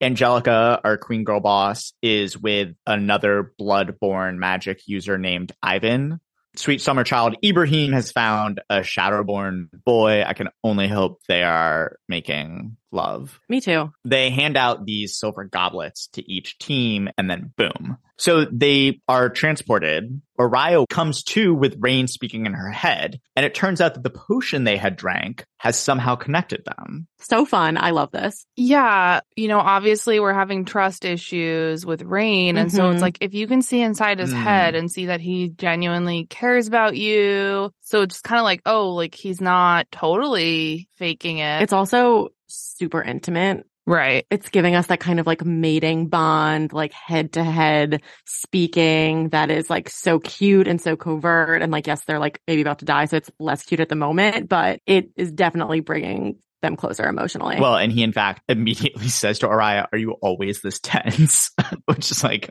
Angelika, 0.00 0.80
our 0.84 0.96
queen 0.96 1.24
girl 1.24 1.40
boss, 1.40 1.94
is 2.00 2.38
with 2.38 2.74
another 2.86 3.52
blood-born 3.58 4.38
magic 4.38 4.82
user 4.86 5.18
named 5.18 5.52
Ivan. 5.62 6.20
Sweet 6.54 6.80
summer 6.80 7.02
child 7.02 7.36
Ibrihim 7.44 7.92
has 7.92 8.12
found 8.12 8.62
a 8.70 8.80
shadowborn 8.80 9.68
boy. 9.84 10.22
I 10.22 10.32
can 10.32 10.48
only 10.62 10.86
hope 10.86 11.20
they 11.28 11.42
are 11.42 11.96
making 12.08 12.76
love. 12.92 13.40
Me 13.48 13.60
too. 13.60 13.92
They 14.04 14.30
hand 14.30 14.56
out 14.56 14.84
these 14.84 15.16
silver 15.16 15.44
goblets 15.44 16.08
to 16.14 16.30
each 16.30 16.58
team 16.58 17.08
and 17.18 17.30
then 17.30 17.52
boom. 17.56 17.98
So 18.18 18.46
they 18.46 19.00
are 19.08 19.28
transported. 19.28 20.22
Oraya 20.38 20.88
comes 20.88 21.22
to 21.24 21.54
with 21.54 21.78
Raihn 21.78 22.08
speaking 22.08 22.46
in 22.46 22.54
her 22.54 22.70
head, 22.70 23.20
and 23.34 23.44
it 23.44 23.54
turns 23.54 23.82
out 23.82 23.94
that 23.94 24.02
the 24.02 24.10
potion 24.10 24.64
they 24.64 24.78
had 24.78 24.96
drank 24.96 25.44
has 25.58 25.78
somehow 25.78 26.14
connected 26.14 26.64
them. 26.64 27.08
So 27.18 27.44
fun. 27.44 27.76
I 27.76 27.90
love 27.90 28.10
this. 28.12 28.46
Yeah. 28.56 29.20
You 29.36 29.48
know, 29.48 29.58
obviously 29.58 30.18
we're 30.18 30.32
having 30.32 30.64
trust 30.64 31.04
issues 31.04 31.84
with 31.84 32.02
Raihn. 32.02 32.50
Mm-hmm. 32.50 32.56
And 32.56 32.72
so 32.72 32.88
it's 32.88 32.96
mm-hmm. 32.96 33.02
like, 33.02 33.18
if 33.20 33.34
you 33.34 33.46
can 33.46 33.60
see 33.60 33.82
inside 33.82 34.18
his 34.18 34.32
mm. 34.32 34.42
head 34.42 34.74
and 34.74 34.90
see 34.90 35.06
that 35.06 35.20
he 35.20 35.50
genuinely 35.50 36.26
cares 36.26 36.68
about 36.68 36.96
you. 36.96 37.70
So 37.82 38.02
it's 38.02 38.20
kind 38.20 38.38
of 38.38 38.44
like, 38.44 38.62
oh, 38.64 38.94
like 38.94 39.14
he's 39.14 39.40
not 39.40 39.90
totally 39.90 40.88
faking 40.94 41.38
it. 41.38 41.62
It's 41.62 41.72
also 41.72 42.28
super 42.48 43.02
intimate. 43.02 43.66
Right. 43.86 44.26
It's 44.30 44.48
giving 44.48 44.74
us 44.74 44.88
that 44.88 44.98
kind 44.98 45.20
of 45.20 45.28
like 45.28 45.44
mating 45.44 46.08
bond, 46.08 46.72
like 46.72 46.92
head 46.92 47.34
to 47.34 47.44
head 47.44 48.02
speaking 48.24 49.28
that 49.28 49.50
is 49.50 49.70
like 49.70 49.88
so 49.88 50.18
cute 50.18 50.66
and 50.66 50.80
so 50.80 50.96
covert. 50.96 51.62
And 51.62 51.70
like, 51.70 51.86
yes, 51.86 52.04
they're 52.04 52.18
like 52.18 52.40
maybe 52.48 52.62
about 52.62 52.80
to 52.80 52.84
die. 52.84 53.04
So 53.04 53.16
it's 53.16 53.30
less 53.38 53.62
cute 53.62 53.78
at 53.78 53.88
the 53.88 53.94
moment, 53.94 54.48
but 54.48 54.80
it 54.86 55.10
is 55.14 55.30
definitely 55.30 55.80
bringing 55.80 56.38
them 56.62 56.76
closer 56.76 57.06
emotionally. 57.06 57.60
Well, 57.60 57.76
and 57.76 57.92
he 57.92 58.02
in 58.02 58.12
fact 58.12 58.42
immediately 58.48 59.08
says 59.08 59.38
to 59.40 59.46
Oraya, 59.46 59.86
are 59.92 59.98
you 59.98 60.12
always 60.20 60.62
this 60.62 60.80
tense? 60.80 61.52
Which 61.84 62.10
is 62.10 62.24
like, 62.24 62.50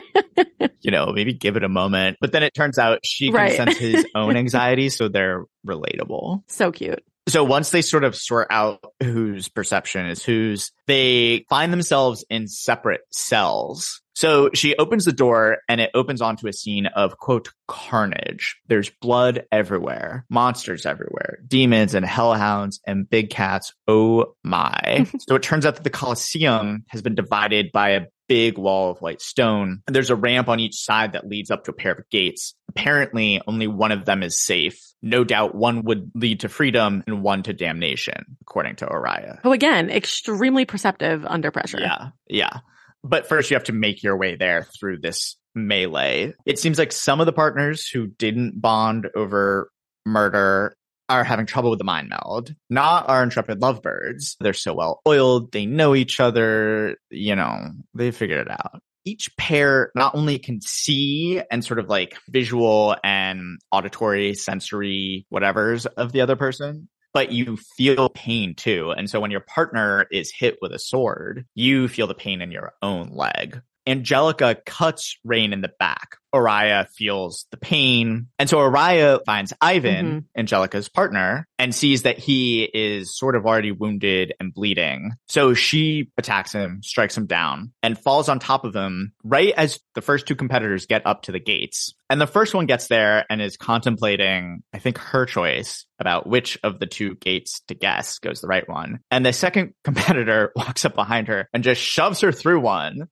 you 0.80 0.90
know, 0.90 1.12
maybe 1.12 1.34
give 1.34 1.56
it 1.56 1.64
a 1.64 1.68
moment. 1.68 2.16
But 2.18 2.32
then 2.32 2.42
it 2.42 2.54
turns 2.54 2.78
out 2.78 3.00
she 3.04 3.26
can 3.26 3.34
right. 3.34 3.56
sense 3.56 3.76
his 3.76 4.06
own 4.14 4.38
anxiety. 4.38 4.88
So 4.88 5.08
they're 5.08 5.44
relatable. 5.66 6.44
So 6.48 6.72
cute. 6.72 7.04
So 7.28 7.42
once 7.42 7.70
they 7.70 7.82
sort 7.82 8.04
of 8.04 8.14
sort 8.14 8.48
out 8.50 8.84
whose 9.02 9.48
perception 9.48 10.06
is 10.06 10.24
whose, 10.24 10.70
they 10.86 11.44
find 11.48 11.72
themselves 11.72 12.24
in 12.30 12.46
separate 12.46 13.00
cells. 13.10 14.00
So 14.14 14.48
she 14.54 14.74
opens 14.76 15.04
the 15.04 15.12
door 15.12 15.58
and 15.68 15.78
it 15.78 15.90
opens 15.92 16.22
onto 16.22 16.46
a 16.46 16.52
scene 16.52 16.86
of 16.86 17.18
quote 17.18 17.50
carnage. 17.68 18.56
There's 18.66 18.90
blood 19.02 19.44
everywhere, 19.52 20.24
monsters 20.30 20.86
everywhere, 20.86 21.40
demons 21.46 21.94
and 21.94 22.06
hellhounds 22.06 22.80
and 22.86 23.10
big 23.10 23.28
cats. 23.28 23.74
Oh 23.86 24.34
my. 24.42 25.06
so 25.28 25.34
it 25.34 25.42
turns 25.42 25.66
out 25.66 25.74
that 25.74 25.84
the 25.84 25.90
Colosseum 25.90 26.84
has 26.88 27.02
been 27.02 27.14
divided 27.14 27.72
by 27.72 27.90
a 27.90 28.06
big 28.28 28.58
wall 28.58 28.90
of 28.90 28.98
white 28.98 29.20
stone. 29.20 29.82
And 29.86 29.94
there's 29.94 30.10
a 30.10 30.16
ramp 30.16 30.48
on 30.48 30.60
each 30.60 30.76
side 30.76 31.12
that 31.12 31.28
leads 31.28 31.50
up 31.50 31.64
to 31.64 31.70
a 31.70 31.74
pair 31.74 31.92
of 31.92 32.08
gates. 32.10 32.54
Apparently, 32.68 33.40
only 33.46 33.66
one 33.66 33.92
of 33.92 34.04
them 34.04 34.22
is 34.22 34.40
safe. 34.40 34.80
No 35.02 35.24
doubt 35.24 35.54
one 35.54 35.84
would 35.84 36.10
lead 36.14 36.40
to 36.40 36.48
freedom 36.48 37.04
and 37.06 37.22
one 37.22 37.42
to 37.44 37.52
damnation, 37.52 38.36
according 38.42 38.76
to 38.76 38.86
Oraya. 38.86 39.40
Who 39.42 39.52
again, 39.52 39.90
extremely 39.90 40.64
perceptive 40.64 41.24
under 41.24 41.50
pressure. 41.50 41.80
Yeah. 41.80 42.08
Yeah. 42.28 42.58
But 43.02 43.28
first, 43.28 43.50
you 43.50 43.54
have 43.56 43.64
to 43.64 43.72
make 43.72 44.02
your 44.02 44.16
way 44.16 44.36
there 44.36 44.66
through 44.78 44.98
this 44.98 45.36
melee. 45.54 46.34
It 46.44 46.58
seems 46.58 46.78
like 46.78 46.92
some 46.92 47.20
of 47.20 47.26
the 47.26 47.32
partners 47.32 47.88
who 47.88 48.08
didn't 48.08 48.60
bond 48.60 49.08
over 49.14 49.70
murder 50.04 50.76
are 51.08 51.24
having 51.24 51.46
trouble 51.46 51.70
with 51.70 51.78
the 51.78 51.84
mind 51.84 52.08
meld. 52.08 52.54
Not 52.70 53.08
our 53.08 53.22
intrepid 53.22 53.60
lovebirds. 53.60 54.36
They're 54.40 54.52
so 54.52 54.74
well 54.74 55.00
oiled. 55.06 55.52
They 55.52 55.66
know 55.66 55.94
each 55.94 56.20
other. 56.20 56.96
You 57.10 57.36
know, 57.36 57.70
they 57.94 58.10
figured 58.10 58.46
it 58.46 58.50
out. 58.50 58.80
Each 59.04 59.28
pair 59.36 59.92
not 59.94 60.16
only 60.16 60.38
can 60.38 60.60
see 60.60 61.40
and 61.50 61.64
sort 61.64 61.78
of 61.78 61.88
like 61.88 62.16
visual 62.28 62.96
and 63.04 63.58
auditory, 63.70 64.34
sensory, 64.34 65.26
whatever's 65.28 65.86
of 65.86 66.10
the 66.10 66.22
other 66.22 66.34
person, 66.34 66.88
but 67.14 67.30
you 67.30 67.56
feel 67.56 68.08
pain 68.08 68.54
too. 68.54 68.90
And 68.90 69.08
so 69.08 69.20
when 69.20 69.30
your 69.30 69.40
partner 69.40 70.06
is 70.10 70.32
hit 70.32 70.58
with 70.60 70.72
a 70.72 70.78
sword, 70.78 71.46
you 71.54 71.86
feel 71.86 72.08
the 72.08 72.14
pain 72.14 72.42
in 72.42 72.50
your 72.50 72.72
own 72.82 73.10
leg. 73.10 73.62
Angelika 73.86 74.56
cuts 74.66 75.18
Raihn 75.26 75.52
in 75.52 75.60
the 75.60 75.72
back. 75.78 76.16
Oraya 76.36 76.86
feels 76.88 77.46
the 77.50 77.56
pain. 77.56 78.28
And 78.38 78.48
so 78.48 78.58
Oraya 78.58 79.20
finds 79.24 79.52
Ivan, 79.60 80.06
mm-hmm. 80.06 80.40
Angelika's 80.40 80.88
partner, 80.88 81.46
and 81.58 81.74
sees 81.74 82.02
that 82.02 82.18
he 82.18 82.64
is 82.64 83.16
sort 83.16 83.36
of 83.36 83.46
already 83.46 83.72
wounded 83.72 84.34
and 84.38 84.52
bleeding. 84.52 85.12
So 85.28 85.54
she 85.54 86.10
attacks 86.18 86.52
him, 86.52 86.80
strikes 86.82 87.16
him 87.16 87.26
down, 87.26 87.72
and 87.82 87.98
falls 87.98 88.28
on 88.28 88.38
top 88.38 88.64
of 88.64 88.74
him 88.74 89.12
right 89.24 89.54
as 89.56 89.80
the 89.94 90.02
first 90.02 90.26
two 90.26 90.36
competitors 90.36 90.86
get 90.86 91.06
up 91.06 91.22
to 91.22 91.32
the 91.32 91.40
gates. 91.40 91.94
And 92.10 92.20
the 92.20 92.26
first 92.26 92.54
one 92.54 92.66
gets 92.66 92.86
there 92.86 93.24
and 93.30 93.40
is 93.40 93.56
contemplating, 93.56 94.62
I 94.72 94.78
think, 94.78 94.98
her 94.98 95.26
choice 95.26 95.86
about 95.98 96.26
which 96.26 96.58
of 96.62 96.78
the 96.78 96.86
two 96.86 97.14
gates 97.16 97.62
to 97.68 97.74
guess 97.74 98.18
goes 98.18 98.40
the 98.40 98.46
right 98.46 98.68
one. 98.68 99.00
And 99.10 99.24
the 99.24 99.32
second 99.32 99.72
competitor 99.84 100.52
walks 100.54 100.84
up 100.84 100.94
behind 100.94 101.28
her 101.28 101.48
and 101.52 101.64
just 101.64 101.80
shoves 101.80 102.20
her 102.20 102.30
through 102.30 102.60
one 102.60 103.08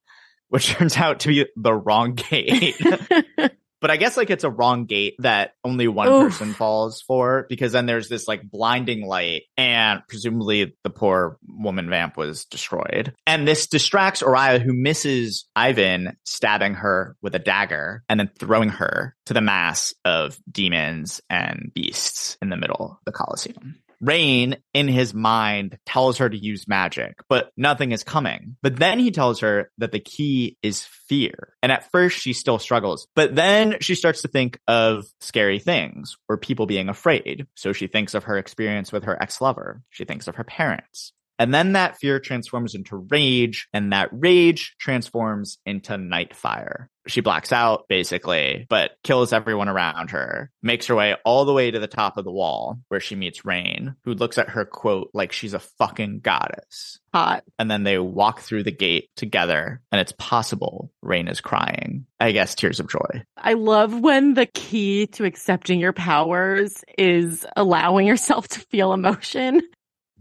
which 0.55 0.69
turns 0.75 0.97
out 0.97 1.19
to 1.19 1.29
be 1.29 1.47
the 1.57 1.75
wrong 1.75 2.15
gate. 2.15 2.77
but 3.81 3.91
I 3.91 3.97
guess 3.97 4.17
like 4.17 4.31
it's 4.31 4.45
a 4.45 4.51
wrong 4.51 4.85
gate 4.85 5.17
that 5.19 5.55
only 5.65 5.89
one 5.89 6.07
Oof. 6.07 6.31
person 6.31 6.53
falls 6.53 7.03
for 7.03 7.47
because 7.49 7.73
then 7.73 7.87
there's 7.87 8.09
this 8.09 8.29
like 8.29 8.49
blinding 8.49 9.05
light 9.05 9.43
and 9.57 10.03
presumably 10.09 10.77
the 10.85 10.91
poor 10.91 11.39
woman 11.49 11.91
vamp 11.91 12.17
was 12.17 12.45
destroyed. 12.45 13.13
And 13.27 13.49
this 13.49 13.67
distracts 13.67 14.23
Oraya 14.23 14.61
who 14.61 14.73
misses 14.73 15.45
Ivan 15.57 16.17
stabbing 16.25 16.75
her 16.75 17.17
with 17.21 17.35
a 17.35 17.41
dagger 17.41 18.05
and 18.09 18.21
then 18.21 18.31
throwing 18.39 18.69
her 18.69 19.17
to 19.27 19.35
the 19.35 19.41
mass 19.41 19.93
of 20.05 20.39
demons 20.49 21.21
and 21.29 21.73
beasts 21.75 22.39
in 22.41 22.49
the 22.49 22.57
middle 22.57 22.99
of 23.01 23.05
the 23.07 23.13
Colosseum. 23.13 23.75
Raihn, 24.03 24.57
in 24.73 24.89
his 24.89 25.15
mind, 25.15 25.79
tells 25.87 26.19
her 26.19 26.29
to 26.29 26.37
use 26.37 26.69
magic, 26.69 27.19
but 27.29 27.51
nothing 27.57 27.93
is 27.93 28.05
coming. 28.05 28.57
But 28.63 28.77
then 28.77 28.99
he 28.99 29.11
tells 29.11 29.41
her 29.41 29.71
that 29.79 29.93
the 29.93 30.01
key 30.01 30.57
is 30.63 30.85
fear. 31.09 31.55
And 31.63 31.71
at 31.73 31.91
first 31.91 32.19
she 32.19 32.33
still 32.33 32.59
struggles, 32.59 33.07
but 33.15 33.35
then 33.35 33.77
she 33.81 33.95
starts 33.95 34.23
to 34.23 34.29
think 34.29 34.59
of 34.69 35.07
scary 35.21 35.59
things 35.59 36.17
or 36.29 36.37
people 36.37 36.67
being 36.67 36.89
afraid. 36.89 37.47
So 37.55 37.73
she 37.73 37.87
thinks 37.87 38.15
of 38.15 38.25
her 38.25 38.39
experience 38.39 38.93
with 38.93 39.05
her 39.05 39.21
ex-lover. 39.23 39.83
She 39.91 40.05
thinks 40.05 40.29
of 40.29 40.37
her 40.37 40.45
parents. 40.45 41.13
And 41.39 41.53
then 41.53 41.73
that 41.73 41.99
fear 41.99 42.21
transforms 42.21 42.77
into 42.77 42.97
rage, 42.97 43.67
and 43.73 43.93
that 43.93 44.09
rage 44.13 44.77
transforms 44.79 45.59
into 45.67 45.95
Nightfire. 45.95 46.87
She 47.07 47.21
blacks 47.21 47.53
out, 47.53 47.87
basically, 47.89 48.67
but 48.69 48.93
kills 49.03 49.33
everyone 49.33 49.69
around 49.69 50.11
her, 50.11 50.51
makes 50.63 50.87
her 50.87 50.95
way 50.95 51.17
all 51.25 51.45
the 51.45 51.53
way 51.53 51.71
to 51.71 51.79
the 51.79 51.87
top 51.87 52.17
of 52.17 52.25
the 52.25 52.33
wall 52.33 52.79
where 52.89 53.01
she 53.01 53.15
meets 53.15 53.43
Raihn, 53.43 53.95
who 54.05 54.15
looks 54.15 54.39
at 54.39 54.51
her, 54.51 54.65
quote, 54.65 55.11
like 55.13 55.33
she's 55.33 55.55
a 55.55 55.59
fucking 55.59 56.21
goddess. 56.21 56.99
Hot. 57.13 57.45
And 57.59 57.71
then 57.71 57.85
they 57.85 57.99
walk 57.99 58.41
through 58.41 58.65
the 58.65 58.73
gate 58.73 59.11
together, 59.17 59.83
and 59.93 60.01
it's 60.01 60.15
possible 60.19 60.91
Raihn 61.05 61.31
is 61.31 61.41
crying. 61.41 62.07
I 62.19 62.33
guess 62.33 62.55
tears 62.55 62.81
of 62.81 62.89
joy. 62.89 63.23
I 63.37 63.53
love 63.53 64.01
when 64.01 64.35
the 64.35 64.47
key 64.47 65.07
to 65.09 65.25
accepting 65.25 65.79
your 65.79 65.93
powers 65.93 66.85
is 66.97 67.45
allowing 67.57 68.07
yourself 68.07 68.49
to 68.49 68.61
feel 68.61 68.93
emotion. 68.93 69.61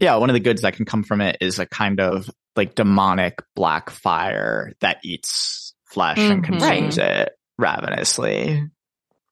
Yeah, 0.00 0.16
one 0.16 0.28
of 0.28 0.34
the 0.34 0.40
goods 0.40 0.62
that 0.62 0.74
can 0.74 0.84
come 0.84 1.04
from 1.04 1.20
it 1.20 1.38
is 1.40 1.58
a 1.58 1.66
kind 1.66 2.00
of 2.00 2.28
like 2.56 2.74
demonic 2.74 3.42
black 3.54 3.90
fire 3.90 4.72
that 4.80 4.98
eats 5.04 5.73
flesh 5.94 6.18
mm-hmm. 6.18 6.32
and 6.32 6.44
consumes 6.44 6.98
right. 6.98 7.10
it 7.10 7.32
ravenously. 7.58 8.68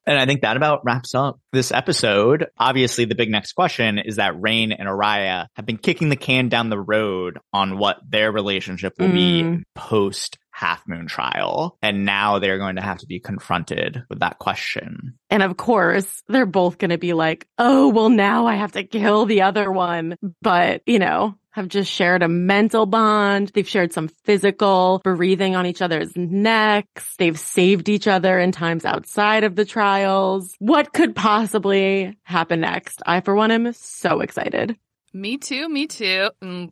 And 0.05 0.19
I 0.19 0.25
think 0.25 0.41
that 0.41 0.57
about 0.57 0.83
wraps 0.83 1.15
up 1.15 1.39
this 1.53 1.71
episode. 1.71 2.47
Obviously, 2.57 3.05
the 3.05 3.15
big 3.15 3.29
next 3.29 3.53
question 3.53 3.99
is 3.99 4.17
that 4.17 4.33
Raihn 4.33 4.75
and 4.77 4.87
Oraya 4.89 5.47
have 5.55 5.65
been 5.65 5.77
kicking 5.77 6.09
the 6.09 6.17
can 6.17 6.49
down 6.49 6.69
the 6.69 6.79
road 6.79 7.39
on 7.53 7.77
what 7.77 7.99
their 8.07 8.31
relationship 8.31 8.95
will 8.99 9.07
mm. 9.07 9.59
be 9.59 9.63
post 9.75 10.37
half 10.53 10.87
moon 10.87 11.07
trial. 11.07 11.77
And 11.81 12.05
now 12.05 12.39
they're 12.39 12.59
going 12.59 12.75
to 12.75 12.81
have 12.81 12.99
to 12.99 13.07
be 13.07 13.19
confronted 13.19 14.03
with 14.09 14.19
that 14.19 14.39
question. 14.39 15.15
And 15.29 15.43
of 15.43 15.57
course, 15.57 16.23
they're 16.27 16.45
both 16.45 16.77
going 16.77 16.91
to 16.91 16.97
be 16.97 17.13
like, 17.13 17.47
oh, 17.57 17.89
well, 17.89 18.09
now 18.09 18.45
I 18.45 18.55
have 18.55 18.73
to 18.73 18.83
kill 18.83 19.25
the 19.25 19.41
other 19.41 19.71
one. 19.71 20.15
But, 20.41 20.83
you 20.85 20.99
know, 20.99 21.35
have 21.53 21.67
just 21.67 21.91
shared 21.91 22.23
a 22.23 22.27
mental 22.27 22.85
bond. 22.85 23.51
They've 23.53 23.67
shared 23.67 23.93
some 23.93 24.07
physical 24.25 25.01
breathing 25.03 25.55
on 25.55 25.65
each 25.65 25.81
other's 25.81 26.15
necks. 26.15 27.15
They've 27.17 27.37
saved 27.37 27.89
each 27.89 28.07
other 28.07 28.39
in 28.39 28.51
times 28.51 28.85
outside 28.85 29.43
of 29.43 29.55
the 29.55 29.65
trials. 29.65 30.55
What 30.59 30.93
could 30.93 31.15
possibly 31.15 32.17
happen 32.23 32.61
next? 32.61 33.01
I, 33.05 33.21
for 33.21 33.35
one, 33.35 33.51
am 33.51 33.71
so 33.73 34.21
excited. 34.21 34.75
Me 35.13 35.37
too. 35.37 35.69
Me 35.69 35.85
too. 35.85 36.29
Mm, 36.41 36.71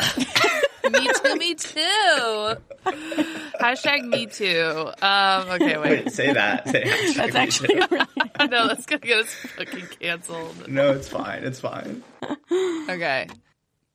Me 0.90 1.08
too. 1.12 1.34
Me 1.36 1.54
too. 1.54 2.54
Hashtag 3.60 4.04
me 4.04 4.26
too. 4.26 4.90
Um, 5.02 5.48
okay, 5.50 5.76
wait. 5.78 6.04
wait 6.04 6.12
say 6.12 6.32
that. 6.32 6.68
Say 6.68 6.84
that's 7.14 7.34
actually 7.34 7.74
really. 7.74 8.06
no, 8.48 8.68
that's 8.68 8.86
gonna 8.86 9.00
get 9.00 9.20
us 9.20 9.32
fucking 9.32 9.86
canceled. 10.00 10.68
No, 10.68 10.92
it's 10.92 11.08
fine. 11.08 11.44
It's 11.44 11.60
fine. 11.60 12.02
Okay. 12.52 13.28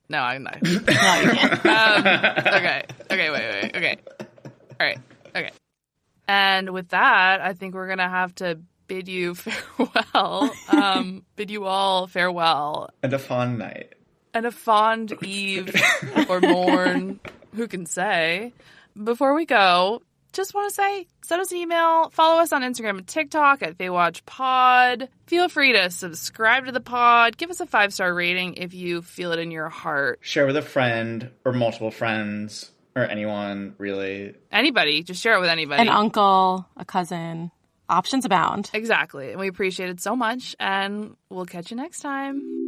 No, 0.09 0.19
I'm 0.19 0.43
not. 0.43 0.61
no, 0.61 0.69
um, 0.79 2.05
okay. 2.55 2.83
Okay. 3.09 3.29
Wait. 3.29 3.63
Wait. 3.63 3.75
Okay. 3.75 3.97
All 4.79 4.87
right. 4.87 4.99
Okay. 5.35 5.51
And 6.27 6.69
with 6.69 6.89
that, 6.89 7.41
I 7.41 7.53
think 7.53 7.73
we're 7.73 7.87
gonna 7.87 8.09
have 8.09 8.35
to 8.35 8.59
bid 8.87 9.07
you 9.07 9.35
farewell. 9.35 10.53
Um, 10.69 11.23
bid 11.35 11.49
you 11.51 11.65
all 11.65 12.07
farewell. 12.07 12.89
And 13.01 13.13
a 13.13 13.19
fond 13.19 13.59
night. 13.59 13.93
And 14.33 14.45
a 14.45 14.51
fond 14.51 15.13
eve 15.23 15.75
or 16.29 16.41
morn. 16.41 17.19
Who 17.55 17.67
can 17.67 17.85
say? 17.85 18.53
Before 19.01 19.35
we 19.35 19.45
go, 19.45 20.01
just 20.33 20.55
want 20.55 20.69
to 20.69 20.73
say, 20.73 21.07
send 21.23 21.41
us 21.41 21.51
an 21.51 21.57
email, 21.57 22.09
follow 22.09 22.41
us 22.41 22.51
on 22.51 22.63
Instagram 22.63 22.97
and 22.97 23.07
TikTok 23.07 23.61
at 23.61 23.77
Faewatch 23.77 24.25
Pod. 24.25 25.09
Feel 25.27 25.47
free 25.49 25.73
to 25.73 25.89
subscribe 25.91 26.65
to 26.65 26.71
the 26.71 26.81
pod, 26.81 27.37
give 27.37 27.51
us 27.51 27.59
a 27.59 27.65
five 27.67 27.93
star 27.93 28.13
rating 28.13 28.55
if 28.55 28.73
you 28.73 29.03
feel 29.03 29.31
it 29.31 29.39
in 29.39 29.51
your 29.51 29.69
heart. 29.69 30.19
Share 30.21 30.47
with 30.47 30.57
a 30.57 30.61
friend 30.61 31.29
or 31.45 31.53
multiple 31.53 31.91
friends 31.91 32.71
or 32.95 33.03
anyone, 33.03 33.75
really. 33.77 34.33
Anybody, 34.51 35.03
just 35.03 35.21
share 35.21 35.35
it 35.35 35.39
with 35.39 35.49
anybody. 35.49 35.81
An 35.83 35.89
uncle, 35.89 36.67
a 36.75 36.85
cousin 36.85 37.51
options 37.89 38.25
abound. 38.25 38.71
Exactly. 38.73 39.31
And 39.31 39.39
we 39.39 39.47
appreciate 39.47 39.89
it 39.89 40.01
so 40.01 40.15
much. 40.15 40.55
And 40.59 41.15
we'll 41.29 41.45
catch 41.45 41.69
you 41.71 41.77
next 41.77 41.99
time. 41.99 42.62